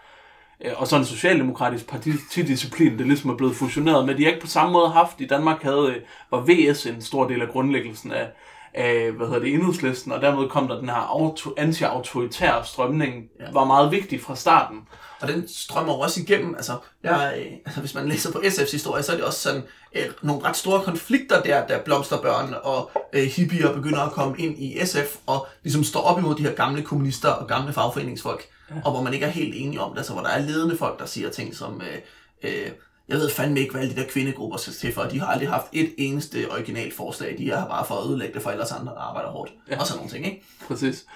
øh, 0.61 0.73
og 0.77 0.89
sådan 0.89 1.03
en 1.03 1.07
socialdemokratisk 1.07 1.89
partidisciplin, 1.89 2.99
det 2.99 3.07
ligesom 3.07 3.31
er 3.31 3.37
blevet 3.37 3.57
fusioneret 3.57 4.07
med. 4.07 4.15
De 4.15 4.23
har 4.23 4.31
ikke 4.31 4.43
på 4.43 4.47
samme 4.47 4.73
måde 4.73 4.89
haft. 4.89 5.21
I 5.21 5.27
Danmark 5.27 5.63
havde, 5.63 5.95
øh, 5.97 6.03
var 6.31 6.45
VS 6.49 6.87
en 6.87 7.03
stor 7.03 7.29
del 7.29 7.43
af 7.43 7.49
grundlæggelsen 7.49 8.13
af, 8.13 8.29
af 8.75 9.13
hvad 9.13 9.27
hedder 9.27 9.41
det, 9.41 9.55
enhedslisten, 9.55 10.13
og 10.13 10.21
dermed 10.21 10.49
kom 10.49 10.69
der 10.69 10.79
den 10.79 10.89
her 10.89 10.97
auto, 10.97 11.51
anti-autoritære 11.57 12.65
strømning, 12.65 13.25
ja. 13.41 13.53
var 13.53 13.65
meget 13.65 13.91
vigtig 13.91 14.21
fra 14.21 14.37
starten. 14.37 14.81
Og 15.21 15.29
den 15.29 15.49
strømmer 15.49 15.93
jo 15.93 16.01
også 16.01 16.21
igennem, 16.21 16.55
altså, 16.55 16.79
jeg, 17.03 17.35
øh, 17.39 17.53
altså 17.65 17.81
hvis 17.81 17.95
man 17.95 18.09
læser 18.09 18.33
på 18.33 18.39
SF's 18.39 18.73
historie, 18.73 19.03
så 19.03 19.13
er 19.13 19.17
det 19.17 19.25
også 19.25 19.41
sådan 19.41 19.63
øh, 19.95 20.07
nogle 20.23 20.45
ret 20.45 20.57
store 20.57 20.83
konflikter 20.83 21.43
der, 21.43 21.67
da 21.67 21.81
blomsterbørn 21.85 22.55
og 22.63 22.91
øh, 23.13 23.23
hippier 23.23 23.73
begynder 23.73 24.01
at 24.01 24.13
komme 24.13 24.39
ind 24.39 24.59
i 24.59 24.87
SF, 24.87 25.17
og 25.27 25.47
ligesom 25.63 25.85
står 25.85 26.01
op 26.01 26.19
imod 26.19 26.35
de 26.35 26.43
her 26.43 26.55
gamle 26.55 26.83
kommunister 26.83 27.29
og 27.29 27.49
gamle 27.49 27.73
fagforeningsfolk, 27.73 28.45
ja. 28.71 28.75
og 28.85 28.93
hvor 28.93 29.03
man 29.03 29.15
ikke 29.15 29.27
er 29.27 29.31
helt 29.31 29.55
enige 29.57 29.81
om 29.81 29.91
det, 29.91 29.99
altså 29.99 30.13
hvor 30.13 30.23
der 30.23 30.29
er 30.29 30.41
ledende 30.41 30.77
folk, 30.77 30.99
der 30.99 31.07
siger 31.07 31.31
ting 31.31 31.55
som, 31.55 31.81
øh, 31.81 31.99
øh, 32.43 32.71
jeg 33.09 33.19
ved 33.19 33.31
fandme 33.31 33.61
ikke, 33.61 33.73
hvad 33.73 33.83
alle 33.83 33.95
de 33.95 34.01
der 34.01 34.07
kvindegrupper 34.07 34.57
skal 34.59 34.73
til 34.73 34.93
for, 34.93 35.03
de 35.03 35.21
har 35.21 35.27
aldrig 35.27 35.49
haft 35.49 35.67
et 35.73 35.95
eneste 35.99 36.51
originalt 36.51 36.95
forslag, 36.95 37.35
de 37.39 37.45
her 37.45 37.67
bare 37.67 37.85
for 37.87 37.95
at 37.95 38.09
ødelægge 38.09 38.35
det 38.35 38.43
for 38.43 38.51
ellers 38.51 38.73
andre, 38.73 38.93
der 38.93 39.01
arbejder 39.01 39.31
hårdt, 39.31 39.53
ja. 39.71 39.81
og 39.81 39.87
sådan 39.87 39.97
nogle 39.99 40.13
ting, 40.13 40.27
ikke? 40.27 40.43
Præcis. 40.69 41.07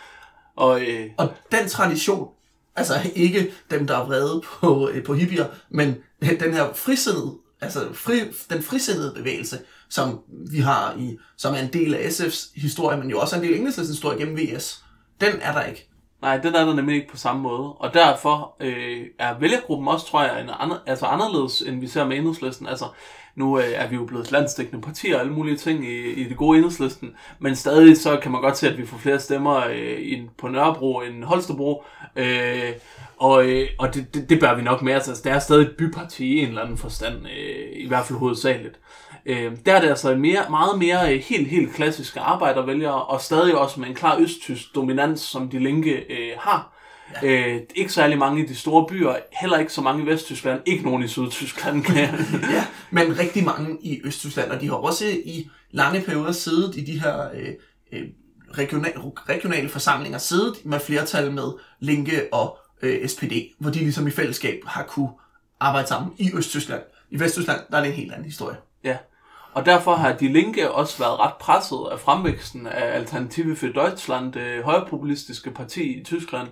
Og, 0.56 0.80
øh, 0.82 1.10
Og 1.16 1.32
den 1.52 1.68
tradition, 1.68 2.28
altså 2.76 2.94
ikke 3.14 3.52
dem, 3.70 3.86
der 3.86 3.96
er 3.96 4.04
vrede 4.04 4.42
på, 4.60 4.88
øh, 4.88 5.04
på 5.04 5.14
hippier, 5.14 5.46
men 5.70 5.96
den 6.40 6.54
her 6.54 6.72
frisindede, 6.72 7.34
altså 7.60 7.92
fri, 7.92 8.20
den 8.50 8.62
frisindede 8.62 9.12
bevægelse, 9.16 9.58
som 9.90 10.20
vi 10.50 10.58
har 10.58 10.96
i, 10.98 11.18
som 11.36 11.54
er 11.54 11.58
en 11.58 11.72
del 11.72 11.94
af 11.94 12.08
SF's 12.08 12.60
historie, 12.60 12.98
men 12.98 13.10
jo 13.10 13.20
også 13.20 13.36
en 13.36 13.42
del 13.42 13.52
af 13.52 13.58
Enhedslistens 13.58 13.98
historie 13.98 14.18
gennem 14.18 14.36
VS, 14.36 14.84
den 15.20 15.32
er 15.40 15.52
der 15.52 15.62
ikke. 15.62 15.91
Nej, 16.22 16.36
den 16.38 16.54
er 16.54 16.64
der 16.64 16.74
nemlig 16.74 16.96
ikke 16.96 17.08
på 17.08 17.16
samme 17.16 17.42
måde. 17.42 17.72
Og 17.72 17.94
derfor 17.94 18.56
øh, 18.60 19.06
er 19.18 19.38
vælgergruppen 19.38 19.88
også, 19.88 20.06
tror 20.06 20.22
jeg, 20.22 20.40
en 20.40 20.50
andre, 20.58 20.78
altså 20.86 21.06
anderledes, 21.06 21.60
end 21.60 21.80
vi 21.80 21.86
ser 21.86 22.04
med 22.04 22.16
enhedslisten. 22.16 22.66
Altså, 22.66 22.84
nu 23.34 23.58
øh, 23.58 23.64
er 23.74 23.88
vi 23.88 23.96
jo 23.96 24.04
blevet 24.04 24.32
landstækkende 24.32 24.82
partier 24.82 25.14
og 25.14 25.20
alle 25.20 25.32
mulige 25.32 25.56
ting 25.56 25.84
i, 25.88 26.12
i 26.12 26.24
det 26.24 26.36
gode 26.36 26.58
enhedslisten, 26.58 27.14
men 27.38 27.56
stadig 27.56 27.96
så 27.96 28.16
kan 28.16 28.32
man 28.32 28.40
godt 28.40 28.56
se, 28.56 28.68
at 28.68 28.78
vi 28.78 28.86
får 28.86 28.98
flere 28.98 29.20
stemmer 29.20 29.66
øh, 29.66 30.00
i, 30.00 30.28
på 30.38 30.48
Nørrebro 30.48 31.00
end 31.00 31.24
Holstebro. 31.24 31.84
Øh, 32.16 32.72
og 33.16 33.46
øh, 33.46 33.68
og 33.78 33.94
det, 33.94 34.14
det, 34.14 34.30
det 34.30 34.40
bør 34.40 34.54
vi 34.54 34.62
nok 34.62 34.82
med. 34.82 34.92
Altså, 34.92 35.20
det 35.24 35.32
er 35.32 35.38
stadig 35.38 35.62
et 35.62 35.76
byparti 35.78 36.26
i 36.26 36.38
en 36.38 36.48
eller 36.48 36.62
anden 36.62 36.78
forstand, 36.78 37.16
øh, 37.26 37.66
i 37.72 37.88
hvert 37.88 38.04
fald 38.04 38.18
hovedsageligt. 38.18 38.78
Øh, 39.26 39.52
der 39.66 39.74
er 39.74 39.80
det 39.80 39.88
altså 39.88 40.16
mere, 40.16 40.46
meget 40.50 40.78
mere 40.78 41.14
øh, 41.14 41.20
helt, 41.20 41.48
helt 41.48 41.74
klassiske 41.74 42.20
arbejdervælgere, 42.20 43.02
og 43.02 43.20
stadig 43.20 43.54
også 43.54 43.80
med 43.80 43.88
en 43.88 43.94
klar 43.94 44.18
østtysk 44.18 44.74
dominans, 44.74 45.20
som 45.20 45.48
de 45.48 45.58
linke 45.58 45.90
øh, 45.90 46.32
har. 46.38 46.72
Ja. 47.22 47.28
Øh, 47.28 47.60
ikke 47.74 47.92
særlig 47.92 48.18
mange 48.18 48.44
i 48.44 48.46
de 48.46 48.54
store 48.54 48.86
byer, 48.86 49.14
heller 49.40 49.58
ikke 49.58 49.72
så 49.72 49.80
mange 49.80 50.04
i 50.04 50.06
Vesttyskland, 50.06 50.60
ikke 50.66 50.84
nogen 50.84 51.02
i 51.02 51.08
Sydtyskland. 51.08 51.84
Kan 51.84 51.96
jeg. 51.96 52.14
ja, 52.54 52.66
men 52.90 53.18
rigtig 53.18 53.44
mange 53.44 53.78
i 53.82 54.00
Østtyskland, 54.04 54.50
og 54.50 54.60
de 54.60 54.66
har 54.66 54.74
også 54.74 55.04
i 55.24 55.50
lange 55.70 56.00
perioder 56.00 56.32
siddet 56.32 56.76
i 56.76 56.84
de 56.84 57.00
her 57.00 57.28
øh, 57.34 57.48
øh, 57.92 58.08
regional, 58.58 58.92
regionale 59.28 59.68
forsamlinger, 59.68 60.18
siddet 60.18 60.54
med 60.64 60.80
flertal 60.80 61.32
med 61.32 61.52
Linke 61.80 62.28
og 62.32 62.58
øh, 62.82 63.08
SPD, 63.08 63.32
hvor 63.58 63.70
de 63.70 63.78
ligesom 63.78 64.06
i 64.06 64.10
fællesskab 64.10 64.60
har 64.66 64.82
kunne 64.82 65.10
arbejde 65.60 65.88
sammen 65.88 66.12
i 66.18 66.30
Østtyskland. 66.34 66.82
I 67.10 67.20
Vesttyskland, 67.20 67.60
der 67.70 67.76
er 67.76 67.80
det 67.80 67.88
en 67.88 67.96
helt 67.96 68.12
anden 68.12 68.24
historie. 68.24 68.56
Ja, 68.84 68.96
og 69.54 69.66
derfor 69.66 69.94
har 69.94 70.12
De 70.12 70.32
Linke 70.32 70.70
også 70.70 70.98
været 70.98 71.20
ret 71.20 71.34
presset 71.40 71.88
af 71.92 72.00
fremvæksten 72.00 72.66
af 72.66 72.96
Alternative 72.96 73.56
für 73.56 73.72
Deutschland, 73.72 74.32
det 74.32 74.64
højrepopulistiske 74.64 75.50
parti 75.50 76.00
i 76.00 76.04
Tyskland, 76.04 76.48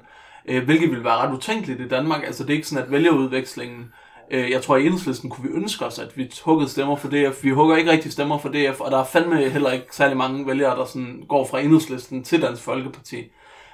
øh, 0.48 0.64
hvilket 0.64 0.90
ville 0.90 1.04
være 1.04 1.16
ret 1.16 1.34
utænkeligt 1.34 1.80
i 1.80 1.88
Danmark. 1.88 2.24
Altså 2.24 2.42
det 2.42 2.50
er 2.50 2.54
ikke 2.54 2.68
sådan, 2.68 2.84
at 2.84 2.92
vælgerudvekslingen, 2.92 3.92
øh, 4.30 4.50
jeg 4.50 4.62
tror 4.62 4.76
i 4.76 4.86
enhedslisten 4.86 5.30
kunne 5.30 5.48
vi 5.50 5.56
ønske 5.56 5.86
os, 5.86 5.98
at 5.98 6.16
vi 6.16 6.32
huggede 6.44 6.70
stemmer 6.70 6.96
for 6.96 7.08
DF. 7.08 7.44
Vi 7.44 7.50
hugger 7.50 7.76
ikke 7.76 7.90
rigtig 7.90 8.12
stemmer 8.12 8.38
for 8.38 8.48
DF, 8.48 8.80
og 8.80 8.90
der 8.90 8.98
er 8.98 9.04
fandme 9.04 9.48
heller 9.48 9.70
ikke 9.70 9.86
særlig 9.92 10.16
mange 10.16 10.46
vælgere, 10.46 10.76
der 10.76 10.84
sådan 10.84 11.24
går 11.28 11.46
fra 11.46 11.60
enhedslisten 11.60 12.24
til 12.24 12.42
Dansk 12.42 12.62
Folkeparti. 12.62 13.16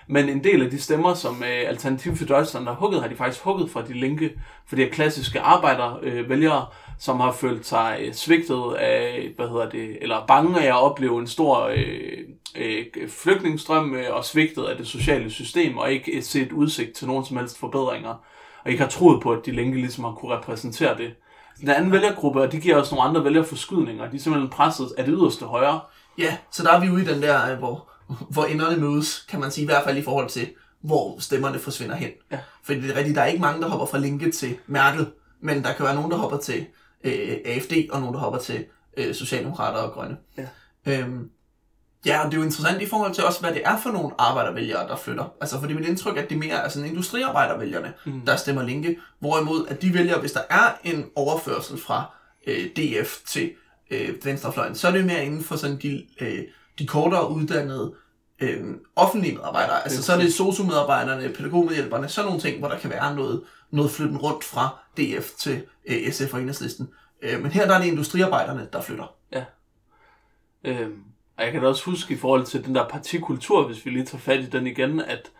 Men 0.06 0.28
en 0.28 0.44
del 0.44 0.62
af 0.62 0.70
de 0.70 0.80
stemmer, 0.80 1.14
som 1.14 1.42
øh, 1.42 1.68
Alternativ 1.68 2.16
for 2.16 2.24
Deutschland 2.24 2.66
har 2.66 2.74
hugget, 2.74 3.00
har 3.00 3.08
de 3.08 3.16
faktisk 3.16 3.44
hugget 3.44 3.70
fra 3.70 3.82
de 3.82 3.92
linke, 3.92 4.32
for 4.66 4.76
det 4.76 4.84
er 4.84 4.90
klassiske 4.90 5.40
arbejdervælgere, 5.40 6.22
øh, 6.22 6.30
vælgere, 6.30 6.66
som 6.98 7.20
har 7.20 7.32
følt 7.32 7.66
sig 7.66 7.98
øh, 8.00 8.14
svigtet 8.14 8.74
af, 8.78 9.28
hvad 9.36 9.48
hedder 9.48 9.68
det, 9.68 9.98
eller 10.00 10.26
bange 10.26 10.60
af 10.60 10.66
at 10.66 10.82
opleve 10.82 11.20
en 11.20 11.26
stor 11.26 11.66
øh, 11.66 12.18
øh, 12.56 13.08
flygtningsstrøm 13.08 13.94
øh, 13.94 14.14
og 14.14 14.24
svigtet 14.24 14.64
af 14.64 14.76
det 14.76 14.86
sociale 14.86 15.30
system, 15.30 15.78
og 15.78 15.92
ikke 15.92 16.12
øh, 16.12 16.22
set 16.22 16.52
udsigt 16.52 16.92
til 16.92 17.06
nogen 17.06 17.24
som 17.24 17.36
helst 17.36 17.58
forbedringer, 17.58 18.14
og 18.64 18.70
ikke 18.70 18.82
har 18.82 18.90
troet 18.90 19.22
på, 19.22 19.32
at 19.32 19.46
de 19.46 19.50
linke 19.50 19.78
ligesom 19.80 20.04
har 20.04 20.12
kunne 20.12 20.36
repræsentere 20.36 20.98
det. 20.98 21.14
Den 21.60 21.68
anden 21.68 21.92
vælgergruppe, 21.92 22.40
og 22.40 22.52
de 22.52 22.60
giver 22.60 22.76
også 22.76 22.94
nogle 22.94 23.08
andre 23.08 23.24
vælgerforskydninger, 23.24 24.10
de 24.10 24.16
er 24.16 24.20
simpelthen 24.20 24.50
presset 24.50 24.88
af 24.98 25.04
det 25.04 25.14
yderste 25.18 25.44
højre. 25.44 25.80
Ja, 26.18 26.36
så 26.50 26.62
der 26.62 26.72
er 26.72 26.80
vi 26.80 26.90
ude 26.90 27.02
i 27.02 27.06
den 27.06 27.22
der, 27.22 27.52
øh, 27.52 27.58
hvor, 27.58 27.88
hvor 28.30 28.44
enderne 28.44 28.76
mødes, 28.76 29.26
kan 29.28 29.40
man 29.40 29.50
sige, 29.50 29.62
i 29.62 29.66
hvert 29.66 29.84
fald 29.84 29.96
i 29.96 30.02
forhold 30.02 30.28
til, 30.28 30.48
hvor 30.80 31.20
stemmerne 31.20 31.58
forsvinder 31.58 31.96
hen. 31.96 32.10
Ja. 32.30 32.38
Fordi 32.64 32.80
det 32.80 32.90
er 32.90 32.96
rigtigt, 32.96 33.16
der 33.16 33.22
er 33.22 33.26
ikke 33.26 33.40
mange, 33.40 33.62
der 33.62 33.68
hopper 33.68 33.86
fra 33.86 33.98
Linke 33.98 34.30
til 34.30 34.56
Merkel, 34.66 35.06
men 35.40 35.64
der 35.64 35.72
kan 35.72 35.84
være 35.84 35.94
nogen, 35.94 36.10
der 36.10 36.16
hopper 36.16 36.38
til 36.38 36.66
øh, 37.04 37.36
AFD, 37.44 37.72
og 37.90 38.00
nogen, 38.00 38.14
der 38.14 38.20
hopper 38.20 38.38
til 38.38 38.64
øh, 38.96 39.14
Socialdemokrater 39.14 39.78
og 39.78 39.92
Grønne. 39.92 40.16
Ja. 40.38 40.46
Øhm, 40.86 41.30
ja, 42.06 42.24
og 42.24 42.26
det 42.26 42.34
er 42.34 42.38
jo 42.38 42.44
interessant 42.44 42.82
i 42.82 42.86
forhold 42.86 43.14
til 43.14 43.24
også, 43.24 43.40
hvad 43.40 43.54
det 43.54 43.62
er 43.64 43.80
for 43.80 43.90
nogle 43.90 44.10
arbejdervælgere, 44.18 44.88
der 44.88 44.96
flytter. 44.96 45.32
Altså, 45.40 45.60
fordi 45.60 45.74
mit 45.74 45.86
indtryk 45.86 46.16
er, 46.16 46.22
at 46.22 46.30
det 46.30 46.38
mere 46.38 46.64
er 46.64 46.68
sådan 46.68 46.88
industriarbejdervælgerne, 46.88 47.92
mm. 48.06 48.20
der 48.20 48.36
stemmer 48.36 48.62
Linke, 48.62 48.98
hvorimod 49.18 49.66
at 49.68 49.82
de 49.82 49.94
vælger, 49.94 50.20
hvis 50.20 50.32
der 50.32 50.42
er 50.50 50.72
en 50.84 51.04
overførsel 51.14 51.78
fra 51.78 52.14
øh, 52.46 52.66
DF 52.76 53.18
til 53.26 53.52
øh, 53.90 54.24
venstrefløjen, 54.24 54.74
så 54.74 54.88
er 54.88 54.92
det 54.92 55.04
mere 55.04 55.24
inden 55.24 55.44
for 55.44 55.56
sådan 55.56 55.78
de, 55.82 56.06
øh, 56.20 56.42
de 56.78 56.86
kortere 56.86 57.30
uddannede 57.30 57.94
øh, 58.40 58.64
offentlige 58.96 59.34
medarbejdere. 59.34 59.82
Altså, 59.84 60.02
så 60.02 60.12
er 60.12 60.16
det 60.16 60.34
sosu-medarbejderne, 60.34 61.32
pædagogmedhjælperne, 61.32 62.08
sådan 62.08 62.26
nogle 62.26 62.40
ting, 62.40 62.58
hvor 62.58 62.68
der 62.68 62.78
kan 62.78 62.90
være 62.90 63.16
noget, 63.16 63.42
noget 63.70 63.90
flytten 63.90 64.18
rundt 64.18 64.44
fra 64.44 64.78
DF 64.96 65.30
til 65.38 65.62
øh, 65.86 66.12
SF 66.12 66.34
og 66.34 66.40
Enhedslisten. 66.40 66.88
Øh, 67.22 67.42
men 67.42 67.50
her 67.50 67.66
der 67.66 67.74
er 67.74 67.78
det 67.78 67.88
industriarbejderne, 67.88 68.68
der 68.72 68.80
flytter. 68.80 69.14
Ja. 69.32 69.44
Øhm, 70.64 71.02
og 71.36 71.44
jeg 71.44 71.52
kan 71.52 71.62
da 71.62 71.68
også 71.68 71.84
huske 71.84 72.14
i 72.14 72.16
forhold 72.16 72.44
til 72.44 72.64
den 72.64 72.74
der 72.74 72.88
partikultur, 72.88 73.66
hvis 73.66 73.86
vi 73.86 73.90
lige 73.90 74.04
tager 74.04 74.22
fat 74.22 74.40
i 74.40 74.46
den 74.46 74.66
igen, 74.66 75.00
at 75.00 75.30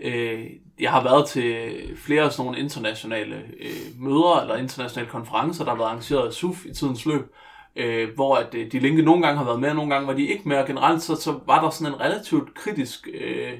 øh, 0.00 0.46
jeg 0.80 0.90
har 0.90 1.02
været 1.02 1.28
til 1.28 1.70
flere 1.96 2.30
sådan 2.30 2.44
nogle 2.44 2.60
internationale 2.60 3.36
øh, 3.60 4.00
møder 4.00 4.40
eller 4.40 4.56
internationale 4.56 5.10
konferencer, 5.10 5.64
der 5.64 5.70
har 5.70 5.78
været 5.78 5.88
arrangeret 5.88 6.26
af 6.26 6.32
SUF 6.32 6.66
i 6.66 6.74
tidens 6.74 7.06
løb, 7.06 7.32
øh, 7.76 8.08
hvor 8.14 8.36
at 8.36 8.54
øh, 8.54 8.72
de 8.72 8.78
linke 8.78 9.02
nogle 9.02 9.22
gange 9.22 9.38
har 9.38 9.44
været 9.44 9.60
med, 9.60 9.68
og 9.68 9.76
nogle 9.76 9.94
gange 9.94 10.06
var 10.08 10.14
de 10.14 10.26
ikke 10.26 10.48
med, 10.48 10.56
og 10.56 10.66
generelt 10.66 11.02
så, 11.02 11.16
så 11.16 11.40
var 11.46 11.62
der 11.62 11.70
sådan 11.70 11.94
en 11.94 12.00
relativt 12.00 12.54
kritisk 12.54 13.08
øh, 13.20 13.52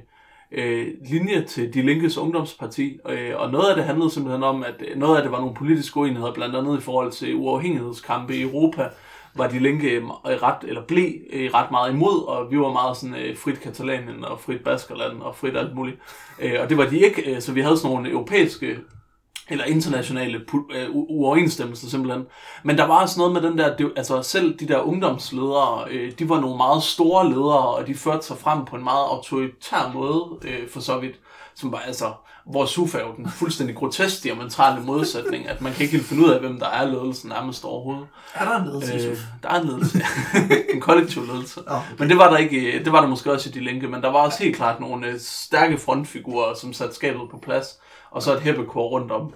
øh, 0.52 0.88
linje 1.10 1.44
til 1.44 1.74
de 1.74 1.82
linkes 1.82 2.18
ungdomsparti, 2.18 2.98
øh, 3.08 3.32
og 3.36 3.50
noget 3.50 3.70
af 3.70 3.76
det 3.76 3.84
handlede 3.84 4.10
simpelthen 4.10 4.42
om, 4.42 4.62
at 4.62 4.74
øh, 4.88 4.98
noget 4.98 5.16
af 5.16 5.22
det 5.22 5.32
var 5.32 5.40
nogle 5.40 5.54
politiske 5.54 5.96
uenigheder, 5.96 6.34
blandt 6.34 6.56
andet 6.56 6.78
i 6.78 6.80
forhold 6.80 7.12
til 7.12 7.34
uafhængighedskampe 7.34 8.36
i 8.36 8.42
Europa, 8.42 8.88
var 9.34 9.48
de 9.48 9.58
Linke 9.58 9.90
øh, 9.90 10.02
ret, 10.24 10.68
eller 10.68 10.82
blev 10.82 11.12
øh, 11.32 11.50
ret 11.54 11.70
meget 11.70 11.92
imod, 11.92 12.28
og 12.28 12.50
vi 12.50 12.58
var 12.58 12.72
meget 12.72 12.96
sådan 12.96 13.16
øh, 13.16 13.36
frit 13.36 13.60
Katalanien 13.60 14.24
og 14.24 14.40
frit 14.40 14.64
Baskerland 14.64 15.20
og 15.20 15.36
frit 15.36 15.56
alt 15.56 15.74
muligt. 15.74 15.98
Øh, 16.40 16.54
og 16.62 16.68
det 16.68 16.76
var 16.76 16.86
de 16.86 16.98
ikke, 16.98 17.34
øh, 17.34 17.40
så 17.40 17.52
vi 17.52 17.60
havde 17.60 17.76
sådan 17.76 17.94
nogle 17.94 18.10
europæiske 18.10 18.76
eller 19.50 19.64
internationale 19.64 20.38
pu- 20.52 20.76
øh, 20.76 20.86
uoverensstemmelser 20.90 21.88
simpelthen. 21.88 22.26
Men 22.62 22.78
der 22.78 22.86
var 22.86 23.02
også 23.02 23.18
noget 23.18 23.32
med 23.32 23.42
den 23.42 23.58
der, 23.58 23.76
det, 23.76 23.92
altså 23.96 24.22
selv 24.22 24.58
de 24.58 24.68
der 24.68 24.80
ungdomsledere, 24.80 25.84
øh, 25.90 26.12
de 26.18 26.28
var 26.28 26.40
nogle 26.40 26.56
meget 26.56 26.82
store 26.82 27.28
ledere, 27.28 27.68
og 27.68 27.86
de 27.86 27.94
førte 27.94 28.26
sig 28.26 28.38
frem 28.38 28.64
på 28.64 28.76
en 28.76 28.84
meget 28.84 29.06
autoritær 29.10 29.90
måde, 29.94 30.24
øh, 30.42 30.68
for 30.68 30.80
så 30.80 30.98
vidt, 30.98 31.14
som 31.60 31.72
var 31.72 31.78
altså, 31.78 32.12
hvor 32.46 32.66
Sufa 32.66 32.98
er 32.98 33.02
jo 33.02 33.14
den 33.16 33.30
fuldstændig 33.30 33.76
grotesk 33.76 34.22
diametrale 34.22 34.82
modsætning, 34.82 35.48
at 35.48 35.60
man 35.60 35.72
kan 35.72 35.82
ikke 35.82 35.96
helt 35.96 36.06
finde 36.06 36.24
ud 36.24 36.30
af, 36.30 36.40
hvem 36.40 36.58
der 36.58 36.66
er 36.66 36.86
ledelsen 36.86 37.28
nærmest 37.28 37.64
overhovedet. 37.64 38.06
Er 38.34 38.44
der 38.44 38.60
en 38.60 38.66
ledelse, 38.66 39.08
Øh, 39.08 39.18
der 39.42 39.48
er 39.48 39.60
en 39.60 39.66
ledelse, 39.66 40.02
en 40.74 40.80
kollektiv 40.80 41.26
ledelse. 41.26 41.60
okay. 41.66 41.82
Men 41.98 42.08
det 42.08 42.18
var 42.18 42.30
der 42.30 42.36
ikke, 42.36 42.84
det 42.84 42.92
var 42.92 43.00
der 43.00 43.08
måske 43.08 43.32
også 43.32 43.48
i 43.48 43.52
de 43.52 43.60
linke, 43.60 43.88
men 43.88 44.02
der 44.02 44.08
var 44.08 44.18
også 44.18 44.38
helt 44.38 44.56
klart 44.56 44.80
nogle 44.80 45.06
øh, 45.06 45.20
stærke 45.20 45.78
frontfigurer, 45.78 46.54
som 46.54 46.72
satte 46.72 46.94
skabet 46.94 47.22
på 47.30 47.38
plads, 47.38 47.78
og 48.10 48.22
så 48.22 48.34
et 48.36 48.40
hæppekor 48.40 48.88
rundt 48.88 49.12
om. 49.12 49.34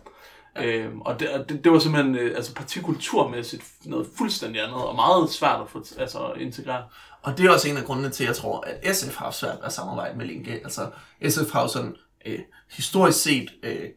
Øhm, 0.58 1.00
og 1.00 1.20
det, 1.20 1.28
det, 1.48 1.64
det 1.64 1.72
var 1.72 1.78
simpelthen 1.78 2.14
øh, 2.16 2.36
altså 2.36 2.54
partikulturmæssigt 2.54 3.64
noget 3.84 4.06
fuldstændig 4.18 4.62
andet, 4.62 4.76
og 4.76 4.94
meget 4.94 5.30
svært 5.30 5.60
at 5.60 5.70
få 5.70 5.84
altså, 5.98 6.32
integrere. 6.36 6.82
Og 7.22 7.38
det 7.38 7.46
er 7.46 7.50
også 7.50 7.68
en 7.68 7.76
af 7.76 7.84
grundene 7.84 8.10
til, 8.10 8.24
at 8.24 8.28
jeg 8.28 8.36
tror, 8.36 8.64
at 8.66 8.96
SF 8.96 9.16
har 9.16 9.24
haft 9.24 9.36
svært 9.36 9.58
at 9.62 9.72
samarbejde 9.72 10.18
med 10.18 10.26
Linke. 10.26 10.52
Altså, 10.52 10.90
SF 11.28 11.52
har 11.52 11.62
jo 11.62 11.68
sådan 11.68 11.96
øh, 12.26 12.38
historisk 12.70 13.22
set 13.22 13.50
øh, 13.62 13.88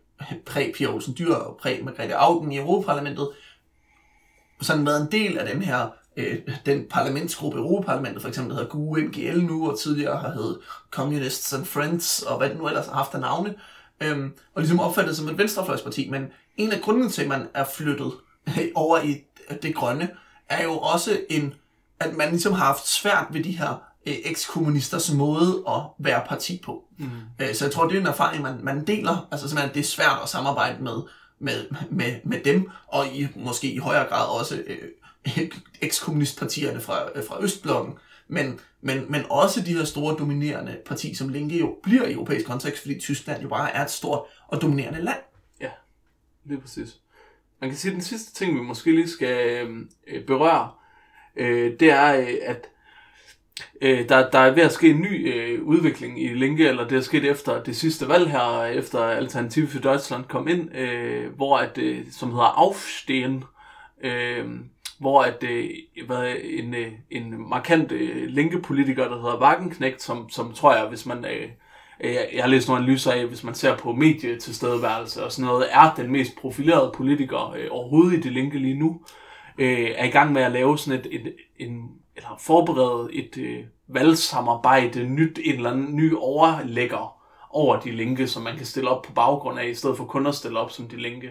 præg 0.46 0.74
Pia 0.76 0.88
Olsen 0.88 1.16
Dyr 1.18 1.34
og 1.34 1.58
præg 1.58 1.84
Margrethe 1.84 2.16
Augen 2.16 2.52
i 2.52 2.58
Europaparlamentet 2.58 3.30
sådan 4.62 4.86
været 4.86 5.02
en 5.02 5.12
del 5.12 5.38
af 5.38 5.54
den 5.54 5.62
her 5.62 5.90
øh, 6.18 6.40
den 6.66 6.86
parlamentsgruppe 6.90 7.60
Europaparlamentet, 7.60 8.22
for 8.22 8.30
eksempel, 8.30 8.50
der 8.50 8.62
hedder 8.62 8.72
GUE 8.72 9.02
MGL 9.02 9.44
nu, 9.44 9.72
og 9.72 9.80
tidligere 9.80 10.18
har 10.20 10.32
heddet 10.32 10.60
Communists 10.92 11.54
and 11.54 11.66
Friends, 11.66 12.22
og 12.22 12.38
hvad 12.38 12.50
det 12.50 12.58
nu 12.58 12.68
ellers 12.68 12.86
har 12.86 12.94
haft 12.94 13.14
af 13.14 13.20
navne, 13.20 13.56
øhm, 14.02 14.34
og 14.56 14.62
ligesom 14.62 14.80
opfattet 14.80 15.18
som 15.18 15.30
et 15.30 15.38
venstrefløjsparti. 15.38 16.10
Men 16.10 16.28
en 16.58 16.72
af 16.72 16.82
grundene 16.82 17.10
til, 17.10 17.22
at 17.22 17.28
man 17.28 17.48
er 17.54 17.66
flyttet 17.76 18.12
øh, 18.48 18.68
over 18.76 19.02
i 19.02 19.24
det 19.62 19.76
grønne, 19.76 20.10
er 20.50 20.64
jo 20.64 20.78
også 20.78 21.20
en, 21.30 21.54
at 22.00 22.16
man 22.16 22.30
ligesom 22.30 22.54
har 22.54 22.66
haft 22.66 22.88
svært 22.88 23.28
ved 23.32 23.44
de 23.44 23.58
her 23.58 23.82
ekskommunisters 24.08 25.12
måde 25.12 25.64
at 25.68 25.82
være 26.00 26.24
parti 26.28 26.62
på. 26.66 26.84
Mm. 26.98 27.10
Øh, 27.42 27.54
så 27.56 27.66
jeg 27.66 27.72
tror, 27.72 27.88
det 27.88 27.98
er 27.98 28.02
en 28.02 28.08
erfaring, 28.08 28.44
man, 28.44 28.60
man 28.64 28.88
deler. 28.88 29.28
Altså 29.32 29.48
simpelthen, 29.50 29.74
det 29.74 29.80
er 29.80 29.84
svært 29.84 30.20
at 30.24 30.30
samarbejde 30.30 30.84
med, 30.84 31.02
med, 31.40 31.66
med, 31.90 32.16
med 32.24 32.40
dem, 32.44 32.70
og 32.88 33.08
i, 33.08 33.28
måske 33.36 33.72
i 33.72 33.78
højere 33.78 34.08
grad 34.10 34.40
også 34.40 34.64
øh, 34.68 35.50
ekskommunistpartierne 35.82 36.82
fra, 36.82 37.10
øh, 37.16 37.24
fra 37.28 37.44
Østblokken. 37.44 37.94
Men, 38.28 38.60
men, 38.82 39.12
men 39.12 39.22
også 39.30 39.62
de 39.62 39.74
her 39.74 39.84
store 39.84 40.16
dominerende 40.20 40.78
parti, 40.86 41.16
som 41.16 41.30
Linke 41.30 41.60
jo 41.60 41.76
bliver 41.84 42.06
i 42.06 42.14
europæisk 42.14 42.46
kontekst, 42.46 42.82
fordi 42.82 43.00
Tyskland 43.00 43.42
jo 43.42 43.48
bare 43.48 43.76
er 43.76 43.84
et 43.84 43.92
stort 43.92 44.22
og 44.48 44.62
dominerende 44.62 45.02
land. 45.02 45.20
Ja, 45.62 45.70
lige 46.46 46.62
præcis. 46.62 46.98
Man 47.62 47.70
kan 47.70 47.80
sige, 47.80 47.92
at 47.92 47.96
den 47.96 48.04
sidste 48.04 48.34
ting, 48.34 48.56
vi 48.56 48.62
måske 48.62 48.92
lige 48.92 49.10
skal 49.10 49.68
øh, 50.08 50.26
berøre, 50.26 50.72
øh, 51.36 51.80
det 51.80 51.92
er, 51.92 52.22
øh, 52.22 52.36
at 52.42 52.70
øh, 53.82 54.10
der, 54.10 54.30
der 54.30 54.40
er 54.40 54.52
ved 54.52 54.64
at 54.64 54.72
ske 54.72 54.90
en 54.90 55.02
ny 55.02 55.34
øh, 55.34 55.64
udvikling 55.64 56.24
i 56.24 56.28
Linke, 56.28 56.68
eller 56.68 56.88
det 56.88 56.98
er 56.98 57.02
sket 57.02 57.26
efter 57.26 57.64
det 57.64 57.76
sidste 57.76 58.08
valg 58.08 58.32
her, 58.32 58.64
efter 58.64 59.00
Alternativ 59.00 59.68
for 59.68 59.80
Deutschland 59.80 60.24
kom 60.24 60.48
ind, 60.48 60.76
øh, 60.78 61.36
hvor 61.36 61.58
at, 61.58 61.78
øh, 61.78 62.06
som 62.12 62.30
hedder 62.32 62.60
Aufstehen, 62.60 63.44
øh, 64.04 64.46
hvor 65.00 65.22
at, 65.22 65.44
øh, 65.44 65.70
hvad, 66.06 66.36
en, 66.44 66.74
øh, 66.74 66.92
en 67.12 67.50
markant 67.50 67.92
øh, 67.92 68.28
linkepolitiker, 68.28 69.08
der 69.08 69.22
hedder 69.22 69.42
Wagenknecht, 69.42 70.02
som, 70.02 70.30
som 70.30 70.54
tror 70.54 70.76
jeg, 70.76 70.86
hvis 70.86 71.06
man... 71.06 71.26
Øh, 71.26 71.50
øh, 72.02 72.14
jeg, 72.14 72.30
jeg 72.34 72.44
har 72.44 72.50
læst 72.50 72.68
nogle 72.68 72.84
analyser 72.84 73.12
af, 73.12 73.26
hvis 73.26 73.44
man 73.44 73.56
ser 73.56 73.78
på 73.78 73.94
medietilstedeværelse 73.94 75.24
og 75.24 75.32
sådan 75.32 75.48
noget, 75.48 75.68
er 75.72 75.94
den 75.98 76.12
mest 76.12 76.36
profilerede 76.36 76.92
politiker 76.96 77.56
øh, 77.58 77.68
overhovedet 77.72 78.18
i 78.18 78.22
det 78.22 78.32
linke 78.32 78.60
lige 78.60 78.80
nu, 78.80 79.02
øh, 79.58 79.90
er 79.96 80.06
i 80.06 80.10
gang 80.10 80.34
med 80.34 80.42
at 80.42 80.52
lave 80.52 80.78
sådan 80.78 81.00
et, 81.00 81.08
et 81.12 81.36
en, 81.58 81.90
eller 82.18 82.36
forberede 82.40 83.14
et 83.14 83.38
øh, 83.38 83.64
valgsamarbejde, 83.88 85.04
nyt, 85.04 85.40
en 85.44 85.56
eller 85.56 85.72
anden 85.72 85.96
ny 85.96 86.14
overlægger 86.18 87.18
over 87.50 87.80
de 87.80 87.92
linke, 87.92 88.28
som 88.28 88.44
man 88.44 88.58
kan 88.58 88.66
stille 88.66 88.90
op 88.90 89.02
på 89.02 89.12
baggrund 89.12 89.60
af, 89.60 89.68
i 89.68 89.74
stedet 89.76 89.98
for 89.98 90.06
kun 90.06 90.28
at 90.28 90.36
stille 90.36 90.60
op 90.60 90.72
som 90.72 90.88
de 90.88 90.98
linke. 91.02 91.30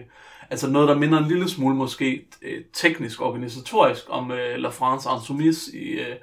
Altså 0.49 0.69
noget, 0.69 0.89
der 0.89 0.95
minder 0.95 1.17
en 1.17 1.27
lille 1.27 1.49
smule 1.49 1.75
måske 1.75 2.27
øh, 2.41 2.63
teknisk, 2.73 3.21
organisatorisk 3.21 4.05
om 4.09 4.31
øh, 4.31 4.57
La 4.57 4.69
France 4.69 5.09
Insoumise 5.15 5.77
i, 5.77 5.89
øh, 5.89 6.15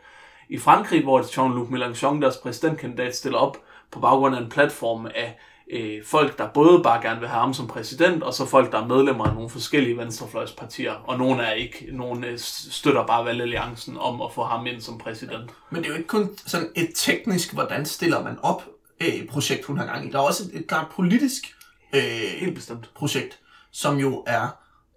i 0.49 0.59
Frankrig, 0.59 1.03
hvor 1.03 1.21
Jean-Luc 1.21 1.69
Mélenchon, 1.71 2.21
deres 2.21 2.37
præsidentkandidat, 2.37 3.17
stiller 3.17 3.39
op 3.39 3.57
på 3.91 4.01
baggrund 4.01 4.37
af 4.37 4.41
en 4.41 4.49
platform 4.49 5.07
af 5.07 5.39
øh, 5.71 6.05
folk, 6.05 6.39
der 6.39 6.49
både 6.49 6.83
bare 6.83 7.03
gerne 7.03 7.21
vil 7.21 7.29
have 7.29 7.41
ham 7.41 7.55
som 7.55 7.67
præsident, 7.67 8.23
og 8.23 8.35
så 8.35 8.47
folk, 8.47 8.73
der 8.73 8.83
er 8.83 8.87
medlemmer 8.87 9.25
af 9.25 9.35
nogle 9.35 9.51
forskellige 9.51 9.97
venstrefløjspartier, 9.97 10.93
og 10.93 11.19
nogle 11.19 11.43
er 11.43 11.53
ikke, 11.53 11.87
nogle 11.93 12.27
øh, 12.27 12.39
støtter 12.39 13.07
bare 13.07 13.25
valgalliancen 13.25 13.97
om 13.99 14.23
at 14.23 14.33
få 14.33 14.45
ham 14.45 14.67
ind 14.67 14.81
som 14.81 14.99
præsident. 14.99 15.51
Men 15.71 15.83
det 15.83 15.89
er 15.89 15.93
jo 15.93 15.97
ikke 15.97 16.09
kun 16.09 16.31
sådan 16.47 16.69
et 16.75 16.91
teknisk, 16.95 17.53
hvordan 17.53 17.87
stiller 17.87 18.23
man 18.23 18.39
op 18.43 18.69
øh, 19.01 19.27
projekt, 19.29 19.65
hun 19.65 19.79
har 19.79 19.87
gang 19.87 20.07
i. 20.07 20.11
Der 20.11 20.19
er 20.19 20.23
også 20.23 20.45
et, 20.45 20.61
et 20.61 20.67
klart 20.67 20.87
politisk 20.93 21.55
øh, 21.95 22.03
Helt 22.39 22.55
bestemt. 22.55 22.91
projekt, 22.95 23.39
som 23.73 23.99
jo 23.99 24.25
er, 24.27 24.49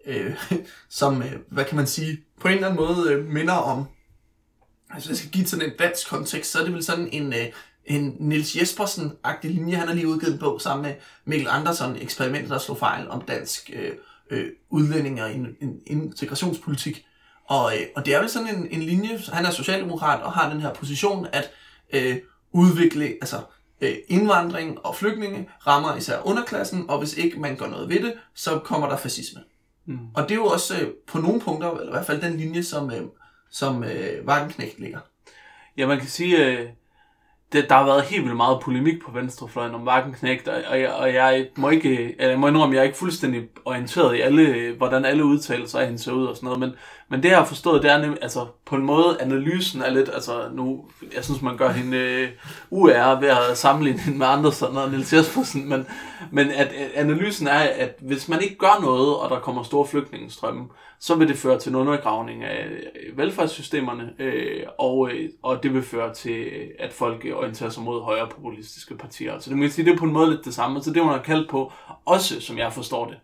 øh, 0.05 0.36
som, 0.89 1.22
øh, 1.22 1.34
hvad 1.47 1.65
kan 1.65 1.76
man 1.76 1.88
sige, 1.88 2.18
på 2.41 2.47
en 2.47 2.53
eller 2.53 2.70
anden 2.70 2.86
måde 2.86 3.11
øh, 3.11 3.26
minder 3.26 3.53
om, 3.53 3.86
altså 4.89 5.09
jeg 5.09 5.18
skal 5.18 5.32
give 5.32 5.45
sådan 5.45 5.65
en 5.65 5.78
dansk 5.80 6.09
kontekst, 6.09 6.51
så 6.51 6.59
er 6.59 6.63
det 6.63 6.74
vel 6.74 6.84
sådan 6.84 7.09
en, 7.11 7.34
øh, 7.34 7.45
en 7.88 8.15
Nils 8.19 8.55
Jespersen-agtig 8.55 9.51
linje. 9.51 9.75
Han 9.75 9.88
har 9.88 9.95
lige 9.95 10.07
udgivet 10.07 10.33
en 10.33 10.39
bog 10.39 10.61
sammen 10.61 10.83
med 10.83 10.95
Mikkel 11.25 11.47
Andersen, 11.51 11.95
eksperimenter, 11.95 12.47
der 12.49 12.59
slog 12.59 12.77
fejl 12.77 13.09
om 13.09 13.21
dansk 13.21 13.71
øh, 13.73 13.91
øh, 14.29 14.49
udlænding 14.69 15.21
og 15.21 15.31
in, 15.31 15.47
in, 15.61 15.81
integrationspolitik. 15.85 17.05
Og, 17.45 17.73
øh, 17.75 17.88
og 17.95 18.05
det 18.05 18.13
er 18.13 18.19
vel 18.19 18.29
sådan 18.29 18.55
en, 18.55 18.67
en 18.71 18.83
linje, 18.83 19.19
han 19.33 19.45
er 19.45 19.51
socialdemokrat 19.51 20.21
og 20.21 20.33
har 20.33 20.49
den 20.49 20.61
her 20.61 20.73
position, 20.73 21.27
at 21.31 21.51
øh, 21.93 22.17
udvikle, 22.51 23.05
altså 23.05 23.41
øh, 23.81 23.95
indvandring 24.07 24.85
og 24.85 24.95
flygtninge 24.95 25.49
rammer 25.67 25.95
især 25.95 26.21
underklassen, 26.25 26.89
og 26.89 26.99
hvis 26.99 27.17
ikke 27.17 27.39
man 27.39 27.55
gør 27.55 27.67
noget 27.67 27.89
ved 27.89 27.99
det, 27.99 28.13
så 28.33 28.59
kommer 28.59 28.89
der 28.89 28.97
fascisme. 28.97 29.41
Mm. 29.85 29.99
Og 30.13 30.23
det 30.23 30.31
er 30.31 30.35
jo 30.35 30.45
også 30.45 30.81
øh, 30.81 30.88
på 31.07 31.17
nogle 31.17 31.41
punkter, 31.41 31.71
eller 31.71 31.88
i 31.88 31.91
hvert 31.91 32.05
fald 32.05 32.21
den 32.21 32.38
linje, 32.38 32.63
som, 32.63 32.91
øh, 32.91 33.01
som 33.51 33.83
øh, 33.83 34.25
Wagenknecht 34.25 34.79
ligger. 34.79 34.99
Ja, 35.77 35.88
man 35.88 35.99
kan 35.99 36.09
sige, 36.09 36.45
øh, 36.45 36.69
det, 37.54 37.70
der 37.70 37.76
har 37.76 37.86
været 37.86 38.04
helt 38.04 38.24
vildt 38.24 38.38
meget 38.38 38.60
polemik 38.62 39.02
på 39.02 39.12
venstrefløjen 39.12 39.76
om 39.76 39.88
Wagenknecht, 39.88 40.48
og, 40.48 40.64
og, 40.70 40.80
jeg, 40.80 40.93
og 40.93 41.14
jeg 41.14 41.48
må 41.58 41.70
ikke, 41.70 42.16
jeg 42.20 42.39
må 42.39 42.48
indrømme, 42.48 42.76
jeg 42.76 42.80
er 42.82 42.86
ikke 42.86 42.98
fuldstændig 42.98 43.43
orienteret 43.66 44.16
i 44.16 44.22
alle, 44.22 44.74
hvordan 44.78 45.06
alle 45.06 45.26
udtalelser 45.26 45.80
af 45.80 45.86
hende 45.86 46.00
ser 46.00 46.12
ud 46.12 46.26
og 46.26 46.36
sådan 46.36 46.48
noget, 46.48 46.60
men, 46.60 46.72
men 47.10 47.24
det 47.24 47.30
jeg 47.30 47.38
har 47.38 47.45
forstået, 47.45 47.84
det 47.84 47.91
er 47.91 47.97
nemlig, 47.97 48.20
altså 48.22 48.45
på 48.66 48.76
en 48.76 48.84
måde, 48.86 49.18
analysen 49.22 49.82
er 49.82 49.89
lidt, 49.89 50.10
altså 50.14 50.49
nu, 50.53 50.86
jeg 51.16 51.24
synes 51.24 51.41
man 51.41 51.58
gør 51.58 51.70
hende 51.70 51.97
øh, 51.97 52.30
uære 52.70 53.22
ved 53.22 53.28
at 53.28 53.58
sammenligne 53.58 53.99
hende 53.99 54.18
med 54.20 54.28
andre 54.28 54.51
sådan 54.51 54.76
noget, 54.76 54.91
Niels 54.91 55.14
Jespersen, 55.14 55.70
men, 55.70 55.88
men 56.32 56.51
at, 56.51 56.68
at 56.68 56.91
analysen 56.95 57.47
er, 57.47 57.60
at 57.60 57.95
hvis 58.01 58.30
man 58.30 58.41
ikke 58.41 58.58
gør 58.58 58.82
noget, 58.82 59.16
og 59.16 59.30
der 59.30 59.39
kommer 59.39 59.64
store 59.64 59.88
flygtningestrømme, 59.88 60.66
så 60.99 61.16
vil 61.16 61.28
det 61.28 61.38
føre 61.38 61.60
til 61.60 61.70
en 61.70 61.76
undergravning 61.76 62.43
af 62.43 62.66
øh, 62.66 63.18
velfærdssystemerne, 63.18 64.14
øh, 64.20 64.64
og, 64.78 65.12
øh, 65.12 65.30
og 65.43 65.64
det 65.64 65.74
vil 65.74 65.84
føre 65.84 66.14
til, 66.14 66.45
at 66.80 66.93
folk 66.93 67.26
orienterer 67.34 67.70
sig 67.70 67.84
mod 67.84 68.01
højre 68.01 68.28
populistiske 68.28 68.97
partier. 68.97 69.39
Så 69.39 69.49
det, 69.49 69.58
man 69.58 69.70
sige, 69.70 69.86
det 69.86 69.93
er 69.93 69.97
på 69.97 70.05
en 70.05 70.14
måde 70.14 70.30
lidt 70.30 70.45
det 70.45 70.53
samme. 70.53 70.84
Så 70.84 70.93
det, 70.93 71.01
hun 71.01 71.12
har 71.12 71.22
kaldt 71.22 71.49
på, 71.49 71.72
også 72.05 72.41
som 72.41 72.58
jeg 72.58 72.74
forstår 72.74 73.05
det, 73.05 73.18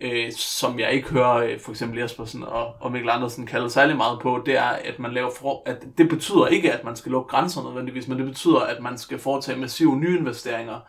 øh, 0.00 0.32
som 0.32 0.78
jeg 0.78 0.92
ikke 0.92 1.08
hører 1.08 1.34
øh, 1.34 1.60
for 1.60 1.70
eksempel 1.70 1.98
Jespersen 1.98 2.42
og, 2.42 2.74
og 2.80 2.92
Mikkel 2.92 3.10
Andersen 3.10 3.46
kalde 3.46 3.70
særlig 3.70 3.96
meget 3.96 4.20
på, 4.20 4.42
det 4.46 4.56
er, 4.56 4.68
at 4.68 4.98
man 4.98 5.12
laver 5.12 5.30
for, 5.40 5.62
at 5.66 5.84
det 5.98 6.08
betyder 6.08 6.46
ikke, 6.46 6.72
at 6.72 6.84
man 6.84 6.96
skal 6.96 7.12
lukke 7.12 7.28
grænser 7.28 7.62
nødvendigvis, 7.62 8.08
men 8.08 8.18
det 8.18 8.26
betyder, 8.26 8.60
at 8.60 8.82
man 8.82 8.98
skal 8.98 9.18
foretage 9.18 9.58
massive 9.58 9.96
nye 9.96 10.18
investeringer 10.18 10.80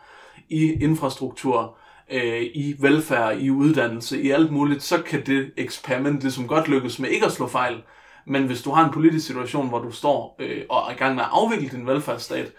i 0.48 0.72
infrastruktur, 0.72 1.76
øh, 2.10 2.42
i 2.42 2.74
velfærd, 2.78 3.38
i 3.38 3.50
uddannelse, 3.50 4.22
i 4.22 4.30
alt 4.30 4.52
muligt, 4.52 4.82
så 4.82 5.02
kan 5.02 5.26
det 5.26 5.52
eksperiment 5.56 6.20
ligesom 6.20 6.48
godt 6.48 6.68
lykkes 6.68 6.98
med 6.98 7.08
ikke 7.08 7.26
at 7.26 7.32
slå 7.32 7.46
fejl. 7.46 7.82
Men 8.26 8.46
hvis 8.46 8.62
du 8.62 8.70
har 8.70 8.84
en 8.84 8.92
politisk 8.92 9.26
situation, 9.26 9.68
hvor 9.68 9.78
du 9.78 9.90
står 9.90 10.36
øh, 10.38 10.64
og 10.68 10.90
er 10.90 10.94
i 10.94 10.96
gang 10.96 11.14
med 11.14 11.22
at 11.22 11.30
afvikle 11.32 11.68
din 11.68 11.86
velfærdsstat, 11.86 12.52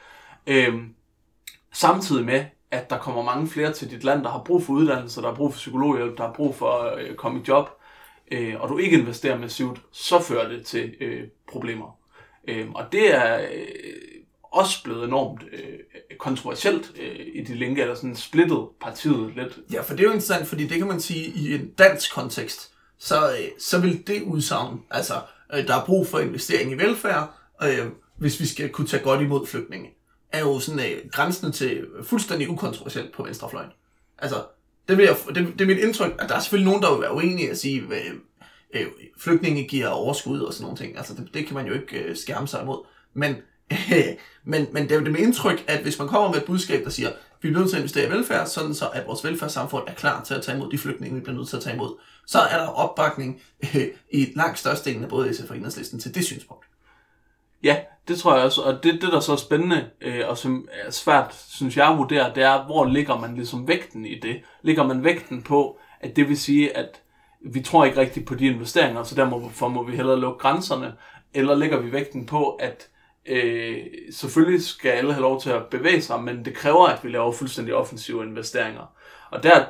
øh, 0.47 0.73
samtidig 1.73 2.25
med, 2.25 2.45
at 2.71 2.89
der 2.89 2.97
kommer 2.97 3.23
mange 3.23 3.47
flere 3.47 3.73
til 3.73 3.91
dit 3.91 4.03
land, 4.03 4.23
der 4.23 4.29
har 4.29 4.43
brug 4.43 4.63
for 4.63 4.73
uddannelse, 4.73 5.21
der 5.21 5.27
har 5.27 5.35
brug 5.35 5.53
for 5.53 5.57
psykologhjælp, 5.57 6.17
der 6.17 6.23
har 6.23 6.33
brug 6.33 6.55
for 6.55 6.83
øh, 6.83 6.91
at 7.01 7.07
øh, 7.07 7.15
komme 7.15 7.39
i 7.39 7.43
job, 7.47 7.69
øh, 8.31 8.61
og 8.61 8.69
du 8.69 8.77
ikke 8.77 8.97
investerer 8.97 9.37
massivt, 9.37 9.81
så 9.91 10.19
fører 10.21 10.49
det 10.49 10.65
til 10.65 10.93
øh, 11.01 11.23
problemer. 11.47 11.97
Øh, 12.47 12.69
og 12.69 12.91
det 12.91 13.15
er 13.15 13.41
øh, 13.41 13.67
også 14.41 14.83
blevet 14.83 15.03
enormt 15.03 15.43
øh, 15.53 15.79
kontroversielt 16.19 16.91
øh, 17.01 17.25
i 17.33 17.43
de 17.43 17.55
linke, 17.55 17.81
eller 17.81 17.95
sådan 17.95 18.15
splittet 18.15 18.67
partiet 18.81 19.35
lidt. 19.35 19.59
Ja, 19.73 19.81
for 19.81 19.93
det 19.93 19.99
er 19.99 20.07
jo 20.07 20.13
interessant, 20.13 20.47
fordi 20.47 20.67
det 20.67 20.77
kan 20.77 20.87
man 20.87 20.99
sige 20.99 21.25
i 21.25 21.55
en 21.55 21.69
dansk 21.69 22.13
kontekst, 22.13 22.71
så, 22.99 23.31
øh, 23.31 23.47
så 23.59 23.79
vil 23.79 24.07
det 24.07 24.21
udsagn, 24.23 24.81
altså 24.91 25.13
øh, 25.53 25.67
der 25.67 25.75
er 25.75 25.85
brug 25.85 26.07
for 26.07 26.19
investering 26.19 26.71
i 26.71 26.75
velfærd, 26.75 27.33
øh, 27.63 27.87
hvis 28.17 28.39
vi 28.39 28.45
skal 28.45 28.69
kunne 28.69 28.87
tage 28.87 29.03
godt 29.03 29.21
imod 29.21 29.47
flygtninge, 29.47 29.89
er 30.31 30.39
jo 30.39 30.59
sådan 30.59 30.79
øh, 30.79 31.09
grænsen 31.11 31.51
til 31.51 31.85
fuldstændig 32.03 32.49
ukontroversielt 32.49 33.11
på 33.13 33.23
venstrefløjen. 33.23 33.69
Altså, 34.17 34.43
det, 34.87 34.97
vil 34.97 35.05
jeg, 35.05 35.15
det, 35.27 35.47
det 35.53 35.61
er 35.61 35.65
mit 35.65 35.77
indtryk, 35.77 36.15
at 36.19 36.29
der 36.29 36.35
er 36.35 36.39
selvfølgelig 36.39 36.67
nogen, 36.67 36.83
der 36.83 36.91
vil 36.91 37.01
være 37.01 37.13
uenige 37.13 37.51
at 37.51 37.57
sige, 37.57 37.83
at 37.91 38.81
øh, 38.81 38.87
flygtninge 39.17 39.63
giver 39.63 39.87
overskud 39.87 40.39
og 40.39 40.53
sådan 40.53 40.63
nogle 40.63 40.77
ting. 40.77 40.97
Altså, 40.97 41.13
det, 41.13 41.29
det 41.33 41.45
kan 41.45 41.55
man 41.55 41.67
jo 41.67 41.73
ikke 41.73 41.97
øh, 41.97 42.17
skærme 42.17 42.47
sig 42.47 42.61
imod. 42.61 42.85
Men, 43.13 43.35
øh, 43.71 43.77
men, 44.51 44.67
men 44.71 44.83
det 44.83 44.91
er 44.91 44.99
jo 44.99 45.05
det 45.05 45.19
indtryk, 45.19 45.63
at 45.67 45.81
hvis 45.81 45.99
man 45.99 46.07
kommer 46.07 46.29
med 46.29 46.37
et 46.37 46.45
budskab, 46.45 46.83
der 46.83 46.89
siger, 46.89 47.11
vi 47.41 47.49
bliver 47.49 47.59
nødt 47.59 47.69
til 47.69 47.77
at 47.77 47.81
investere 47.81 48.07
i 48.07 48.11
velfærd, 48.11 48.47
sådan 48.47 48.73
så 48.73 48.87
at 48.87 49.07
vores 49.07 49.23
velfærdssamfund 49.23 49.83
er 49.87 49.93
klar 49.93 50.23
til 50.23 50.33
at 50.33 50.41
tage 50.41 50.57
imod 50.57 50.71
de 50.71 50.77
flygtninge, 50.77 51.15
vi 51.15 51.21
bliver 51.21 51.37
nødt 51.37 51.49
til 51.49 51.57
at 51.57 51.63
tage 51.63 51.75
imod, 51.75 51.99
så 52.27 52.39
er 52.39 52.57
der 52.57 52.67
opbakning 52.67 53.41
øh, 53.75 53.87
i 54.19 54.33
langt 54.35 54.59
størstedelen 54.59 55.03
af 55.03 55.09
både 55.09 55.33
SF 55.33 55.49
og 55.49 55.57
Enhedslisten 55.57 55.99
til 55.99 56.15
det 56.15 56.25
synspunkt. 56.25 56.65
Ja, 57.63 57.77
det 58.07 58.19
tror 58.19 58.35
jeg 58.35 58.45
også, 58.45 58.61
og 58.61 58.83
det, 58.83 58.93
det 58.93 59.11
der 59.11 59.19
så 59.19 59.31
er 59.31 59.35
spændende, 59.35 59.89
øh, 60.01 60.21
og 60.27 60.37
som 60.37 60.67
er 60.71 60.91
svært, 60.91 61.45
synes 61.49 61.77
jeg, 61.77 61.87
at 61.87 61.97
vurdere, 61.97 62.31
det 62.35 62.43
er, 62.43 62.65
hvor 62.65 62.85
ligger 62.85 63.19
man 63.19 63.35
ligesom 63.35 63.67
vægten 63.67 64.05
i 64.05 64.19
det? 64.19 64.41
Ligger 64.61 64.83
man 64.83 65.03
vægten 65.03 65.41
på, 65.43 65.79
at 66.01 66.15
det 66.15 66.29
vil 66.29 66.37
sige, 66.37 66.77
at 66.77 67.01
vi 67.45 67.61
tror 67.61 67.85
ikke 67.85 67.99
rigtigt 67.99 68.25
på 68.25 68.35
de 68.35 68.45
investeringer, 68.45 69.03
så 69.03 69.15
derfor 69.15 69.67
må 69.67 69.83
vi 69.83 69.95
hellere 69.95 70.19
lukke 70.19 70.39
grænserne, 70.39 70.93
eller 71.33 71.55
lægger 71.55 71.79
vi 71.79 71.91
vægten 71.91 72.25
på, 72.25 72.49
at 72.49 72.87
øh, 73.25 73.77
selvfølgelig 74.11 74.63
skal 74.63 74.89
alle 74.89 75.13
have 75.13 75.21
lov 75.21 75.41
til 75.41 75.49
at 75.49 75.65
bevæge 75.65 76.01
sig, 76.01 76.23
men 76.23 76.45
det 76.45 76.53
kræver, 76.53 76.87
at 76.87 77.03
vi 77.03 77.09
laver 77.09 77.31
fuldstændig 77.31 77.75
offensive 77.75 78.23
investeringer. 78.23 78.93
Og 79.31 79.43
der, 79.43 79.65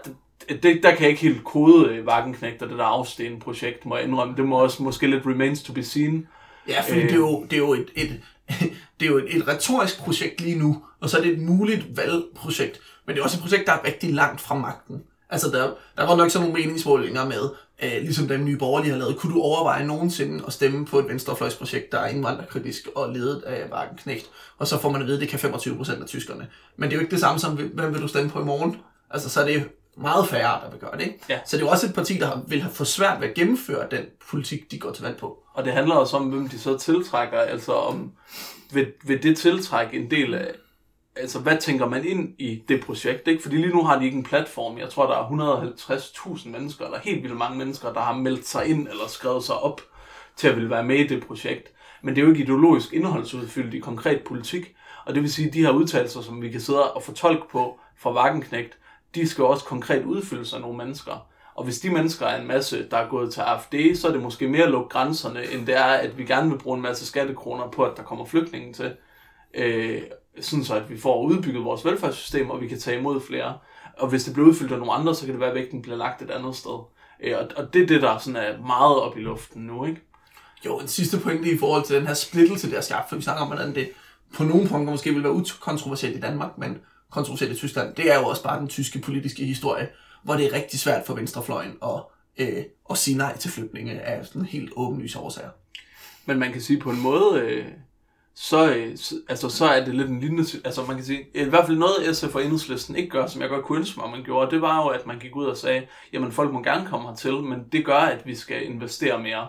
det, 0.50 0.84
der 0.84 0.92
kan 0.92 1.02
jeg 1.02 1.10
ikke 1.10 1.22
helt 1.22 1.44
kode 1.44 1.90
øh, 1.90 2.06
Vagenknægt 2.06 2.62
og 2.62 2.70
det 2.70 2.78
der 2.78 2.84
afsten 2.84 3.40
projekt, 3.40 3.86
må 3.86 3.96
jeg 3.96 4.06
indrømme. 4.06 4.36
Det 4.38 4.46
må 4.46 4.64
også 4.64 4.84
måske 4.84 5.08
lidt 5.08 5.26
remains 5.26 5.64
to 5.64 5.74
be 5.74 5.84
seen. 5.84 6.28
Ja, 6.68 6.82
fordi 6.82 7.00
øh, 7.00 7.06
det 7.06 7.12
er 7.12 7.18
jo, 7.18 7.44
det 7.44 7.54
er 7.54 7.58
jo 7.58 7.74
et, 7.74 7.88
et, 7.96 8.22
det 9.00 9.06
er 9.06 9.10
jo 9.10 9.18
et, 9.18 9.36
et 9.38 9.48
retorisk 9.48 9.98
projekt 9.98 10.42
lige 10.42 10.60
nu, 10.60 10.84
og 11.00 11.10
så 11.10 11.18
er 11.18 11.22
det 11.22 11.34
et 11.34 11.40
muligt 11.40 11.98
valgprojekt. 11.98 12.80
Men 13.06 13.16
det 13.16 13.20
er 13.20 13.24
også 13.24 13.38
et 13.38 13.42
projekt, 13.42 13.68
der 13.68 13.74
er 13.74 13.86
rigtig 13.86 14.14
langt 14.14 14.42
fra 14.42 14.56
magten. 14.56 15.04
Altså, 15.30 15.50
der, 15.50 15.72
der 15.98 16.08
var 16.08 16.16
nok 16.16 16.32
sådan 16.32 16.48
nogle 16.48 16.62
meningsmålinger 16.62 17.26
med, 17.26 17.50
øh, 17.84 18.02
ligesom 18.02 18.28
dem 18.28 18.46
nye 18.46 18.58
borgerlige 18.58 18.92
har 18.92 19.00
lavet. 19.00 19.18
Kunne 19.18 19.34
du 19.34 19.42
overveje 19.42 19.86
nogensinde 19.86 20.44
at 20.48 20.54
stemme 20.54 20.86
på 20.86 21.00
et 21.00 21.08
venstrefløjsprojekt, 21.08 21.92
der 21.92 22.00
er 22.00 22.08
indvandrerkritisk 22.08 22.88
og 22.96 23.14
ledet 23.14 23.42
af 23.42 23.70
Wagenknecht? 23.72 24.26
Og 24.58 24.68
så 24.68 24.80
får 24.80 24.90
man 24.90 25.02
at 25.02 25.08
vide, 25.08 25.18
at 25.18 25.22
det 25.22 25.30
kan 25.30 25.40
25 25.40 25.78
procent 25.78 26.02
af 26.02 26.08
tyskerne. 26.08 26.48
Men 26.78 26.90
det 26.90 26.96
er 26.96 27.00
jo 27.00 27.02
ikke 27.02 27.12
det 27.12 27.20
samme 27.20 27.40
som, 27.40 27.56
hvem 27.74 27.94
vil 27.94 28.02
du 28.02 28.08
stemme 28.08 28.30
på 28.30 28.42
i 28.42 28.46
morgen? 28.46 28.78
Altså, 29.10 29.30
så 29.30 29.42
er 29.42 29.46
det 29.46 29.70
meget 29.98 30.28
færre, 30.28 30.62
der 30.64 30.70
vil 30.70 30.80
gøre 30.80 30.98
det. 30.98 31.02
Ikke? 31.02 31.20
Ja. 31.30 31.40
Så 31.46 31.58
det 31.58 31.64
er 31.64 31.68
jo 31.68 31.72
også 31.72 31.88
et 31.88 31.94
parti, 31.94 32.14
der 32.14 32.40
vil 32.48 32.62
have 32.62 32.74
for 32.74 32.84
svært 32.84 33.22
ved 33.22 33.28
at 33.28 33.34
gennemføre 33.34 33.88
den 33.92 34.06
politik, 34.30 34.72
de 34.72 34.80
går 34.80 34.92
til 34.92 35.04
valg 35.04 35.18
på. 35.18 35.44
Og 35.54 35.66
det 35.66 35.74
handler 35.74 35.96
også 35.96 36.18
om, 36.18 36.30
hvem 36.30 36.50
de 36.50 36.60
så 36.60 36.78
tiltrækker. 36.78 37.40
Altså 37.40 37.74
om, 37.74 38.12
vil, 38.72 38.94
vil 39.04 39.24
det 39.24 39.38
tiltrække 39.38 39.98
en 39.98 40.12
del 40.12 40.34
af, 40.34 40.52
altså 41.16 41.40
hvad 41.40 41.58
tænker 41.58 41.86
man 41.86 42.06
ind 42.06 42.34
i 42.40 42.64
det 42.68 42.82
projekt? 42.86 43.28
Ikke? 43.28 43.44
Fordi 43.44 43.56
lige 43.56 43.76
nu 43.76 43.84
har 43.84 44.00
de 44.00 44.06
ikke 44.06 44.18
en 44.18 44.24
platform. 44.24 44.78
Jeg 44.78 44.90
tror, 44.90 45.08
der 45.08 45.18
er 45.18 45.76
150.000 46.38 46.50
mennesker, 46.50 46.86
eller 46.86 47.00
helt 47.00 47.24
vildt 47.24 47.38
mange 47.38 47.58
mennesker, 47.58 47.94
der 47.94 48.02
har 48.02 48.14
meldt 48.14 48.48
sig 48.48 48.66
ind 48.66 48.88
eller 48.88 49.08
skrevet 49.08 49.44
sig 49.44 49.56
op 49.56 49.82
til 50.36 50.48
at 50.48 50.56
ville 50.56 50.70
være 50.70 50.84
med 50.84 51.00
i 51.00 51.08
det 51.08 51.28
projekt. 51.28 51.72
Men 52.02 52.16
det 52.16 52.22
er 52.22 52.26
jo 52.26 52.32
ikke 52.32 52.44
ideologisk 52.44 52.94
indholdsudfyldt 52.94 53.74
i 53.74 53.80
konkret 53.80 54.22
politik. 54.28 54.76
Og 55.06 55.16
det 55.16 55.22
vil 55.22 55.34
sige, 55.34 55.48
at 55.48 55.54
de 55.54 55.62
her 55.62 55.72
udtalelser, 55.72 56.22
som 56.22 56.42
vi 56.42 56.50
kan 56.50 56.62
sidde 56.62 56.92
og 56.92 57.04
fortolke 57.04 57.44
på 57.52 57.80
fra 57.98 58.14
Wagenknecht, 58.14 58.78
de 59.16 59.28
skal 59.28 59.44
også 59.44 59.66
konkret 59.66 60.06
udfyldes 60.06 60.54
af 60.54 60.62
nogle 60.62 60.78
mennesker. 60.78 61.28
Og 61.56 61.64
hvis 61.64 61.80
de 61.80 61.90
mennesker 61.90 62.26
er 62.26 62.42
en 62.42 62.48
masse, 62.48 62.90
der 62.92 62.98
er 62.98 63.10
gået 63.10 63.34
til 63.34 63.42
AFD, 63.42 63.96
så 63.96 64.08
er 64.08 64.12
det 64.12 64.22
måske 64.22 64.48
mere 64.48 64.64
at 64.64 64.72
lukke 64.72 64.90
grænserne, 64.90 65.52
end 65.52 65.66
det 65.66 65.78
er, 65.78 65.84
at 65.84 66.18
vi 66.18 66.26
gerne 66.26 66.50
vil 66.50 66.58
bruge 66.58 66.76
en 66.76 66.84
masse 66.84 67.06
skattekroner 67.06 67.68
på, 67.68 67.84
at 67.84 67.98
der 67.98 68.04
kommer 68.04 68.26
flygtninge 68.26 68.74
til. 68.74 68.96
Øh, 69.54 70.02
sådan 70.42 70.66
så, 70.66 70.76
at 70.76 70.90
vi 70.90 71.00
får 71.00 71.24
udbygget 71.24 71.64
vores 71.64 71.86
velfærdssystem, 71.86 72.50
og 72.50 72.62
vi 72.62 72.68
kan 72.68 72.80
tage 72.80 73.00
imod 73.00 73.22
flere. 73.22 73.58
Og 73.98 74.08
hvis 74.08 74.24
det 74.24 74.34
bliver 74.34 74.50
udfyldt 74.50 74.72
af 74.72 74.78
nogle 74.78 74.94
andre, 74.94 75.16
så 75.16 75.26
kan 75.26 75.34
det 75.34 75.40
være, 75.40 75.50
at 75.50 75.56
vægten 75.56 75.82
bliver 75.82 75.98
lagt 75.98 76.22
et 76.22 76.32
andet 76.32 76.56
sted. 76.56 76.80
Øh, 77.24 77.38
og, 77.40 77.48
og 77.58 77.74
det 77.74 77.82
er 77.82 77.88
det, 77.88 78.02
der 78.02 78.18
sådan 78.18 78.36
er 78.36 78.58
meget 78.58 78.96
op 79.02 79.18
i 79.18 79.22
luften 79.22 79.62
nu, 79.62 79.86
ikke? 79.86 80.02
Jo, 80.66 80.80
en 80.80 80.88
sidste 80.88 81.20
pointe 81.20 81.52
i 81.52 81.58
forhold 81.58 81.84
til 81.84 81.96
den 81.96 82.08
her 82.08 82.14
splittelse, 82.14 82.72
der 82.72 82.78
er 82.78 82.82
skabt, 82.82 83.10
for 83.10 83.16
vi 83.16 83.22
snakker 83.22 83.42
om, 83.42 83.48
hvordan 83.48 83.76
det 83.76 83.90
på 84.34 84.44
nogle 84.44 84.68
punkter 84.68 84.92
måske 84.92 85.14
vil 85.14 85.24
være 85.24 85.34
ukontroversielt 85.34 86.18
i 86.18 86.20
Danmark, 86.20 86.58
men 86.58 86.78
kontroversielt 87.12 87.54
i 87.54 87.56
Tyskland, 87.56 87.96
det 87.96 88.12
er 88.12 88.20
jo 88.20 88.26
også 88.26 88.44
bare 88.44 88.60
den 88.60 88.68
tyske 88.68 89.00
politiske 89.00 89.46
historie, 89.46 89.90
hvor 90.24 90.34
det 90.34 90.46
er 90.46 90.54
rigtig 90.54 90.80
svært 90.80 91.06
for 91.06 91.14
venstrefløjen 91.14 91.78
at, 91.84 92.04
øh, 92.38 92.64
at 92.90 92.98
sige 92.98 93.18
nej 93.18 93.38
til 93.38 93.52
flygtninge 93.52 94.02
af 94.02 94.26
sådan 94.26 94.46
helt 94.46 94.74
åbenlyse 94.76 95.20
årsager. 95.20 95.50
Men 96.26 96.40
man 96.40 96.52
kan 96.52 96.62
sige 96.62 96.80
på 96.80 96.90
en 96.90 97.02
måde, 97.02 97.40
øh, 97.40 97.66
så, 98.36 98.74
øh, 98.74 98.98
altså, 99.30 99.50
så 99.50 99.66
er 99.66 99.86
det 99.86 99.96
lidt 99.96 100.10
en 100.10 100.20
lignende... 100.20 100.44
Altså 100.66 100.84
man 100.86 100.96
kan 100.96 101.06
sige, 101.06 101.26
i 101.34 101.44
hvert 101.44 101.66
fald 101.66 101.78
noget 101.78 102.18
SF 102.18 102.36
og 102.36 102.44
Enhedslisten 102.44 102.96
ikke 102.96 103.10
gør, 103.10 103.28
som 103.28 103.42
jeg 103.42 103.50
godt 103.50 103.66
kunne 103.66 103.78
ønske 103.78 104.00
mig, 104.00 104.10
man 104.10 104.24
gjorde, 104.24 104.52
det 104.52 104.62
var 104.62 104.84
jo, 104.84 104.88
at 104.88 105.06
man 105.06 105.20
gik 105.20 105.36
ud 105.36 105.46
og 105.46 105.58
sagde, 105.58 105.88
jamen 106.14 106.32
folk 106.32 106.54
må 106.54 106.64
gerne 106.64 106.88
komme 106.88 107.10
hertil, 107.10 107.34
men 107.34 107.64
det 107.72 107.86
gør, 107.86 107.98
at 107.98 108.26
vi 108.26 108.36
skal 108.36 108.66
investere 108.66 109.20
mere. 109.20 109.48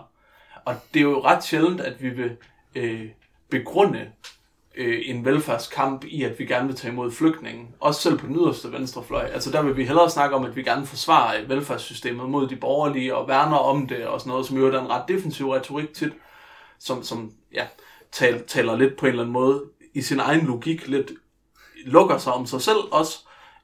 Og 0.65 0.75
det 0.93 0.99
er 0.99 1.03
jo 1.03 1.23
ret 1.23 1.43
sjældent, 1.43 1.81
at 1.81 2.03
vi 2.03 2.09
vil 2.09 2.37
øh, 2.75 3.05
begrunde 3.49 4.07
øh, 4.79 5.01
en 5.05 5.25
velfærdskamp 5.25 6.05
i, 6.05 6.23
at 6.23 6.39
vi 6.39 6.45
gerne 6.45 6.67
vil 6.67 6.75
tage 6.75 6.91
imod 6.91 7.11
flygtninge. 7.11 7.67
Også 7.79 8.01
selv 8.01 8.17
på 8.17 8.27
den 8.27 8.35
yderste 8.35 8.71
venstrefløj. 8.71 9.25
Altså 9.33 9.51
der 9.51 9.61
vil 9.61 9.77
vi 9.77 9.85
hellere 9.85 10.09
snakke 10.09 10.35
om, 10.35 10.45
at 10.45 10.55
vi 10.55 10.63
gerne 10.63 10.85
forsvarer 10.85 11.47
velfærdssystemet 11.47 12.29
mod 12.29 12.47
de 12.47 12.55
borgerlige 12.55 13.15
og 13.15 13.27
værner 13.27 13.57
om 13.57 13.87
det 13.87 14.05
og 14.05 14.19
sådan 14.19 14.31
noget, 14.31 14.45
som 14.45 14.57
jo 14.57 14.67
er 14.67 14.81
en 14.81 14.89
ret 14.89 15.03
defensiv 15.07 15.49
retorik 15.49 15.93
tit, 15.93 16.13
som, 16.79 17.03
som 17.03 17.31
ja, 17.53 17.65
tal, 18.11 18.43
taler 18.47 18.77
lidt 18.77 18.97
på 18.97 19.05
en 19.05 19.09
eller 19.09 19.23
anden 19.23 19.33
måde 19.33 19.63
i 19.93 20.01
sin 20.01 20.19
egen 20.19 20.45
logik 20.45 20.87
lidt 20.87 21.11
lukker 21.85 22.17
sig 22.17 22.33
om 22.33 22.45
sig 22.45 22.61
selv 22.61 22.79
også. 22.91 23.19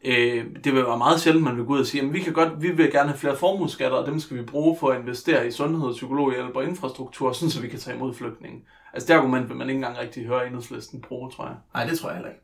Øh, 0.05 0.45
det 0.63 0.73
vil 0.73 0.85
være 0.85 0.97
meget 0.97 1.21
sjældent, 1.21 1.43
man 1.43 1.57
vil 1.57 1.65
gå 1.65 1.73
ud 1.73 1.79
og 1.79 1.85
sige, 1.85 2.03
at 2.03 2.13
vi, 2.13 2.19
kan 2.19 2.33
godt, 2.33 2.61
vi 2.61 2.71
vil 2.71 2.91
gerne 2.91 3.09
have 3.09 3.19
flere 3.19 3.37
formueskatter, 3.37 3.97
og 3.97 4.07
dem 4.07 4.19
skal 4.19 4.37
vi 4.37 4.41
bruge 4.41 4.77
for 4.79 4.89
at 4.89 4.99
investere 4.99 5.47
i 5.47 5.51
sundhed, 5.51 5.93
psykologhjælp 5.93 6.55
og 6.55 6.63
infrastruktur, 6.63 7.31
sådan 7.31 7.49
så 7.49 7.61
vi 7.61 7.67
kan 7.67 7.79
tage 7.79 7.95
imod 7.97 8.13
flygtninge. 8.13 8.61
Altså 8.95 9.07
det 9.07 9.13
argument 9.19 9.49
vil 9.49 9.57
man 9.57 9.69
ikke 9.69 9.77
engang 9.77 9.97
rigtig 9.97 10.25
høre 10.25 10.47
enhedslisten 10.47 11.01
bruge, 11.01 11.31
tror 11.31 11.45
jeg. 11.45 11.55
Nej, 11.73 11.85
det 11.85 11.99
tror 11.99 12.09
jeg 12.09 12.17
heller 12.17 12.29
ikke. 12.29 12.41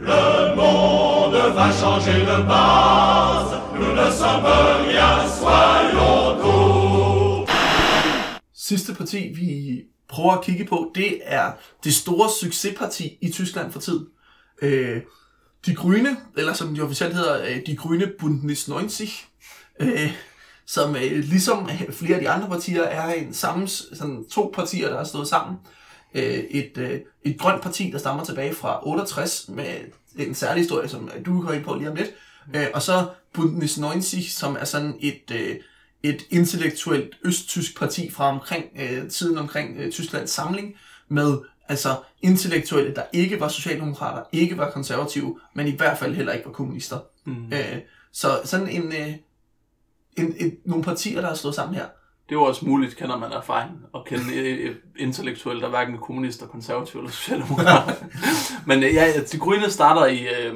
Le 0.00 0.56
monde 0.56 1.54
va 1.56 1.72
changer 1.72 2.18
de 2.30 2.46
base, 2.52 3.54
nous 3.74 3.92
ne 3.94 4.12
sommes 4.20 4.46
rien, 4.84 5.28
soyons 5.38 6.42
tous. 6.42 7.50
Sidste 8.54 8.94
parti, 8.94 9.32
vi 9.34 9.82
prøver 10.08 10.32
at 10.32 10.44
kigge 10.44 10.64
på, 10.64 10.92
det 10.94 11.20
er 11.24 11.52
det 11.84 11.94
store 11.94 12.30
succesparti 12.40 13.18
i 13.20 13.30
Tyskland 13.32 13.72
for 13.72 13.80
tid. 13.80 14.06
Øh, 14.62 15.02
de 15.66 15.74
Grüne, 15.74 16.16
eller 16.36 16.52
som 16.52 16.74
de 16.74 16.80
officielt 16.80 17.14
hedder, 17.14 17.42
øh, 17.42 17.66
De 17.66 17.78
Grüne 17.80 18.16
Bündnis 18.18 18.66
90, 18.66 19.28
øh, 19.80 20.12
som 20.66 20.96
øh, 20.96 21.02
ligesom 21.02 21.70
flere 21.90 22.14
af 22.14 22.20
de 22.20 22.30
andre 22.30 22.48
partier 22.48 22.82
er 22.82 23.14
en 23.14 23.34
samme, 23.34 23.68
sådan 23.68 24.24
to 24.30 24.50
partier, 24.54 24.88
der 24.88 24.96
har 24.96 25.04
stået 25.04 25.28
sammen. 25.28 25.56
Øh, 26.14 26.38
et, 26.50 26.78
øh, 26.78 27.00
et 27.24 27.38
grønt 27.38 27.62
parti, 27.62 27.90
der 27.90 27.98
stammer 27.98 28.24
tilbage 28.24 28.54
fra 28.54 28.88
68, 28.88 29.48
med 29.48 29.74
en 30.18 30.34
særlig 30.34 30.62
historie, 30.62 30.88
som 30.88 31.10
øh, 31.16 31.26
du 31.26 31.42
kan 31.42 31.54
ind 31.54 31.64
på 31.64 31.74
lige 31.74 31.90
om 31.90 31.96
lidt. 31.96 32.10
Øh, 32.54 32.66
og 32.74 32.82
så 32.82 33.08
Bündnis 33.32 33.76
90, 33.76 34.32
som 34.32 34.56
er 34.60 34.64
sådan 34.64 34.94
et, 35.00 35.30
øh, 35.32 35.56
et 36.02 36.22
intellektuelt 36.30 37.16
østtysk 37.24 37.78
parti 37.78 38.10
fra 38.10 38.28
omkring 38.28 38.64
øh, 38.80 39.10
tiden 39.10 39.38
omkring 39.38 39.76
øh, 39.78 39.92
Tysklands 39.92 40.30
samling, 40.30 40.74
med 41.08 41.38
altså 41.68 41.96
intellektuelle, 42.22 42.94
der 42.94 43.02
ikke 43.12 43.40
var 43.40 43.48
socialdemokrater, 43.48 44.22
ikke 44.32 44.58
var 44.58 44.70
konservative, 44.70 45.40
men 45.54 45.66
i 45.66 45.76
hvert 45.76 45.98
fald 45.98 46.14
heller 46.14 46.32
ikke 46.32 46.46
var 46.46 46.52
kommunister. 46.52 46.98
Mm. 47.24 47.52
Øh, 47.52 47.78
så 48.12 48.40
sådan 48.44 48.68
en, 48.68 48.92
øh, 48.92 49.14
en, 50.16 50.34
en, 50.38 50.52
nogle 50.64 50.84
partier, 50.84 51.20
der 51.20 51.28
har 51.28 51.34
stået 51.34 51.54
sammen 51.54 51.74
her. 51.74 51.86
Det 52.28 52.34
er 52.34 52.38
jo 52.38 52.44
også 52.44 52.66
muligt, 52.66 52.96
kender 52.96 53.18
man 53.18 53.32
erfaring, 53.32 53.70
at 53.94 54.04
kende 54.04 54.76
intellektuelle, 54.98 55.62
der 55.62 55.68
hverken 55.68 55.94
er 55.94 55.98
kommunister, 55.98 56.46
konservative 56.46 57.02
eller 57.02 57.12
socialdemokrater. 57.12 57.92
Men 58.68 58.82
øh, 58.82 58.94
ja, 58.94 59.12
de 59.32 59.38
grønne 59.38 59.70
starter 59.70 60.06
i, 60.06 60.26
øh, 60.28 60.54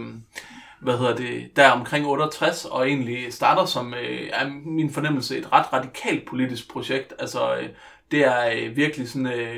hvad 0.80 0.98
hedder 0.98 1.16
det, 1.16 1.56
der 1.56 1.70
omkring 1.70 2.06
68, 2.06 2.64
og 2.64 2.88
egentlig 2.88 3.32
starter 3.32 3.64
som, 3.64 3.94
øh, 3.94 4.30
er 4.32 4.48
min 4.64 4.92
fornemmelse, 4.92 5.38
et 5.38 5.52
ret 5.52 5.72
radikalt 5.72 6.28
politisk 6.28 6.70
projekt. 6.72 7.14
Altså, 7.18 7.56
øh, 7.56 7.68
det 8.10 8.24
er 8.24 8.50
øh, 8.56 8.76
virkelig 8.76 9.08
sådan, 9.08 9.26
øh, 9.26 9.56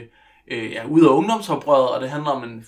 øh, 0.48 0.72
ja, 0.72 0.86
ud 0.86 1.04
af 1.04 1.08
ungdomsoprøret, 1.08 1.88
og 1.88 2.00
det 2.00 2.10
handler 2.10 2.30
om 2.30 2.44
en 2.44 2.66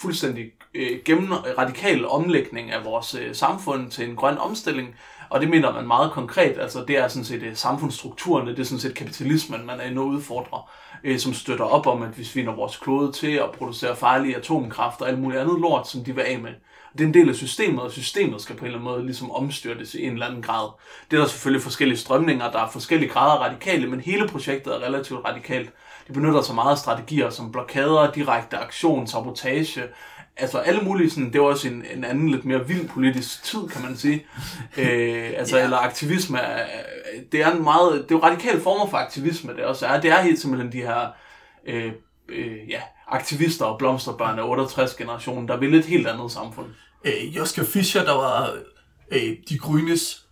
fuldstændig 0.00 0.52
øh, 0.74 0.98
gennem 1.04 1.32
radikal 1.32 2.08
omlægning 2.08 2.70
af 2.70 2.84
vores 2.84 3.14
øh, 3.14 3.34
samfund 3.34 3.90
til 3.90 4.08
en 4.08 4.16
grøn 4.16 4.38
omstilling, 4.38 4.94
og 5.30 5.40
det 5.40 5.50
mener 5.50 5.72
man 5.72 5.86
meget 5.86 6.12
konkret, 6.12 6.58
altså 6.58 6.84
det 6.88 6.96
er 6.96 7.08
sådan 7.08 7.24
set 7.24 7.42
øh, 7.42 7.56
samfundsstrukturerne, 7.56 8.50
det 8.50 8.58
er 8.58 8.64
sådan 8.64 8.80
set 8.80 8.94
kapitalismen, 8.94 9.66
man 9.66 9.80
er 9.80 9.84
inde 9.84 10.02
og 10.02 10.06
udfordrer, 10.06 10.70
øh, 11.04 11.18
som 11.18 11.34
støtter 11.34 11.64
op 11.64 11.86
om, 11.86 12.02
at 12.02 12.18
vi 12.18 12.24
svinder 12.24 12.54
vores 12.54 12.76
klode 12.76 13.12
til 13.12 13.32
at 13.32 13.50
producere 13.50 13.96
farlige 13.96 14.36
atomkraft 14.36 15.00
og 15.00 15.08
alt 15.08 15.18
muligt 15.18 15.40
andet 15.40 15.60
lort, 15.60 15.88
som 15.88 16.04
de 16.04 16.14
vil 16.14 16.22
af 16.22 16.38
med. 16.38 16.50
Det 16.92 17.00
er 17.00 17.06
en 17.08 17.14
del 17.14 17.28
af 17.28 17.34
systemet, 17.34 17.82
og 17.82 17.90
systemet 17.90 18.40
skal 18.40 18.56
på 18.56 18.60
en 18.60 18.66
eller 18.66 18.78
anden 18.78 18.92
måde 18.92 19.04
ligesom 19.06 19.30
omstyrtes 19.30 19.94
i 19.94 20.04
en 20.04 20.12
eller 20.12 20.26
anden 20.26 20.42
grad. 20.42 20.68
Det 21.10 21.16
er 21.16 21.20
der 21.20 21.28
selvfølgelig 21.28 21.62
forskellige 21.62 21.98
strømninger, 21.98 22.50
der 22.50 22.58
er 22.58 22.70
forskellige 22.70 23.10
grader 23.10 23.42
radikale, 23.42 23.86
men 23.86 24.00
hele 24.00 24.28
projektet 24.28 24.74
er 24.74 24.86
relativt 24.86 25.24
radikalt. 25.24 25.70
De 26.10 26.14
benytter 26.14 26.42
sig 26.42 26.54
meget 26.54 26.72
af 26.72 26.78
strategier 26.78 27.30
som 27.30 27.52
blokader, 27.52 28.12
direkte 28.12 28.56
aktion, 28.56 29.06
sabotage, 29.06 29.82
altså 30.36 30.58
alle 30.58 30.80
mulige 30.80 31.10
sådan, 31.10 31.32
det 31.32 31.40
var 31.40 31.46
også 31.46 31.68
en, 31.68 31.84
en 31.94 32.04
anden 32.04 32.28
lidt 32.28 32.44
mere 32.44 32.66
vild 32.68 32.88
politisk 32.88 33.44
tid, 33.44 33.68
kan 33.68 33.82
man 33.82 33.96
sige. 33.96 34.14
øh, 34.78 35.32
altså, 35.36 35.56
Ja. 35.58 35.64
eller 35.64 35.76
aktivisme, 35.76 36.38
det 37.32 37.42
er 37.42 37.50
en 37.52 37.62
meget, 37.62 37.92
det 38.08 38.14
er 38.14 38.18
jo 38.18 38.22
radikale 38.24 38.60
former 38.60 38.86
for 38.90 38.96
aktivisme, 38.96 39.56
det 39.56 39.64
også 39.64 39.86
er. 39.86 40.00
Det 40.00 40.10
er 40.10 40.20
helt 40.22 40.38
simpelthen 40.40 40.72
de 40.72 40.78
her, 40.78 41.08
øh, 41.66 41.92
øh, 42.28 42.70
ja, 42.70 42.80
aktivister 43.08 43.64
og 43.64 43.78
blomsterbørn 43.78 44.38
af 44.38 44.42
68-generationen, 44.66 45.48
der 45.48 45.56
vil 45.56 45.74
et 45.74 45.84
helt 45.84 46.06
andet 46.06 46.32
samfund. 46.32 46.66
øh, 47.04 47.36
Joschka 47.36 47.62
Fischer, 47.62 48.04
der 48.04 48.14
var 48.14 48.50
øh, 49.10 49.36
de 49.48 49.58
grønnes 49.58 50.26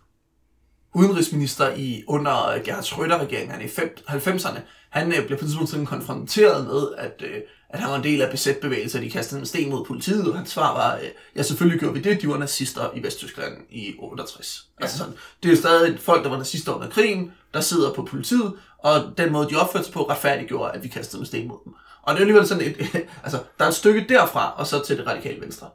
udenrigsminister 0.93 1.69
i 1.75 2.03
under 2.07 2.63
Gerhard 2.63 2.83
Schröder-regeringerne 2.83 3.63
i 3.63 3.67
fem- 3.67 3.97
90'erne, 4.07 4.59
han 4.89 5.13
øh, 5.13 5.25
blev 5.27 5.39
på 5.39 5.45
et 5.45 5.49
tidspunkt 5.49 5.69
sådan 5.69 5.85
konfronteret 5.85 6.65
med, 6.65 6.87
at, 6.97 7.23
øh, 7.25 7.41
at 7.69 7.79
han 7.79 7.89
var 7.89 7.97
en 7.97 8.03
del 8.03 8.21
af 8.21 8.31
besætbevægelser, 8.31 8.99
de 8.99 9.09
kastede 9.09 9.39
en 9.39 9.45
sten 9.45 9.69
mod 9.69 9.85
politiet, 9.85 10.27
og 10.27 10.37
hans 10.37 10.49
svar 10.49 10.73
var, 10.73 10.95
øh, 10.95 11.09
ja, 11.35 11.43
selvfølgelig 11.43 11.79
gjorde 11.79 11.95
vi 11.95 12.01
det, 12.01 12.21
de 12.21 12.29
var 12.29 12.37
nazister 12.37 12.89
i 12.95 13.03
Vesttyskland 13.03 13.53
i 13.69 13.95
68. 13.99 14.65
Ja. 14.79 14.83
Altså 14.83 14.97
sådan, 14.97 15.13
det 15.43 15.51
er 15.51 15.55
stadig 15.55 15.99
folk, 15.99 16.23
der 16.23 16.29
var 16.29 16.37
nazister 16.37 16.73
under 16.73 16.89
krigen, 16.89 17.31
der 17.53 17.61
sidder 17.61 17.93
på 17.93 18.03
politiet, 18.03 18.53
og 18.77 19.01
den 19.17 19.31
måde, 19.31 19.49
de 19.49 19.55
opførte 19.55 19.85
sig 19.85 19.93
på, 19.93 20.03
retfærdiggjorde, 20.03 20.71
at 20.71 20.83
vi 20.83 20.87
kastede 20.87 21.19
en 21.19 21.25
sten 21.25 21.47
mod 21.47 21.57
dem. 21.65 21.73
Og 22.01 22.13
det 22.13 22.17
er 22.17 22.21
alligevel 22.21 22.47
sådan 22.47 22.63
et, 22.63 22.77
altså, 23.23 23.39
der 23.57 23.65
er 23.65 23.69
et 23.69 23.75
stykke 23.75 24.05
derfra, 24.09 24.53
og 24.57 24.67
så 24.67 24.85
til 24.85 24.97
det 24.97 25.07
radikale 25.07 25.41
venstre. 25.41 25.67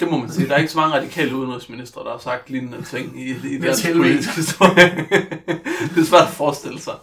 Det 0.00 0.10
må 0.10 0.18
man 0.18 0.30
sige. 0.30 0.48
Der 0.48 0.54
er 0.54 0.58
ikke 0.58 0.72
så 0.72 0.78
mange 0.78 0.96
radikale 0.96 1.36
udenrigsminister, 1.36 2.00
der 2.00 2.10
har 2.10 2.18
sagt 2.18 2.50
lignende 2.50 2.82
ting 2.82 3.22
i, 3.22 3.30
i 3.30 3.58
dansk 3.58 3.84
Helveg. 3.84 4.02
politisk 4.02 4.36
historie. 4.36 5.06
det 5.94 6.00
er 6.00 6.04
svært 6.04 6.22
at 6.22 6.28
forestille 6.28 6.80
sig. 6.80 6.94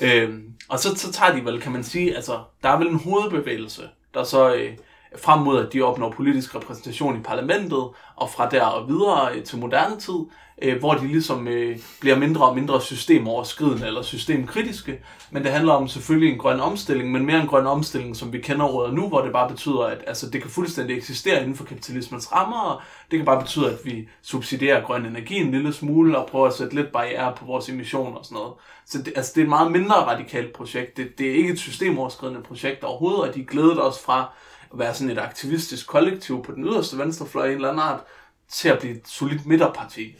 Ja. 0.00 0.22
Øhm, 0.22 0.42
og 0.68 0.78
så, 0.78 0.94
så 0.96 1.12
tager 1.12 1.34
de 1.34 1.44
vel, 1.44 1.60
kan 1.60 1.72
man 1.72 1.84
sige, 1.84 2.16
altså, 2.16 2.40
der 2.62 2.68
er 2.68 2.78
vel 2.78 2.88
en 2.88 3.00
hovedbevægelse, 3.00 3.82
der 4.14 4.24
så 4.24 4.54
øh, 4.54 4.76
frem 5.18 5.40
mod, 5.40 5.66
at 5.66 5.72
de 5.72 5.82
opnår 5.82 6.10
politisk 6.10 6.54
repræsentation 6.54 7.16
i 7.16 7.22
parlamentet, 7.22 7.88
og 8.16 8.30
fra 8.30 8.48
der 8.48 8.64
og 8.64 8.88
videre 8.88 9.34
øh, 9.34 9.44
til 9.44 9.58
moderne 9.58 10.00
tid, 10.00 10.14
øh, 10.62 10.78
hvor 10.78 10.94
de 10.94 11.06
ligesom 11.06 11.48
øh, 11.48 11.78
bliver 12.00 12.18
mindre 12.18 12.48
og 12.48 12.54
mindre 12.54 12.80
systemoverskridende 12.80 13.86
eller 13.86 14.02
systemkritiske. 14.02 15.00
Men 15.30 15.42
det 15.42 15.52
handler 15.52 15.72
om 15.72 15.88
selvfølgelig 15.88 16.32
en 16.32 16.38
grøn 16.38 16.60
omstilling, 16.60 17.12
men 17.12 17.26
mere 17.26 17.40
en 17.40 17.46
grøn 17.46 17.66
omstilling, 17.66 18.16
som 18.16 18.32
vi 18.32 18.40
kender 18.40 18.66
råder 18.66 18.92
nu, 18.92 19.08
hvor 19.08 19.20
det 19.20 19.32
bare 19.32 19.48
betyder, 19.48 19.80
at 19.80 20.04
altså, 20.06 20.30
det 20.30 20.42
kan 20.42 20.50
fuldstændig 20.50 20.96
eksistere 20.96 21.40
inden 21.40 21.56
for 21.56 21.64
kapitalismens 21.64 22.32
rammer, 22.32 22.60
og 22.60 22.80
det 23.10 23.18
kan 23.18 23.26
bare 23.26 23.40
betyde, 23.40 23.72
at 23.72 23.78
vi 23.84 24.08
subsidierer 24.22 24.82
grøn 24.82 25.06
energi 25.06 25.36
en 25.36 25.50
lille 25.50 25.72
smule, 25.72 26.18
og 26.18 26.28
prøver 26.28 26.46
at 26.46 26.54
sætte 26.54 26.74
lidt 26.74 26.92
barriere 26.92 27.34
på 27.36 27.44
vores 27.44 27.68
emissioner 27.68 28.16
og 28.16 28.24
sådan 28.24 28.36
noget. 28.36 28.52
Så 28.86 28.98
det, 29.02 29.12
altså, 29.16 29.32
det 29.34 29.40
er 29.40 29.44
et 29.44 29.48
meget 29.48 29.72
mindre 29.72 29.94
radikalt 29.94 30.52
projekt. 30.52 30.96
Det, 30.96 31.18
det 31.18 31.30
er 31.30 31.34
ikke 31.34 31.52
et 31.52 31.58
systemoverskridende 31.58 32.42
projekt 32.42 32.84
overhovedet, 32.84 33.28
og 33.28 33.34
de 33.34 33.44
glæder 33.44 33.80
os 33.80 33.98
fra 33.98 34.32
at 34.72 34.78
være 34.78 34.94
sådan 34.94 35.10
et 35.10 35.18
aktivistisk 35.18 35.86
kollektiv 35.86 36.44
på 36.44 36.52
den 36.52 36.64
yderste 36.64 36.98
venstrefløj 36.98 37.44
i 37.44 37.48
en 37.48 37.54
eller 37.54 37.68
anden 37.68 37.82
art, 37.82 38.00
til 38.48 38.68
at 38.68 38.78
blive 38.78 38.96
et 38.96 39.08
solidt 39.08 39.46
midterparti. 39.46 40.16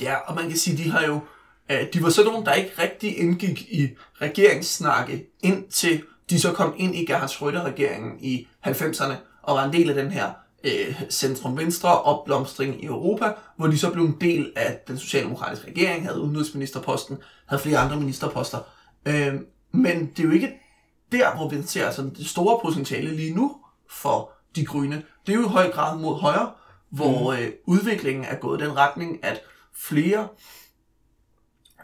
Ja, 0.00 0.14
og 0.14 0.34
man 0.34 0.48
kan 0.48 0.58
sige, 0.58 0.76
de 0.84 0.90
har 0.90 1.06
jo, 1.06 1.20
øh, 1.70 1.80
de 1.92 2.02
var 2.02 2.10
sådan 2.10 2.30
nogle, 2.32 2.46
der 2.46 2.52
ikke 2.52 2.72
rigtig 2.78 3.18
indgik 3.18 3.62
i 3.62 3.88
regeringssnakke, 4.20 5.26
indtil 5.42 6.02
de 6.30 6.40
så 6.40 6.52
kom 6.52 6.74
ind 6.76 6.94
i 6.94 7.04
Gerhard 7.04 7.30
Schröder-regeringen 7.30 8.18
i 8.20 8.48
90'erne, 8.66 9.14
og 9.42 9.56
var 9.56 9.64
en 9.64 9.72
del 9.72 9.88
af 9.88 9.94
den 9.94 10.10
her 10.10 10.30
øh, 10.64 11.02
centrum-venstre 11.10 12.02
opblomstring 12.02 12.82
i 12.82 12.86
Europa, 12.86 13.32
hvor 13.56 13.66
de 13.66 13.78
så 13.78 13.90
blev 13.90 14.04
en 14.04 14.16
del 14.20 14.52
af 14.56 14.78
den 14.88 14.98
socialdemokratiske 14.98 15.66
regering, 15.66 16.06
havde 16.06 16.20
udenrigsministerposten, 16.20 17.18
havde 17.46 17.62
flere 17.62 17.78
andre 17.78 17.96
ministerposter. 17.96 18.58
Øh, 19.06 19.34
men 19.72 20.06
det 20.06 20.18
er 20.18 20.28
jo 20.28 20.30
ikke 20.30 20.52
der, 21.12 21.36
hvor 21.36 21.48
vi 21.48 21.62
ser 21.62 21.90
sådan 21.90 22.14
det 22.14 22.26
store 22.26 22.60
potentiale 22.62 23.16
lige 23.16 23.34
nu 23.34 23.56
for 23.90 24.30
de 24.56 24.64
grønne. 24.64 25.02
Det 25.26 25.32
er 25.32 25.36
jo 25.36 25.46
i 25.46 25.48
høj 25.48 25.70
grad 25.70 25.98
mod 25.98 26.20
højre, 26.20 26.50
hvor 26.90 27.32
øh, 27.32 27.48
udviklingen 27.66 28.24
er 28.24 28.34
gået 28.34 28.60
i 28.60 28.64
den 28.64 28.76
retning, 28.76 29.24
at 29.24 29.42
flere 29.76 30.28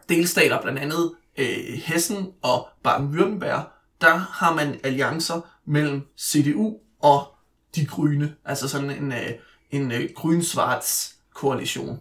delstater, 0.09 0.62
blandt 0.62 0.78
andet 0.78 1.14
øh, 1.38 1.78
Hessen 1.84 2.32
og 2.43 2.68
Baden-Württemberg, 2.88 3.62
der 4.01 4.16
har 4.16 4.55
man 4.55 4.80
alliancer 4.84 5.41
mellem 5.64 6.07
CDU 6.18 6.76
og 7.03 7.34
de 7.74 7.86
grønne. 7.86 8.34
Altså 8.45 8.68
sådan 8.68 8.91
en, 8.91 9.12
øh, 9.12 9.30
en 9.70 9.93
øh, 9.93 10.11
grøn-svarts 10.14 11.16
koalition. 11.34 12.01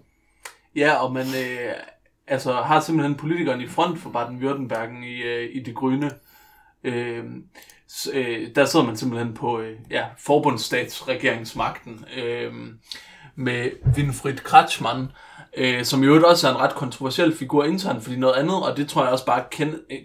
Ja, 0.75 0.93
og 0.93 1.13
man 1.13 1.25
øh, 1.25 1.73
altså, 2.27 2.53
har 2.53 2.79
simpelthen 2.79 3.15
politikeren 3.15 3.61
i 3.61 3.67
front 3.67 3.99
for 3.99 4.09
Baden-Württemberg 4.09 5.05
i, 5.05 5.21
øh, 5.21 5.55
i 5.55 5.63
det 5.63 5.75
grønne. 5.75 6.11
Øh, 6.83 7.25
øh, 8.13 8.55
der 8.55 8.65
sidder 8.65 8.85
man 8.85 8.97
simpelthen 8.97 9.33
på 9.33 9.59
øh, 9.59 9.77
ja, 9.89 10.05
forbundsstatsregeringsmagten 10.17 12.05
øh, 12.17 12.53
med 13.35 13.71
Winfried 13.95 14.37
Kretschmann, 14.37 15.11
øh, 15.57 15.85
som 15.85 16.03
i 16.03 16.05
øvrigt 16.05 16.25
også 16.25 16.47
er 16.47 16.51
en 16.51 16.59
ret 16.59 16.75
kontroversiel 16.75 17.37
figur 17.37 17.63
internt, 17.63 18.03
fordi 18.03 18.15
noget 18.15 18.33
andet, 18.33 18.63
og 18.63 18.77
det 18.77 18.89
tror 18.89 19.03
jeg 19.03 19.11
også 19.11 19.25
bare 19.25 19.43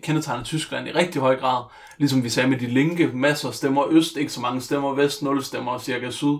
kendetegner 0.03 0.45
Tyskland 0.45 0.89
i 0.89 0.93
rigtig 0.93 1.21
høj 1.21 1.37
grad, 1.37 1.63
ligesom 1.99 2.25
vi 2.25 2.29
sagde 2.29 2.49
med 2.49 2.59
de 2.59 2.67
linke, 2.67 3.11
masser 3.15 3.49
af 3.49 3.55
stemmer 3.55 3.85
øst, 3.91 4.17
ikke 4.17 4.33
så 4.33 4.41
mange 4.41 4.61
stemmer 4.61 4.95
vest, 4.95 5.23
nul 5.23 5.43
stemmer 5.43 5.79
cirka 5.79 6.11
syd. 6.11 6.37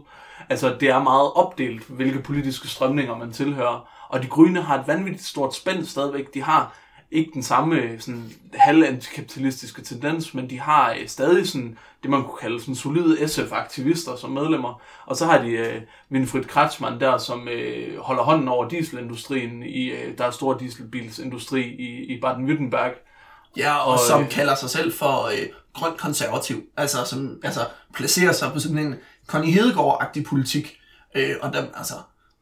Altså, 0.49 0.77
det 0.81 0.89
er 0.89 1.03
meget 1.03 1.33
opdelt, 1.33 1.83
hvilke 1.89 2.23
politiske 2.23 2.69
strømninger 2.69 3.19
man 3.19 3.33
tilhører. 3.33 3.89
Og 4.09 4.23
de 4.23 4.27
grønne 4.27 4.63
har 4.63 4.79
et 4.79 4.87
vanvittigt 4.87 5.25
stort 5.25 5.55
spænd 5.55 5.85
stadigvæk. 5.85 6.35
De 6.35 6.43
har 6.43 6.75
ikke 7.15 7.31
den 7.35 7.43
samme 7.43 8.01
sådan, 8.01 8.33
halvantikapitalistiske 8.55 9.83
tendens, 9.83 10.35
men 10.35 10.51
de 10.51 10.61
har 10.61 10.93
øh, 11.01 11.09
stadig 11.09 11.49
sådan, 11.49 11.79
det, 12.03 12.11
man 12.11 12.23
kunne 12.23 12.39
kalde 12.41 12.61
sådan, 12.61 12.75
solide 12.75 13.29
SF-aktivister 13.29 14.17
som 14.17 14.31
medlemmer. 14.31 14.81
Og 15.07 15.17
så 15.17 15.27
har 15.27 15.39
de 15.39 15.49
øh, 15.49 15.83
Winfried 16.12 16.45
Kretschmann 16.45 17.01
der, 17.01 17.19
som 17.19 17.49
øh, 17.49 17.99
holder 17.99 18.23
hånden 18.23 18.49
over 18.49 18.69
dieselindustrien. 18.69 19.62
I, 19.62 19.91
øh, 19.91 20.19
der 20.19 20.25
er 20.25 20.31
stor 20.31 20.59
dieselbilsindustri 20.59 21.62
i, 21.62 22.15
i 22.15 22.21
Baden-Württemberg. 22.21 22.91
Ja, 23.57 23.77
og, 23.77 23.93
Og, 23.93 23.99
som 23.99 24.23
øh, 24.23 24.31
kalder 24.31 24.55
sig 24.55 24.71
selv 24.71 24.93
for 24.93 25.27
øh, 25.27 25.49
grøn 25.73 25.93
konservativ. 25.99 26.62
Altså, 26.77 27.05
som 27.05 27.41
altså, 27.45 27.61
placerer 27.95 28.33
sig 28.33 28.53
på 28.53 28.61
sådan 28.61 28.79
en 28.79 28.95
Connie 29.27 29.53
Hedegaard-agtig 29.53 30.25
politik. 30.25 30.81
Øh, 31.15 31.35
og 31.43 31.53
der, 31.53 31.65
altså, 31.75 31.95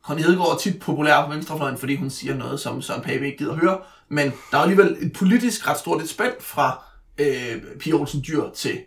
Connie 0.03 0.25
Hedegaard 0.25 0.53
er 0.53 0.57
tit 0.57 0.81
populær 0.81 1.25
på 1.25 1.33
venstrefløjen, 1.33 1.79
fordi 1.79 1.97
hun 1.97 2.11
siger 2.11 2.35
noget, 2.35 2.61
som 2.61 2.83
Søren 2.83 3.03
Pape 3.03 3.27
ikke 3.27 3.39
gider 3.39 3.55
høre. 3.55 3.79
Men 4.13 4.33
der 4.51 4.59
er 4.59 4.63
alligevel 4.63 4.97
et 5.01 5.13
politisk 5.13 5.69
ret 5.69 5.79
stort 5.79 6.03
et 6.03 6.09
spænd 6.09 6.33
fra 6.41 6.85
øh, 7.19 7.63
Pia 7.81 7.95
Olsen 7.95 8.25
Dyr 8.27 8.51
til 8.51 8.81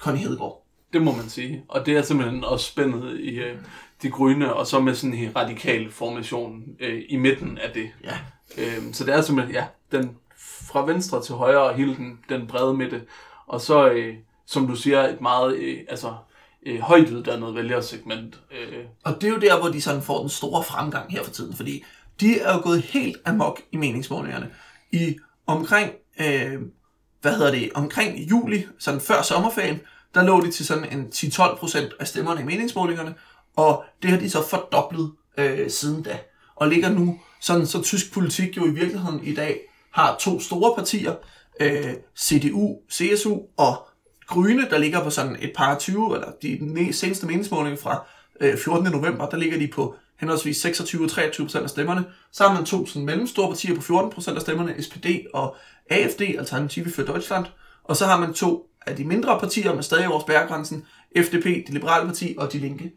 Connie 0.00 0.22
Hedegaard. 0.22 0.66
Det 0.92 1.02
må 1.02 1.12
man 1.12 1.28
sige. 1.28 1.64
Og 1.68 1.86
det 1.86 1.96
er 1.96 2.02
simpelthen 2.02 2.44
også 2.44 2.66
spændet 2.66 3.20
i 3.20 3.38
øh, 3.38 3.56
de 4.02 4.10
grønne, 4.10 4.54
og 4.54 4.66
så 4.66 4.80
med 4.80 4.94
sådan 4.94 5.14
en 5.14 5.36
radikal 5.36 5.92
formation 5.92 6.62
øh, 6.80 7.02
i 7.08 7.16
midten 7.16 7.58
af 7.58 7.70
det. 7.74 7.90
Ja. 8.04 8.18
Øh, 8.58 8.92
så 8.92 9.04
det 9.04 9.14
er 9.14 9.20
simpelthen, 9.20 9.54
ja, 9.54 9.66
den 9.92 10.10
fra 10.70 10.86
venstre 10.86 11.22
til 11.22 11.34
højre 11.34 11.62
og 11.62 11.74
hele 11.74 11.96
den, 11.96 12.18
den 12.28 12.46
brede 12.46 12.74
midte. 12.74 13.02
Og 13.46 13.60
så, 13.60 13.90
øh, 13.90 14.14
som 14.46 14.66
du 14.66 14.76
siger, 14.76 15.08
et 15.08 15.20
meget 15.20 15.56
øh, 15.56 15.78
altså, 15.88 16.14
øh, 16.66 16.80
højt 16.80 17.10
uddannet 17.10 17.54
vælgersegment. 17.54 18.40
Øh, 18.52 18.84
Og 19.04 19.14
det 19.14 19.24
er 19.24 19.32
jo 19.32 19.38
der, 19.38 19.60
hvor 19.60 19.68
de 19.68 19.80
sådan 19.80 20.02
får 20.02 20.20
den 20.20 20.28
store 20.28 20.64
fremgang 20.64 21.12
her 21.12 21.24
for 21.24 21.30
tiden, 21.30 21.56
fordi 21.56 21.84
de 22.20 22.40
er 22.40 22.54
jo 22.54 22.60
gået 22.60 22.82
helt 22.82 23.16
amok 23.24 23.60
i 23.72 23.76
meningsmålingerne. 23.76 24.50
I 24.92 25.16
omkring, 25.46 25.92
øh, 26.20 26.60
hvad 27.20 27.36
hedder 27.36 27.50
det, 27.50 27.70
omkring 27.74 28.18
juli, 28.18 28.66
sådan 28.78 29.00
før 29.00 29.22
sommerferien, 29.22 29.80
der 30.14 30.22
lå 30.22 30.40
de 30.40 30.50
til 30.50 30.66
sådan 30.66 30.98
en 30.98 31.06
10-12% 31.14 31.96
af 32.00 32.06
stemmerne 32.06 32.40
i 32.40 32.44
meningsmålingerne, 32.44 33.14
og 33.56 33.84
det 34.02 34.10
har 34.10 34.18
de 34.18 34.30
så 34.30 34.48
fordoblet 34.48 35.12
øh, 35.38 35.70
siden 35.70 36.02
da. 36.02 36.18
Og 36.56 36.68
ligger 36.68 36.88
nu, 36.88 37.20
sådan 37.40 37.66
så 37.66 37.82
tysk 37.82 38.12
politik 38.12 38.56
jo 38.56 38.66
i 38.66 38.70
virkeligheden 38.70 39.24
i 39.24 39.34
dag 39.34 39.60
har 39.90 40.16
to 40.20 40.40
store 40.40 40.74
partier, 40.76 41.14
øh, 41.60 41.94
CDU, 42.18 42.76
CSU 42.92 43.38
og 43.56 43.88
Grønne, 44.26 44.70
der 44.70 44.78
ligger 44.78 45.04
på 45.04 45.10
sådan 45.10 45.36
et 45.40 45.52
par 45.56 45.78
20, 45.78 46.14
eller 46.14 46.32
de 46.42 46.92
seneste 46.92 47.26
meningsmålinger 47.26 47.78
fra 47.78 48.06
øh, 48.40 48.58
14. 48.58 48.92
november, 48.92 49.28
der 49.28 49.36
ligger 49.36 49.58
de 49.58 49.68
på 49.68 49.94
henholdsvis 50.20 50.56
26 50.60 51.04
og 51.04 51.10
23 51.10 51.46
procent 51.46 51.64
af 51.64 51.70
stemmerne. 51.70 52.04
Så 52.32 52.48
har 52.48 52.54
man 52.54 52.64
to 52.64 52.86
sådan 52.86 53.06
mellemstore 53.06 53.48
partier 53.48 53.74
på 53.74 53.80
14 53.80 54.10
procent 54.10 54.36
af 54.36 54.42
stemmerne, 54.42 54.82
SPD 54.82 55.06
og 55.34 55.56
AFD, 55.90 56.20
Alternative 56.20 56.90
for 56.90 57.02
Deutschland. 57.02 57.46
Og 57.84 57.96
så 57.96 58.06
har 58.06 58.20
man 58.20 58.34
to 58.34 58.70
af 58.86 58.96
de 58.96 59.04
mindre 59.04 59.40
partier, 59.40 59.74
men 59.74 59.82
stadig 59.82 60.08
over 60.08 60.20
spærregrænsen, 60.20 60.86
FDP, 61.16 61.44
det 61.44 61.70
liberale 61.70 62.06
parti 62.06 62.34
og 62.38 62.52
De 62.52 62.58
Linke. 62.58 62.92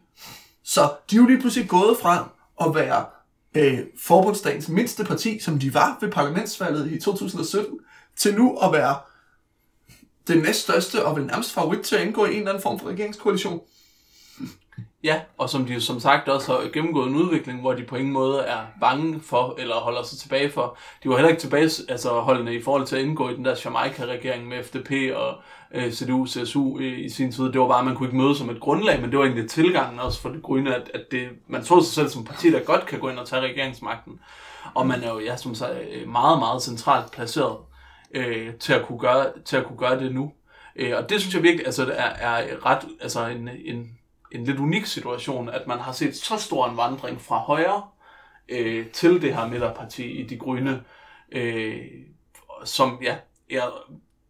Så 0.64 0.90
de 1.10 1.16
er 1.16 1.20
jo 1.20 1.26
lige 1.26 1.40
pludselig 1.40 1.68
gået 1.68 1.98
fra 1.98 2.28
at 2.60 2.74
være 2.74 3.04
øh, 3.54 3.78
forbundsdagens 3.98 4.68
mindste 4.68 5.04
parti, 5.04 5.38
som 5.38 5.58
de 5.58 5.74
var 5.74 5.98
ved 6.00 6.10
parlamentsvalget 6.10 6.92
i 6.92 7.00
2017, 7.00 7.78
til 8.16 8.34
nu 8.34 8.58
at 8.58 8.72
være 8.72 8.96
det 10.28 10.42
næststørste 10.42 11.04
og 11.04 11.16
vel 11.16 11.26
nærmest 11.26 11.52
favorit 11.52 11.80
til 11.80 11.96
at 11.96 12.06
indgå 12.06 12.24
i 12.24 12.30
en 12.30 12.36
eller 12.36 12.50
anden 12.50 12.62
form 12.62 12.78
for 12.78 12.88
regeringskoalition. 12.88 13.60
Ja, 15.04 15.20
og 15.38 15.50
som 15.50 15.66
de 15.66 15.72
jo 15.72 15.80
som 15.80 16.00
sagt 16.00 16.28
også 16.28 16.52
har 16.52 16.68
gennemgået 16.72 17.08
en 17.08 17.16
udvikling, 17.16 17.60
hvor 17.60 17.72
de 17.72 17.82
på 17.82 17.96
ingen 17.96 18.12
måde 18.12 18.40
er 18.40 18.58
bange 18.80 19.20
for, 19.20 19.54
eller 19.58 19.74
holder 19.74 20.02
sig 20.02 20.18
tilbage 20.18 20.50
for. 20.50 20.76
De 21.02 21.08
var 21.08 21.16
heller 21.16 21.28
ikke 21.28 21.40
tilbage, 21.40 21.70
altså 21.88 22.20
holdende 22.20 22.54
i 22.54 22.62
forhold 22.62 22.86
til 22.86 22.96
at 22.96 23.02
indgå 23.02 23.28
i 23.28 23.36
den 23.36 23.44
der 23.44 23.60
Jamaica-regering 23.64 24.48
med 24.48 24.64
FDP 24.64 25.16
og 25.16 25.34
øh, 25.74 25.92
CDU, 25.92 26.26
CSU 26.26 26.78
i, 26.78 27.04
i 27.04 27.08
sin 27.08 27.32
tid. 27.32 27.44
Det 27.44 27.60
var 27.60 27.68
bare, 27.68 27.78
at 27.78 27.84
man 27.84 27.96
kunne 27.96 28.08
ikke 28.08 28.18
møde 28.18 28.36
som 28.36 28.50
et 28.50 28.60
grundlag, 28.60 29.00
men 29.00 29.10
det 29.10 29.18
var 29.18 29.24
egentlig 29.24 29.50
tilgangen 29.50 30.00
også 30.00 30.20
for 30.20 30.28
det 30.28 30.42
grønne, 30.42 30.74
at, 30.74 30.90
at 30.94 31.04
det, 31.10 31.28
man 31.48 31.64
så 31.64 31.80
sig 31.80 31.94
selv 31.94 32.08
som 32.08 32.24
parti, 32.24 32.50
der 32.50 32.60
godt 32.60 32.86
kan 32.86 32.98
gå 32.98 33.08
ind 33.08 33.18
og 33.18 33.26
tage 33.26 33.42
regeringsmagten. 33.42 34.20
Og 34.74 34.86
man 34.86 35.02
er 35.02 35.10
jo, 35.10 35.20
ja, 35.20 35.36
som 35.36 35.54
sagt, 35.54 35.72
øh, 35.72 36.08
meget, 36.08 36.38
meget 36.38 36.62
centralt 36.62 37.12
placeret 37.12 37.56
øh, 38.14 38.54
til, 38.54 38.72
at 38.72 38.86
kunne 38.86 38.98
gøre, 38.98 39.26
til 39.44 39.56
at 39.56 39.64
kunne 39.64 39.78
gøre 39.78 40.00
det 40.00 40.14
nu. 40.14 40.32
Øh, 40.76 40.92
og 40.96 41.10
det 41.10 41.20
synes 41.20 41.34
jeg 41.34 41.42
virkelig 41.42 41.66
altså, 41.66 41.92
er, 41.96 42.10
er 42.10 42.66
ret, 42.66 42.88
altså 43.00 43.26
en, 43.26 43.48
en 43.64 43.98
en 44.34 44.44
lidt 44.44 44.58
unik 44.58 44.86
situation, 44.86 45.48
at 45.48 45.66
man 45.66 45.78
har 45.78 45.92
set 45.92 46.16
så 46.16 46.36
stor 46.36 46.68
en 46.68 46.76
vandring 46.76 47.20
fra 47.20 47.38
højre 47.38 47.82
øh, 48.48 48.86
til 48.86 49.22
det 49.22 49.34
her 49.34 49.48
midterparti 49.48 50.04
i 50.10 50.26
De 50.26 50.38
Grønne, 50.38 50.82
øh, 51.32 51.76
som, 52.64 52.98
ja, 53.02 53.16
er, 53.50 53.62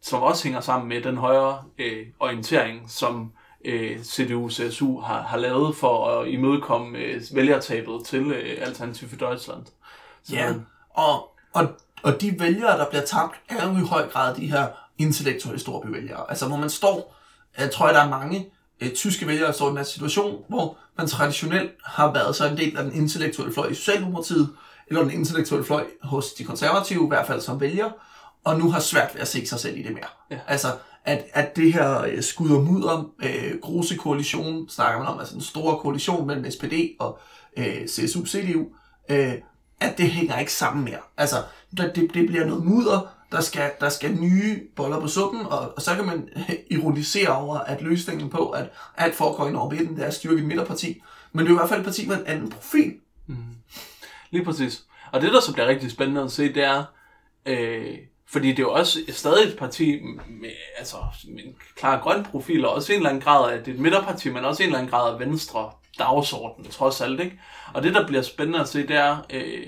som 0.00 0.22
også 0.22 0.44
hænger 0.44 0.60
sammen 0.60 0.88
med 0.88 1.02
den 1.02 1.16
højre 1.16 1.64
øh, 1.78 2.06
orientering, 2.20 2.90
som 2.90 3.32
øh, 3.64 4.00
CDU-CSU 4.00 5.00
har, 5.00 5.22
har 5.22 5.36
lavet 5.36 5.76
for 5.76 6.08
at 6.08 6.28
imødekomme 6.28 6.98
øh, 6.98 7.22
vælgertabet 7.34 8.04
til 8.06 8.32
øh, 8.32 8.66
Alternativ 8.66 9.08
for 9.08 9.16
Deutschland. 9.16 9.66
Så, 10.22 10.34
ja, 10.34 10.54
og, 10.90 11.36
og, 11.52 11.68
og 12.02 12.20
de 12.20 12.40
vælgere, 12.40 12.78
der 12.78 12.88
bliver 12.88 13.04
tabt, 13.04 13.34
er 13.48 13.68
jo 13.68 13.84
i 13.84 13.86
høj 13.88 14.08
grad 14.08 14.36
de 14.36 14.46
her 14.46 14.66
intellektuelle 14.98 15.60
storbyvælgere. 15.60 16.30
Altså, 16.30 16.48
hvor 16.48 16.56
man 16.56 16.70
står, 16.70 17.16
jeg 17.58 17.70
tror, 17.70 17.86
der 17.86 18.00
er 18.00 18.08
mange, 18.08 18.50
øh, 18.82 18.92
tyske 18.92 19.26
vælgere 19.26 19.52
står 19.52 19.72
i 19.72 19.76
den 19.76 19.84
situation, 19.84 20.44
hvor 20.48 20.76
man 20.98 21.06
traditionelt 21.06 21.70
har 21.84 22.12
været 22.12 22.36
så 22.36 22.48
en 22.48 22.56
del 22.56 22.76
af 22.76 22.84
den 22.84 22.94
intellektuelle 22.94 23.54
fløj 23.54 23.68
i 23.68 23.74
Socialdemokratiet, 23.74 24.48
eller 24.86 25.02
den 25.02 25.10
intellektuelle 25.10 25.64
fløj 25.64 25.84
hos 26.02 26.32
de 26.32 26.44
konservative, 26.44 27.04
i 27.04 27.08
hvert 27.08 27.26
fald 27.26 27.40
som 27.40 27.60
vælger, 27.60 27.90
og 28.44 28.58
nu 28.58 28.70
har 28.70 28.80
svært 28.80 29.14
ved 29.14 29.20
at 29.20 29.28
se 29.28 29.46
sig 29.46 29.58
selv 29.60 29.78
i 29.78 29.82
det 29.82 29.92
mere. 29.92 30.06
Ja. 30.30 30.38
Altså, 30.46 30.68
at, 31.04 31.24
at 31.32 31.56
det 31.56 31.72
her 31.72 32.02
øh, 32.02 32.22
skud 32.22 32.50
og 32.50 32.64
mudder, 32.64 33.10
øh, 33.22 33.60
grose 33.62 33.96
koalition, 33.96 34.68
snakker 34.68 34.98
man 34.98 35.08
om, 35.08 35.18
altså 35.18 35.34
en 35.34 35.40
stor 35.40 35.76
koalition 35.76 36.26
mellem 36.26 36.50
SPD 36.50 36.72
og 37.00 37.18
øh, 37.56 37.82
CSU-CDU, 37.86 38.66
øh, 39.08 39.34
at 39.80 39.98
det 39.98 40.10
hænger 40.10 40.38
ikke 40.38 40.52
sammen 40.52 40.84
mere. 40.84 40.98
Altså, 41.16 41.36
det, 41.76 42.10
det 42.14 42.26
bliver 42.26 42.46
noget 42.46 42.64
mudder, 42.64 43.00
der 43.32 43.40
skal, 43.40 43.70
der 43.80 43.88
skal 43.88 44.14
nye 44.14 44.60
boller 44.76 45.00
på 45.00 45.08
suppen, 45.08 45.46
og, 45.46 45.72
og 45.76 45.82
så 45.82 45.94
kan 45.94 46.06
man 46.06 46.28
ironisere 46.70 47.28
over, 47.28 47.58
at 47.58 47.82
løsningen 47.82 48.30
på, 48.30 48.50
at 48.50 48.70
alt 48.96 49.14
foregår 49.14 49.48
i 49.48 49.54
over 49.54 49.70
midten, 49.70 49.96
det 49.96 50.02
er 50.02 50.06
at 50.06 50.14
styrke 50.14 50.40
et 50.40 50.46
midterparti. 50.46 51.02
Men 51.32 51.44
det 51.44 51.50
er 51.50 51.54
i 51.54 51.58
hvert 51.58 51.68
fald 51.68 51.80
et 51.80 51.86
parti 51.86 52.08
med 52.08 52.16
en 52.16 52.26
anden 52.26 52.50
profil. 52.50 52.94
Mm. 53.26 53.36
Lige 54.30 54.44
præcis. 54.44 54.84
Og 55.12 55.20
det, 55.20 55.32
der 55.32 55.40
så 55.40 55.52
bliver 55.52 55.66
rigtig 55.66 55.90
spændende 55.90 56.22
at 56.22 56.32
se, 56.32 56.54
det 56.54 56.64
er, 56.64 56.84
øh, 57.46 57.98
fordi 58.26 58.48
det 58.48 58.58
er 58.58 58.62
jo 58.62 58.72
også 58.72 58.98
stadig 59.08 59.48
et 59.48 59.58
parti 59.58 60.00
med, 60.40 60.50
altså, 60.78 60.96
med 61.28 61.44
en 61.44 61.54
klar 61.76 62.00
grøn 62.00 62.24
profil, 62.24 62.64
og 62.64 62.74
også 62.74 62.92
en 62.92 62.98
eller 62.98 63.10
anden 63.10 63.22
grad 63.22 63.52
af 63.52 63.64
det 63.64 63.70
er 63.70 63.74
et 63.74 63.80
midterparti, 63.80 64.30
men 64.30 64.44
også 64.44 64.62
en 64.62 64.66
eller 64.66 64.78
anden 64.78 64.90
grad 64.90 65.14
af 65.14 65.20
venstre 65.20 65.70
dagsorden, 65.98 66.64
trods 66.64 67.00
alt. 67.00 67.20
Ikke? 67.20 67.40
Og 67.74 67.82
det, 67.82 67.94
der 67.94 68.06
bliver 68.06 68.22
spændende 68.22 68.60
at 68.60 68.68
se, 68.68 68.86
det 68.86 68.96
er, 68.96 69.26
øh, 69.30 69.66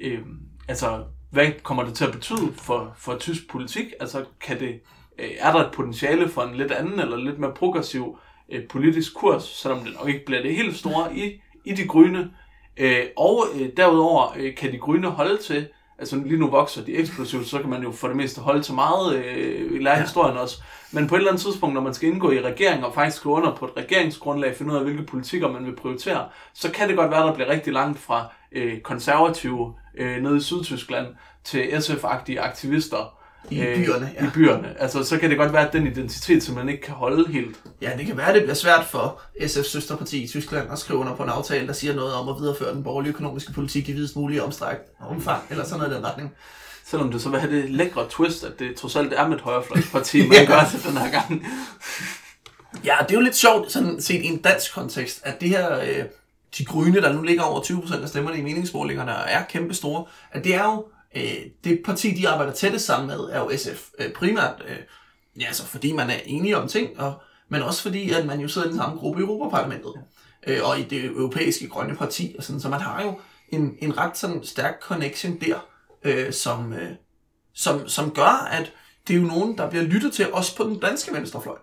øh, 0.00 0.20
altså, 0.68 1.04
hvad 1.32 1.52
kommer 1.62 1.84
det 1.84 1.94
til 1.94 2.04
at 2.04 2.12
betyde 2.12 2.52
for, 2.56 2.92
for 2.96 3.16
tysk 3.16 3.50
politik? 3.50 3.86
Altså, 4.00 4.24
kan 4.40 4.60
det, 4.60 4.80
øh, 5.18 5.30
er 5.38 5.52
der 5.52 5.60
et 5.60 5.72
potentiale 5.72 6.28
for 6.28 6.42
en 6.42 6.54
lidt 6.54 6.72
anden 6.72 7.00
eller 7.00 7.16
lidt 7.16 7.38
mere 7.38 7.54
progressiv 7.54 8.18
øh, 8.48 8.68
politisk 8.68 9.14
kurs, 9.14 9.44
selvom 9.44 9.80
det 9.80 9.94
nok 9.98 10.08
ikke 10.08 10.24
bliver 10.24 10.42
det 10.42 10.56
helt 10.56 10.76
store 10.76 11.16
i, 11.16 11.40
i 11.64 11.72
de 11.72 11.86
grønne? 11.86 12.30
Øh, 12.76 13.04
og 13.16 13.44
øh, 13.54 13.68
derudover 13.76 14.34
øh, 14.36 14.54
kan 14.56 14.72
de 14.72 14.78
grønne 14.78 15.08
holde 15.10 15.42
til, 15.42 15.68
altså 16.02 16.16
lige 16.16 16.38
nu 16.38 16.50
vokser 16.50 16.84
de 16.84 16.96
eksplosivt, 16.96 17.48
så 17.48 17.58
kan 17.58 17.70
man 17.70 17.82
jo 17.82 17.92
for 17.92 18.08
det 18.08 18.16
meste 18.16 18.40
holde 18.40 18.62
til 18.62 18.74
meget, 18.74 19.16
øh, 19.16 19.80
lære 19.80 19.94
ja. 19.94 20.02
historien 20.02 20.36
også. 20.36 20.62
Men 20.92 21.06
på 21.06 21.14
et 21.14 21.18
eller 21.18 21.30
andet 21.30 21.42
tidspunkt, 21.42 21.74
når 21.74 21.80
man 21.80 21.94
skal 21.94 22.08
indgå 22.08 22.30
i 22.30 22.40
regering 22.40 22.84
og 22.84 22.94
faktisk 22.94 23.22
gå 23.22 23.36
under 23.36 23.54
på 23.54 23.64
et 23.64 23.70
regeringsgrundlag, 23.76 24.56
finde 24.56 24.72
ud 24.72 24.76
af, 24.76 24.84
hvilke 24.84 25.02
politikker 25.02 25.52
man 25.52 25.66
vil 25.66 25.76
prioritere, 25.76 26.28
så 26.54 26.70
kan 26.70 26.88
det 26.88 26.96
godt 26.96 27.10
være, 27.10 27.20
at 27.20 27.26
der 27.26 27.34
bliver 27.34 27.48
rigtig 27.48 27.72
langt 27.72 27.98
fra 27.98 28.26
øh, 28.52 28.80
konservative 28.80 29.74
øh, 29.98 30.22
nede 30.22 30.36
i 30.36 30.40
Sydtyskland 30.40 31.06
til 31.44 31.62
SF-agtige 31.62 32.40
aktivister 32.40 33.21
i 33.50 33.60
øh, 33.60 33.76
byerne. 33.76 34.10
Ja. 34.20 34.26
I 34.26 34.30
byerne. 34.34 34.74
Altså, 34.78 35.04
så 35.04 35.18
kan 35.18 35.30
det 35.30 35.38
godt 35.38 35.52
være, 35.52 35.66
at 35.66 35.72
den 35.72 35.86
identitet 35.86 36.42
som 36.42 36.54
man 36.54 36.68
ikke 36.68 36.82
kan 36.82 36.94
holde 36.94 37.32
helt. 37.32 37.56
Ja, 37.82 37.90
det 37.98 38.06
kan 38.06 38.16
være, 38.16 38.28
at 38.28 38.34
det 38.34 38.42
bliver 38.42 38.54
svært 38.54 38.84
for 38.84 39.20
SF's 39.40 39.70
søsterparti 39.70 40.22
i 40.22 40.28
Tyskland 40.28 40.72
at 40.72 40.78
skrive 40.78 40.98
under 40.98 41.16
på 41.16 41.22
en 41.22 41.28
aftale, 41.28 41.66
der 41.66 41.72
siger 41.72 41.94
noget 41.94 42.14
om 42.14 42.28
at 42.28 42.36
videreføre 42.40 42.74
den 42.74 42.82
borgerlige 42.82 43.12
økonomiske 43.12 43.52
politik 43.52 43.88
i 43.88 43.92
videst 43.92 44.16
mulige 44.16 44.42
omstræk, 44.42 44.76
omfang, 45.00 45.42
eller 45.50 45.64
sådan 45.64 45.78
noget 45.78 45.92
i 45.92 45.96
den 45.96 46.06
retning. 46.06 46.32
Selvom 46.84 47.12
det 47.12 47.22
så 47.22 47.28
vil 47.28 47.40
have 47.40 47.56
det 47.56 47.70
lækre 47.70 48.06
twist, 48.10 48.44
at 48.44 48.58
det 48.58 48.74
trods 48.74 48.96
alt 48.96 49.12
er 49.12 49.28
med 49.28 49.36
et 49.36 49.42
højrefløjsparti, 49.42 50.18
man 50.28 50.36
ja. 50.36 50.44
gør 50.44 50.60
det 50.72 50.84
den 50.88 50.96
her 50.96 51.10
gang. 51.10 51.46
ja, 52.84 52.96
det 53.02 53.10
er 53.10 53.14
jo 53.14 53.20
lidt 53.20 53.36
sjovt, 53.36 53.72
sådan 53.72 54.00
set 54.00 54.22
i 54.22 54.26
en 54.26 54.38
dansk 54.38 54.74
kontekst, 54.74 55.20
at 55.24 55.40
det 55.40 55.48
her, 55.48 55.80
øh, 55.80 56.04
de 56.58 56.64
grønne, 56.64 57.00
der 57.00 57.12
nu 57.12 57.22
ligger 57.22 57.42
over 57.42 57.60
20% 57.60 58.02
af 58.02 58.08
stemmerne 58.08 58.38
i 58.38 58.42
meningsmålingerne, 58.42 59.12
er 59.12 59.44
kæmpe 59.44 59.74
store, 59.74 60.04
at 60.32 60.44
det 60.44 60.54
er 60.54 60.64
jo 60.64 60.84
øh, 61.16 61.46
det 61.64 61.80
parti, 61.84 62.10
de 62.10 62.28
arbejder 62.28 62.52
tættest 62.52 62.86
sammen 62.86 63.06
med, 63.06 63.18
er 63.18 63.38
jo 63.38 63.50
SF. 63.56 63.88
Øh, 63.98 64.12
primært, 64.12 64.62
øh, 64.68 64.76
ja, 65.40 65.46
altså 65.46 65.66
fordi 65.66 65.92
man 65.92 66.10
er 66.10 66.18
enige 66.26 66.56
om 66.56 66.68
ting, 66.68 67.00
og, 67.00 67.14
men 67.48 67.62
også 67.62 67.82
fordi, 67.82 68.10
at 68.10 68.26
man 68.26 68.40
jo 68.40 68.48
sidder 68.48 68.66
i 68.66 68.70
den 68.70 68.78
samme 68.78 68.96
gruppe 68.96 69.20
i 69.20 69.22
Europaparlamentet, 69.22 69.94
øh, 70.46 70.58
og 70.64 70.78
i 70.78 70.82
det 70.82 71.04
europæiske 71.04 71.68
grønne 71.68 71.96
parti, 71.96 72.34
og 72.38 72.44
sådan, 72.44 72.60
så 72.60 72.68
man 72.68 72.80
har 72.80 73.02
jo 73.02 73.20
en, 73.48 73.76
en 73.78 73.98
ret 73.98 74.16
sådan 74.16 74.44
stærk 74.44 74.82
connection 74.82 75.40
der, 75.40 75.66
øh, 76.04 76.32
som, 76.32 76.72
øh, 76.72 76.90
som, 77.54 77.88
som 77.88 78.10
gør, 78.10 78.48
at 78.50 78.72
det 79.08 79.16
er 79.16 79.20
jo 79.20 79.26
nogen, 79.26 79.58
der 79.58 79.70
bliver 79.70 79.84
lyttet 79.84 80.12
til, 80.12 80.32
også 80.32 80.56
på 80.56 80.64
den 80.64 80.78
danske 80.78 81.12
venstrefløj. 81.12 81.56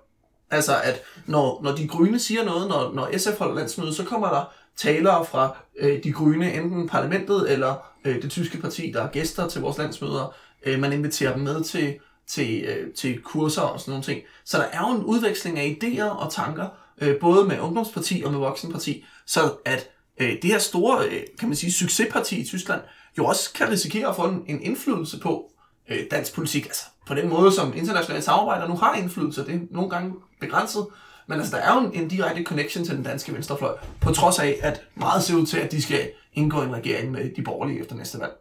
Altså, 0.51 0.81
at 0.83 1.01
når, 1.25 1.59
når 1.63 1.75
de 1.75 1.87
grønne 1.87 2.19
siger 2.19 2.45
noget, 2.45 2.67
når, 2.69 2.93
når 2.93 3.17
SF 3.17 3.37
holder 3.37 3.55
landsmøde, 3.55 3.93
så 3.93 4.03
kommer 4.03 4.29
der 4.29 4.53
talere 4.79 5.25
fra 5.25 5.57
øh, 5.79 6.03
de 6.03 6.11
grønne, 6.11 6.53
enten 6.53 6.87
parlamentet 6.87 7.51
eller 7.51 7.75
øh, 8.05 8.21
det 8.21 8.31
tyske 8.31 8.57
parti, 8.57 8.91
der 8.93 9.03
er 9.03 9.07
gæster 9.11 9.47
til 9.47 9.61
vores 9.61 9.77
landsmøder. 9.77 10.35
Øh, 10.65 10.79
man 10.79 10.93
inviterer 10.93 11.33
dem 11.33 11.43
med 11.43 11.63
til, 11.63 11.95
til, 12.27 12.63
øh, 12.63 12.93
til 12.93 13.21
kurser 13.21 13.61
og 13.61 13.79
sådan 13.79 13.91
nogle 13.91 14.03
ting. 14.03 14.21
Så 14.45 14.57
der 14.57 14.63
er 14.63 14.79
jo 14.79 14.95
en 14.95 15.03
udveksling 15.03 15.59
af 15.59 15.77
idéer 15.83 16.09
og 16.09 16.33
tanker, 16.33 16.67
øh, 17.01 17.19
både 17.19 17.45
med 17.45 17.59
ungdomsparti 17.59 18.23
og 18.25 18.31
med 18.31 18.39
voksenparti, 18.39 19.05
så 19.25 19.53
at 19.65 19.89
øh, 20.21 20.31
det 20.41 20.43
her 20.43 20.59
store, 20.59 21.05
øh, 21.05 21.21
kan 21.39 21.49
man 21.49 21.55
sige, 21.55 21.71
succesparti 21.71 22.39
i 22.41 22.45
Tyskland, 22.45 22.81
jo 23.17 23.25
også 23.25 23.53
kan 23.53 23.69
risikere 23.69 24.09
at 24.09 24.15
få 24.15 24.21
en, 24.21 24.43
en 24.47 24.61
indflydelse 24.61 25.19
på 25.19 25.51
øh, 25.89 25.99
dansk 26.11 26.35
politik. 26.35 26.65
Altså 26.65 26.85
på 27.07 27.13
den 27.13 27.29
måde, 27.29 27.51
som 27.51 27.73
internationale 27.75 28.23
samarbejder 28.23 28.67
nu 28.67 28.75
har 28.75 28.95
indflydelse, 28.95 29.45
det 29.45 29.55
er 29.55 29.59
nogle 29.71 29.89
gange 29.89 30.13
begrænset, 30.39 30.87
men 31.29 31.39
altså, 31.39 31.57
der 31.57 31.61
er 31.61 31.73
jo 31.73 31.87
en, 31.87 31.93
en 31.93 32.07
direkte 32.07 32.43
connection 32.43 32.85
til 32.85 32.95
den 32.95 33.03
danske 33.03 33.33
venstrefløj, 33.33 33.77
på 34.01 34.11
trods 34.11 34.39
af, 34.39 34.59
at 34.61 34.81
meget 34.95 35.23
ser 35.23 35.35
ud 35.35 35.45
til, 35.45 35.57
at 35.57 35.71
de 35.71 35.81
skal 35.81 36.11
indgå 36.33 36.61
en 36.61 36.75
regering 36.75 37.11
med 37.11 37.35
de 37.35 37.41
borgerlige 37.41 37.79
efter 37.79 37.95
næste 37.95 38.19
valg. 38.19 38.31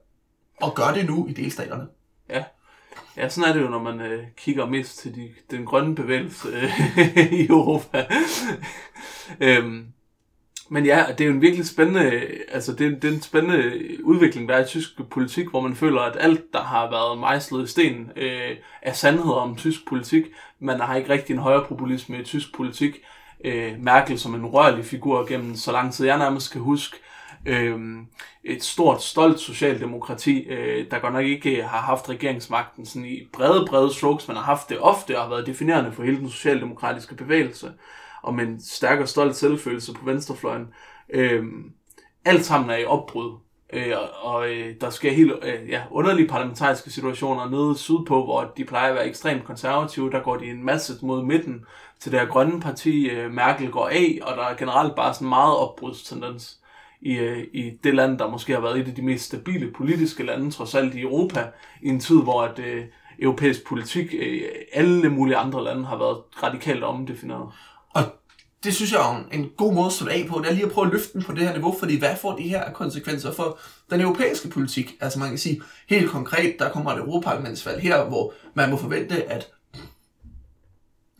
Og 0.61 0.75
gør 0.75 0.93
det 0.95 1.07
nu 1.07 1.27
i 1.27 1.33
delstaterne. 1.33 1.87
Ja. 2.29 2.45
Ja, 3.17 3.29
sådan 3.29 3.51
er 3.51 3.55
det 3.55 3.63
jo, 3.63 3.69
når 3.69 3.83
man 3.83 4.01
øh, 4.01 4.25
kigger 4.37 4.67
mest 4.67 4.99
til 4.99 5.15
de, 5.15 5.31
den 5.51 5.65
grønne 5.65 5.95
bevægelse 5.95 6.49
øh, 6.49 7.33
i 7.41 7.47
Europa. 7.47 8.07
øhm, 9.41 9.87
men 10.71 10.87
ja, 10.87 11.05
det 11.09 11.21
er 11.21 11.29
jo 11.29 11.35
en 11.35 11.43
virkelig 11.43 11.67
spændende, 11.67 12.27
altså 12.53 12.73
det 12.73 12.87
er, 12.87 12.91
det 12.91 13.05
er 13.11 13.15
en 13.15 13.23
spændende 13.23 13.81
udvikling, 14.05 14.49
der 14.49 14.55
er 14.55 14.65
i 14.65 14.67
tysk 14.67 15.01
politik, 15.11 15.49
hvor 15.49 15.61
man 15.61 15.77
føler, 15.77 16.01
at 16.01 16.17
alt, 16.21 16.53
der 16.53 16.63
har 16.63 16.91
været 16.91 17.19
mejslet 17.19 17.65
i 17.65 17.71
sten, 17.71 18.11
øh, 18.17 18.57
er 18.83 18.93
sandheder 18.93 19.35
om 19.35 19.57
tysk 19.57 19.89
politik. 19.89 20.25
Man 20.61 20.81
har 20.81 20.97
ikke 20.97 21.09
rigtig 21.11 21.35
en 21.35 21.39
højere 21.39 21.65
populisme 21.69 22.21
i 22.21 22.25
tysk 22.25 22.57
politik. 22.57 22.97
Øh, 23.45 23.73
Merkel 23.79 24.19
som 24.19 24.35
en 24.35 24.47
rørlig 24.47 24.85
figur 24.85 25.27
gennem 25.27 25.57
så 25.57 25.73
lang 25.73 25.93
tid, 25.93 26.07
jeg 26.07 26.19
nærmest 26.19 26.53
kan 26.53 26.61
huske. 26.61 26.97
Øh, 27.47 27.79
et 28.45 28.65
stort, 28.65 29.03
stolt 29.03 29.41
socialdemokrati, 29.41 30.41
øh, 30.41 30.91
der 30.91 30.99
godt 30.99 31.13
nok 31.13 31.25
ikke 31.25 31.63
har 31.63 31.79
haft 31.81 32.09
regeringsmagten 32.09 32.87
sådan 32.87 33.09
i 33.09 33.29
brede, 33.33 33.67
brede 33.67 33.95
strokes, 33.95 34.29
men 34.29 34.37
har 34.37 34.45
haft 34.45 34.69
det 34.69 34.79
ofte 34.81 35.19
og 35.19 35.23
har 35.23 35.31
været 35.31 35.47
definerende 35.47 35.93
for 35.93 36.03
hele 36.03 36.19
den 36.19 36.31
socialdemokratiske 36.31 37.15
bevægelse 37.15 37.73
og 38.23 38.35
med 38.35 38.47
en 38.47 38.61
stærk 38.61 39.01
og 39.01 39.09
stolt 39.09 39.37
selvfølelse 39.37 39.95
på 39.95 40.05
venstrefløjen. 40.05 40.67
Øh, 41.11 41.45
alt 42.25 42.45
sammen 42.45 42.71
er 42.71 42.77
i 42.77 42.85
opbrud 42.85 43.39
Øh, 43.73 43.93
og 44.23 44.33
og 44.35 44.51
øh, 44.51 44.75
der 44.81 44.91
sker 44.91 45.13
helt 45.13 45.33
øh, 45.43 45.69
ja, 45.69 45.83
underlige 45.91 46.29
parlamentariske 46.29 46.91
situationer 46.91 47.51
nede 47.51 47.79
sydpå, 47.79 48.25
hvor 48.25 48.53
de 48.57 48.65
plejer 48.65 48.89
at 48.89 48.95
være 48.95 49.09
ekstremt 49.09 49.45
konservative. 49.45 50.11
Der 50.11 50.21
går 50.21 50.37
de 50.37 50.51
en 50.51 50.65
masse 50.65 50.93
mod 51.03 51.23
midten 51.23 51.65
til 52.01 52.13
det 52.13 52.21
her 52.21 52.27
grønne 52.27 52.61
parti. 52.61 53.09
Øh, 53.09 53.33
Merkel 53.33 53.71
går 53.71 53.89
af, 53.89 54.19
og 54.23 54.37
der 54.37 54.43
er 54.43 54.57
generelt 54.57 54.95
bare 54.95 55.15
sådan 55.15 55.29
meget 55.29 55.57
opbrudstendens 55.57 56.59
i, 57.01 57.17
øh, 57.17 57.45
i 57.53 57.71
det 57.85 57.95
land, 57.95 58.19
der 58.19 58.31
måske 58.31 58.53
har 58.53 58.61
været 58.61 58.79
et 58.81 58.89
af 58.89 58.95
de 58.95 59.03
mest 59.03 59.25
stabile 59.25 59.73
politiske 59.73 60.23
lande, 60.23 60.51
trods 60.51 60.75
alt 60.75 60.95
i 60.95 61.01
Europa, 61.01 61.47
i 61.83 61.89
en 61.89 62.01
tid, 62.01 62.23
hvor 62.23 62.43
at, 62.43 62.59
øh, 62.59 62.85
europæisk 63.19 63.67
politik, 63.67 64.15
øh, 64.19 64.43
alle 64.73 65.09
mulige 65.09 65.37
andre 65.37 65.65
lande, 65.65 65.85
har 65.85 65.99
været 65.99 66.19
radikalt 66.43 66.85
omdefineret. 66.85 67.53
Det 68.65 68.75
synes 68.75 68.93
jeg 68.93 69.01
er 69.01 69.17
en- 69.33 69.41
en 69.41 69.51
god 69.57 69.75
måde 69.75 69.87
at 69.87 69.93
slutte 69.93 70.15
af 70.15 70.27
på, 70.29 70.39
det 70.39 70.49
er 70.49 70.53
lige 70.55 70.67
at 70.67 70.73
prøve 70.73 70.87
at 70.87 70.93
løfte 70.93 71.13
den 71.13 71.23
på 71.23 71.33
det 71.33 71.43
her 71.43 71.53
niveau, 71.53 71.77
fordi 71.79 71.99
hvad 71.99 72.17
får 72.17 72.37
de 72.37 72.43
her 72.43 72.73
konsekvenser 72.73 73.33
for 73.33 73.59
den 73.91 74.01
europæiske 74.01 74.49
politik? 74.49 74.97
Altså 75.01 75.19
man 75.19 75.29
kan 75.29 75.39
sige, 75.39 75.63
helt 75.89 76.11
konkret, 76.11 76.57
der 76.59 76.69
kommer 76.71 76.91
et 76.93 76.99
europaparlamentsvalg 76.99 77.81
her, 77.83 78.05
hvor 78.05 78.33
man 78.55 78.71
må 78.71 78.77
forvente, 78.77 79.25
at 79.33 79.51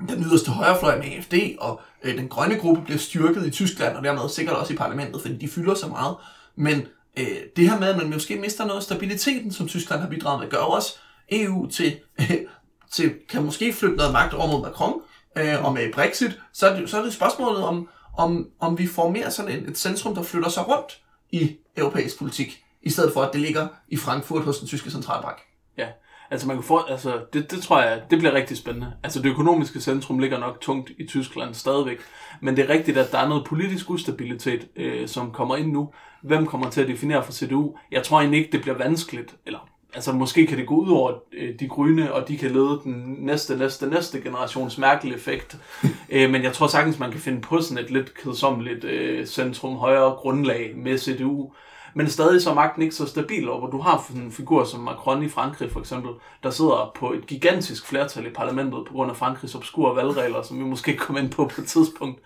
den 0.09 0.25
yderste 0.25 0.51
højrefløj 0.51 0.97
med 0.99 1.05
AFD 1.07 1.35
og 1.59 1.81
øh, 2.03 2.19
den 2.19 2.29
grønne 2.29 2.57
gruppe 2.59 2.83
bliver 2.83 2.99
styrket 2.99 3.47
i 3.47 3.51
Tyskland, 3.51 3.97
og 3.97 4.05
dermed 4.05 4.29
sikkert 4.29 4.57
også 4.57 4.73
i 4.73 4.77
parlamentet, 4.77 5.23
fordi 5.23 5.37
de 5.37 5.49
fylder 5.49 5.75
så 5.75 5.87
meget. 5.89 6.17
Men 6.57 6.83
øh, 7.19 7.27
det 7.57 7.71
her 7.71 7.79
med, 7.81 7.89
at 7.89 7.97
man 7.97 8.11
måske 8.13 8.37
mister 8.37 8.65
noget 8.65 8.77
af 8.79 8.83
stabiliteten, 8.83 9.53
som 9.53 9.69
Tyskland 9.69 10.01
har 10.01 10.09
bidraget 10.09 10.41
med, 10.41 10.51
gør 10.51 10.59
også 10.59 10.95
EU 11.33 11.67
til, 11.71 11.97
øh, 12.21 12.31
til 12.93 13.15
kan 13.29 13.43
måske 13.45 13.73
flytte 13.73 13.97
noget 13.97 14.13
magt 14.13 14.35
over 14.35 14.47
mod 14.53 14.63
Macron, 14.63 15.01
øh, 15.41 15.65
og 15.65 15.73
med 15.73 15.93
Brexit, 15.93 16.41
så 16.53 16.69
er 16.69 16.81
det, 16.81 16.91
så 16.91 16.99
er 16.99 17.03
det 17.03 17.13
spørgsmålet 17.13 17.65
om, 17.65 17.89
om, 18.19 18.47
om 18.61 18.79
vi 18.79 18.87
får 18.87 19.11
mere 19.11 19.31
sådan 19.31 19.51
et, 19.51 19.69
et 19.69 19.79
centrum, 19.79 20.15
der 20.15 20.23
flytter 20.23 20.49
sig 20.49 20.69
rundt 20.69 21.03
i 21.31 21.57
europæisk 21.77 22.19
politik, 22.19 22.65
i 22.83 22.91
stedet 22.91 23.13
for 23.13 23.23
at 23.23 23.33
det 23.33 23.41
ligger 23.41 23.69
i 23.89 23.97
Frankfurt 23.97 24.43
hos 24.43 24.59
den 24.59 24.69
tyske 24.69 24.91
centralbank. 24.91 25.39
Ja, 25.79 25.87
altså 26.31 26.47
man 26.47 26.57
kan 26.57 26.65
få, 26.65 26.79
altså 26.89 27.21
det, 27.33 27.51
det 27.51 27.63
tror 27.63 27.83
jeg, 27.83 28.03
det 28.11 28.19
bliver 28.19 28.35
rigtig 28.35 28.57
spændende. 28.57 28.93
Altså 29.03 29.23
det 29.23 29.31
økonomiske 29.31 29.81
centrum 29.81 30.19
ligger 30.19 30.39
nok 30.39 30.61
tungt 30.61 30.91
i 30.99 31.07
Tyskland 31.07 31.55
stadigvæk, 31.55 31.99
men 32.41 32.57
det 32.57 32.65
er 32.65 32.75
rigtigt, 32.75 32.99
at 32.99 33.13
der 33.13 33.19
er 33.19 33.29
noget 33.29 33.45
politisk 33.45 33.91
ustabilitet, 33.91 34.69
øh, 34.77 35.09
som 35.09 35.31
kommer 35.31 35.57
ind 35.57 35.73
nu. 35.73 35.91
Hvem 36.23 36.47
kommer 36.47 36.71
til 36.71 36.81
at 36.81 36.89
definere 36.89 37.25
for 37.25 37.33
CDU? 37.33 37.77
Jeg 37.91 38.03
tror 38.03 38.21
egentlig 38.21 38.39
ikke, 38.39 38.53
det 38.53 38.61
bliver 38.61 38.79
vanskeligt, 38.79 39.37
eller 39.47 39.69
altså 39.95 40.13
måske 40.13 40.47
kan 40.47 40.59
det 40.59 40.67
gå 40.67 40.75
ud 40.75 40.91
over 40.91 41.13
øh, 41.33 41.59
de 41.61 41.69
grønne, 41.69 42.13
og 42.15 42.29
de 42.29 42.39
kan 42.39 42.51
lede 42.51 42.81
den 42.85 43.17
næste, 43.19 43.57
næste, 43.57 43.87
næste 43.87 44.21
generations 44.21 44.79
Merkel-effekt. 44.79 45.57
øh, 46.11 46.31
men 46.31 46.43
jeg 46.43 46.53
tror 46.53 46.67
sagtens, 46.67 46.99
man 46.99 47.11
kan 47.11 47.21
finde 47.21 47.41
på 47.41 47.61
sådan 47.61 47.85
et 47.85 47.91
lidt 47.91 48.15
kedsommeligt 48.15 48.85
øh, 48.85 49.27
centrum 49.27 49.77
højere 49.77 50.11
grundlag 50.11 50.73
med 50.77 50.99
CDU. 50.99 51.51
Men 51.95 52.11
stadig 52.11 52.43
så 52.43 52.51
er 52.51 52.55
magten 52.55 52.83
ikke 52.83 52.95
så 52.95 53.07
stabil, 53.07 53.49
og 53.49 53.59
hvor 53.59 53.71
du 53.71 53.81
har 53.81 54.11
en 54.15 54.33
figur 54.33 54.65
som 54.65 54.81
Macron 54.81 55.23
i 55.23 55.29
Frankrig 55.29 55.73
for 55.73 55.81
eksempel, 55.81 56.11
der 56.43 56.51
sidder 56.51 56.93
på 56.95 57.13
et 57.13 57.27
gigantisk 57.27 57.87
flertal 57.87 58.27
i 58.27 58.31
parlamentet 58.31 58.85
på 58.87 58.93
grund 58.93 59.11
af 59.11 59.17
Frankrigs 59.17 59.55
obskure 59.55 59.97
valgregler, 59.97 60.43
som 60.43 60.59
vi 60.59 60.65
måske 60.65 60.97
kommer 60.97 61.23
ind 61.23 61.31
på 61.31 61.45
på 61.55 61.61
et 61.61 61.67
tidspunkt, 61.67 62.21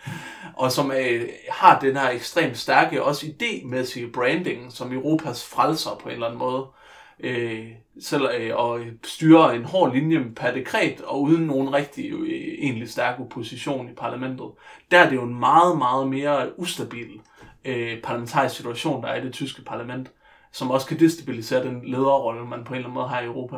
og 0.56 0.72
som 0.72 0.92
øh, 0.92 1.28
har 1.50 1.80
den 1.80 1.96
her 1.96 2.10
ekstremt 2.10 2.58
stærke, 2.58 3.02
også 3.02 3.26
idémæssige 3.26 4.12
branding, 4.12 4.72
som 4.72 4.92
Europas 4.92 5.44
frelser 5.44 5.90
på 6.02 6.08
en 6.08 6.14
eller 6.14 6.26
anden 6.26 6.38
måde 6.38 6.62
øh, 6.62 6.81
selv 8.00 8.28
øh, 8.40 8.56
og 8.56 8.80
styre 9.04 9.56
en 9.56 9.64
hård 9.64 9.94
linje 9.94 10.24
per 10.36 10.52
dekret, 10.52 11.00
og 11.00 11.22
uden 11.22 11.46
nogen 11.46 11.72
rigtig 11.72 12.12
øh, 12.12 12.54
egentlig 12.58 12.90
stærk 12.90 13.20
opposition 13.20 13.88
i 13.88 13.94
parlamentet. 13.94 14.46
Der 14.90 14.98
er 14.98 15.08
det 15.08 15.16
jo 15.16 15.22
en 15.22 15.40
meget, 15.40 15.78
meget 15.78 16.08
mere 16.08 16.58
ustabil 16.58 17.10
øh, 17.64 18.02
parlamentarisk 18.02 18.56
situation, 18.56 19.02
der 19.02 19.08
er 19.08 19.22
i 19.22 19.24
det 19.24 19.32
tyske 19.32 19.62
parlament, 19.62 20.10
som 20.52 20.70
også 20.70 20.86
kan 20.86 20.98
destabilisere 20.98 21.64
den 21.64 21.80
lederrolle, 21.84 22.46
man 22.46 22.64
på 22.64 22.72
en 22.72 22.76
eller 22.76 22.88
anden 22.88 22.94
måde 22.94 23.08
har 23.08 23.20
i 23.20 23.24
Europa. 23.24 23.56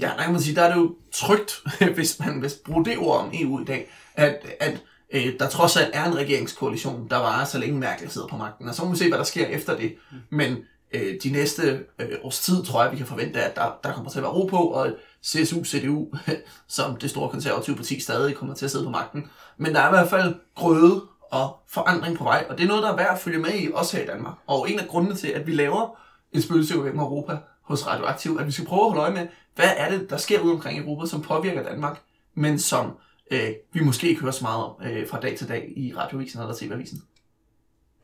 Ja, 0.00 0.10
der 0.16 0.22
kan 0.22 0.32
man 0.32 0.40
sige, 0.40 0.56
der 0.56 0.62
er 0.62 0.74
det 0.74 0.80
jo 0.80 0.96
trygt, 1.12 1.62
hvis 1.94 2.20
man 2.20 2.42
vil 2.42 2.50
bruge 2.64 2.84
det 2.84 2.98
ord 2.98 3.20
om 3.20 3.30
EU 3.34 3.60
i 3.60 3.64
dag, 3.64 3.90
at, 4.14 4.46
at 4.60 4.82
øh, 5.12 5.38
der 5.38 5.48
trods 5.48 5.76
alt 5.76 5.90
er 5.94 6.04
en 6.04 6.16
regeringskoalition, 6.16 7.08
der 7.10 7.16
varer 7.16 7.44
så 7.44 7.58
længe 7.58 7.78
Merkel 7.78 8.10
sidder 8.10 8.26
på 8.28 8.36
magten. 8.36 8.68
Og 8.68 8.74
så 8.74 8.84
må 8.84 8.90
vi 8.90 8.96
se, 8.96 9.08
hvad 9.08 9.18
der 9.18 9.24
sker 9.24 9.46
efter 9.46 9.76
det. 9.76 9.94
Men 10.30 10.56
øh, 10.94 11.14
de 11.22 11.30
næste 11.30 11.84
øh, 11.98 12.08
års 12.22 12.40
tid, 12.40 12.64
tror 12.64 12.82
jeg, 12.82 12.92
vi 12.92 12.96
kan 12.96 13.06
forvente, 13.06 13.42
at 13.42 13.56
der, 13.56 13.78
der 13.84 13.92
kommer 13.92 14.10
til 14.10 14.18
at 14.18 14.22
være 14.22 14.32
ro 14.32 14.46
på, 14.46 14.56
og 14.56 14.90
CSU, 15.24 15.64
CDU, 15.64 16.06
som 16.68 16.96
det 16.96 17.10
store 17.10 17.30
konservative 17.30 17.76
parti, 17.76 18.00
stadig 18.00 18.34
kommer 18.34 18.54
til 18.54 18.64
at 18.64 18.70
sidde 18.70 18.84
på 18.84 18.90
magten. 18.90 19.30
Men 19.56 19.74
der 19.74 19.80
er 19.80 19.88
i 19.88 19.90
hvert 19.90 20.10
fald 20.10 20.34
grøde 20.54 21.02
og 21.30 21.56
forandring 21.68 22.16
på 22.16 22.24
vej, 22.24 22.46
og 22.50 22.58
det 22.58 22.64
er 22.64 22.68
noget, 22.68 22.82
der 22.82 22.92
er 22.92 22.96
værd 22.96 23.14
at 23.14 23.18
følge 23.18 23.38
med 23.38 23.54
i, 23.54 23.68
også 23.74 23.96
her 23.96 24.04
i 24.04 24.06
Danmark. 24.06 24.34
Og 24.46 24.70
en 24.70 24.78
af 24.78 24.88
grundene 24.88 25.16
til, 25.16 25.28
at 25.28 25.46
vi 25.46 25.52
laver 25.52 25.98
en 26.32 26.42
spøgelse 26.42 26.74
gennem 26.74 26.98
Europa 26.98 27.38
hos 27.62 27.86
Radioaktiv, 27.86 28.36
at 28.40 28.46
vi 28.46 28.52
skal 28.52 28.66
prøve 28.66 28.80
at 28.80 28.88
holde 28.88 29.02
øje 29.02 29.12
med, 29.12 29.28
hvad 29.54 29.70
er 29.76 29.90
det, 29.90 30.10
der 30.10 30.16
sker 30.16 30.40
ude 30.40 30.52
omkring 30.52 30.78
i 30.78 30.82
Europa, 30.82 31.06
som 31.06 31.22
påvirker 31.22 31.62
Danmark, 31.62 32.02
men 32.34 32.58
som 32.58 32.92
øh, 33.30 33.50
vi 33.72 33.84
måske 33.84 34.08
ikke 34.08 34.20
hører 34.20 34.32
så 34.32 34.44
meget 34.44 34.64
om 34.64 34.72
øh, 34.84 35.08
fra 35.08 35.20
dag 35.20 35.38
til 35.38 35.48
dag 35.48 35.72
i 35.76 35.94
Radioavisen 35.96 36.40
eller 36.40 36.54
TV-avisen. 36.54 37.02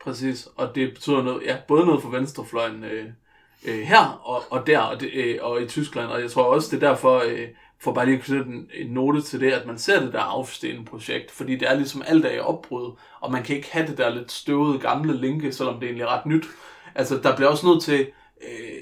Præcis, 0.03 0.47
og 0.55 0.75
det 0.75 0.93
betyder 0.93 1.23
noget, 1.23 1.43
ja, 1.45 1.57
både 1.67 1.85
noget 1.85 2.01
for 2.01 2.09
venstrefløjen 2.09 2.83
øh, 2.83 3.05
øh, 3.65 3.79
her 3.79 4.21
og, 4.23 4.43
og 4.49 4.67
der, 4.67 4.79
og, 4.79 5.01
det, 5.01 5.09
øh, 5.13 5.37
og 5.41 5.61
i 5.61 5.67
Tyskland, 5.67 6.07
og 6.07 6.21
jeg 6.21 6.31
tror 6.31 6.43
også, 6.43 6.75
det 6.75 6.83
er 6.83 6.89
derfor, 6.89 7.23
øh, 7.25 7.47
for 7.81 7.93
bare 7.93 8.05
lige 8.05 8.17
at 8.17 8.25
sætte 8.25 8.45
en, 8.45 8.69
en 8.73 8.87
note 8.87 9.21
til 9.21 9.39
det, 9.39 9.51
at 9.51 9.67
man 9.67 9.77
ser 9.77 9.99
det 9.99 10.13
der 10.13 10.19
afstenende 10.19 10.85
projekt, 10.85 11.31
fordi 11.31 11.55
det 11.55 11.69
er 11.69 11.75
ligesom 11.75 12.03
alt 12.07 12.25
er 12.25 12.31
i 12.31 12.39
opbrud, 12.39 12.91
og 13.19 13.31
man 13.31 13.43
kan 13.43 13.55
ikke 13.55 13.71
have 13.71 13.87
det 13.87 13.97
der 13.97 14.09
lidt 14.09 14.31
støvede 14.31 14.79
gamle 14.79 15.17
linke, 15.17 15.51
selvom 15.51 15.79
det 15.79 15.83
egentlig 15.83 16.03
er 16.03 16.17
ret 16.17 16.25
nyt. 16.25 16.45
Altså, 16.95 17.17
der 17.17 17.35
bliver 17.35 17.49
også 17.49 17.67
nødt 17.67 17.83
til, 17.83 18.07
øh, 18.41 18.81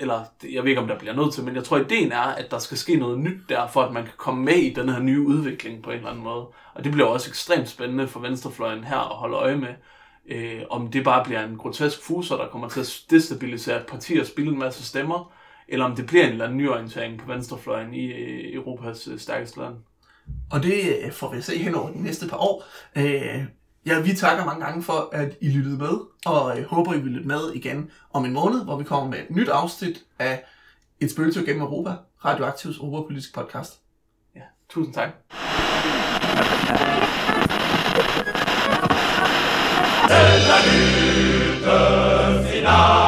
eller 0.00 0.24
jeg 0.52 0.62
ved 0.62 0.70
ikke, 0.70 0.80
om 0.80 0.88
der 0.88 0.98
bliver 0.98 1.14
nødt 1.14 1.34
til, 1.34 1.44
men 1.44 1.54
jeg 1.56 1.64
tror, 1.64 1.76
ideen 1.76 2.12
er, 2.12 2.20
at 2.20 2.50
der 2.50 2.58
skal 2.58 2.76
ske 2.76 2.96
noget 2.96 3.18
nyt 3.18 3.48
der, 3.48 3.66
for 3.66 3.82
at 3.82 3.92
man 3.92 4.04
kan 4.04 4.12
komme 4.16 4.44
med 4.44 4.56
i 4.56 4.72
den 4.72 4.88
her 4.88 5.00
nye 5.00 5.20
udvikling 5.20 5.82
på 5.82 5.90
en 5.90 5.96
eller 5.96 6.10
anden 6.10 6.24
måde. 6.24 6.46
Og 6.74 6.84
det 6.84 6.92
bliver 6.92 7.08
også 7.08 7.30
ekstremt 7.30 7.68
spændende 7.68 8.08
for 8.08 8.20
venstrefløjen 8.20 8.84
her 8.84 9.10
at 9.10 9.16
holde 9.16 9.36
øje 9.36 9.56
med, 9.56 9.74
øh, 10.26 10.62
om 10.70 10.90
det 10.90 11.04
bare 11.04 11.24
bliver 11.24 11.44
en 11.44 11.56
grotesk 11.56 12.02
fuser, 12.02 12.36
der 12.36 12.48
kommer 12.48 12.68
til 12.68 12.80
at 12.80 13.00
destabilisere 13.10 13.80
et 13.80 13.86
parti 13.86 14.18
og 14.18 14.26
spille 14.26 14.52
en 14.52 14.58
masse 14.58 14.86
stemmer, 14.86 15.32
eller 15.68 15.84
om 15.84 15.96
det 15.96 16.06
bliver 16.06 16.24
en 16.24 16.32
eller 16.32 16.44
anden 16.44 16.58
nyorientering 16.58 17.18
på 17.18 17.26
venstrefløjen 17.26 17.94
i 17.94 18.06
øh, 18.06 18.54
Europas 18.54 19.08
øh, 19.08 19.18
stærkeste 19.18 19.60
land. 19.60 19.74
Og 20.50 20.62
det 20.62 20.98
øh, 21.04 21.12
får 21.12 21.30
vi 21.32 21.38
at 21.38 21.44
se 21.44 21.58
hen 21.58 21.74
over 21.74 21.90
de 21.92 22.02
næste 22.02 22.28
par 22.28 22.36
år. 22.36 22.64
Øh, 22.96 23.44
ja, 23.86 24.00
vi 24.00 24.12
takker 24.12 24.44
mange 24.44 24.64
gange 24.64 24.82
for, 24.82 25.08
at 25.12 25.36
I 25.40 25.48
lyttede 25.48 25.78
med, 25.78 25.98
og 26.26 26.58
øh, 26.58 26.64
håber, 26.64 26.94
I 26.94 27.00
vil 27.00 27.12
lytte 27.12 27.28
med 27.28 27.52
igen 27.54 27.90
om 28.12 28.24
en 28.24 28.32
måned, 28.32 28.64
hvor 28.64 28.78
vi 28.78 28.84
kommer 28.84 29.10
med 29.10 29.18
et 29.18 29.30
nyt 29.30 29.48
afsnit 29.48 30.04
af 30.18 30.44
Et 31.00 31.10
spøgelse 31.10 31.44
gennem 31.44 31.62
Europa, 31.62 31.90
Radioaktivs 32.24 32.78
Europapolitisk 32.78 33.34
podcast. 33.34 33.80
Ja, 34.36 34.40
tusind 34.68 34.94
tak. 34.94 35.10
c'est 40.14 40.48
la 40.48 40.58
lutte 40.66 42.50
finale. 42.50 43.03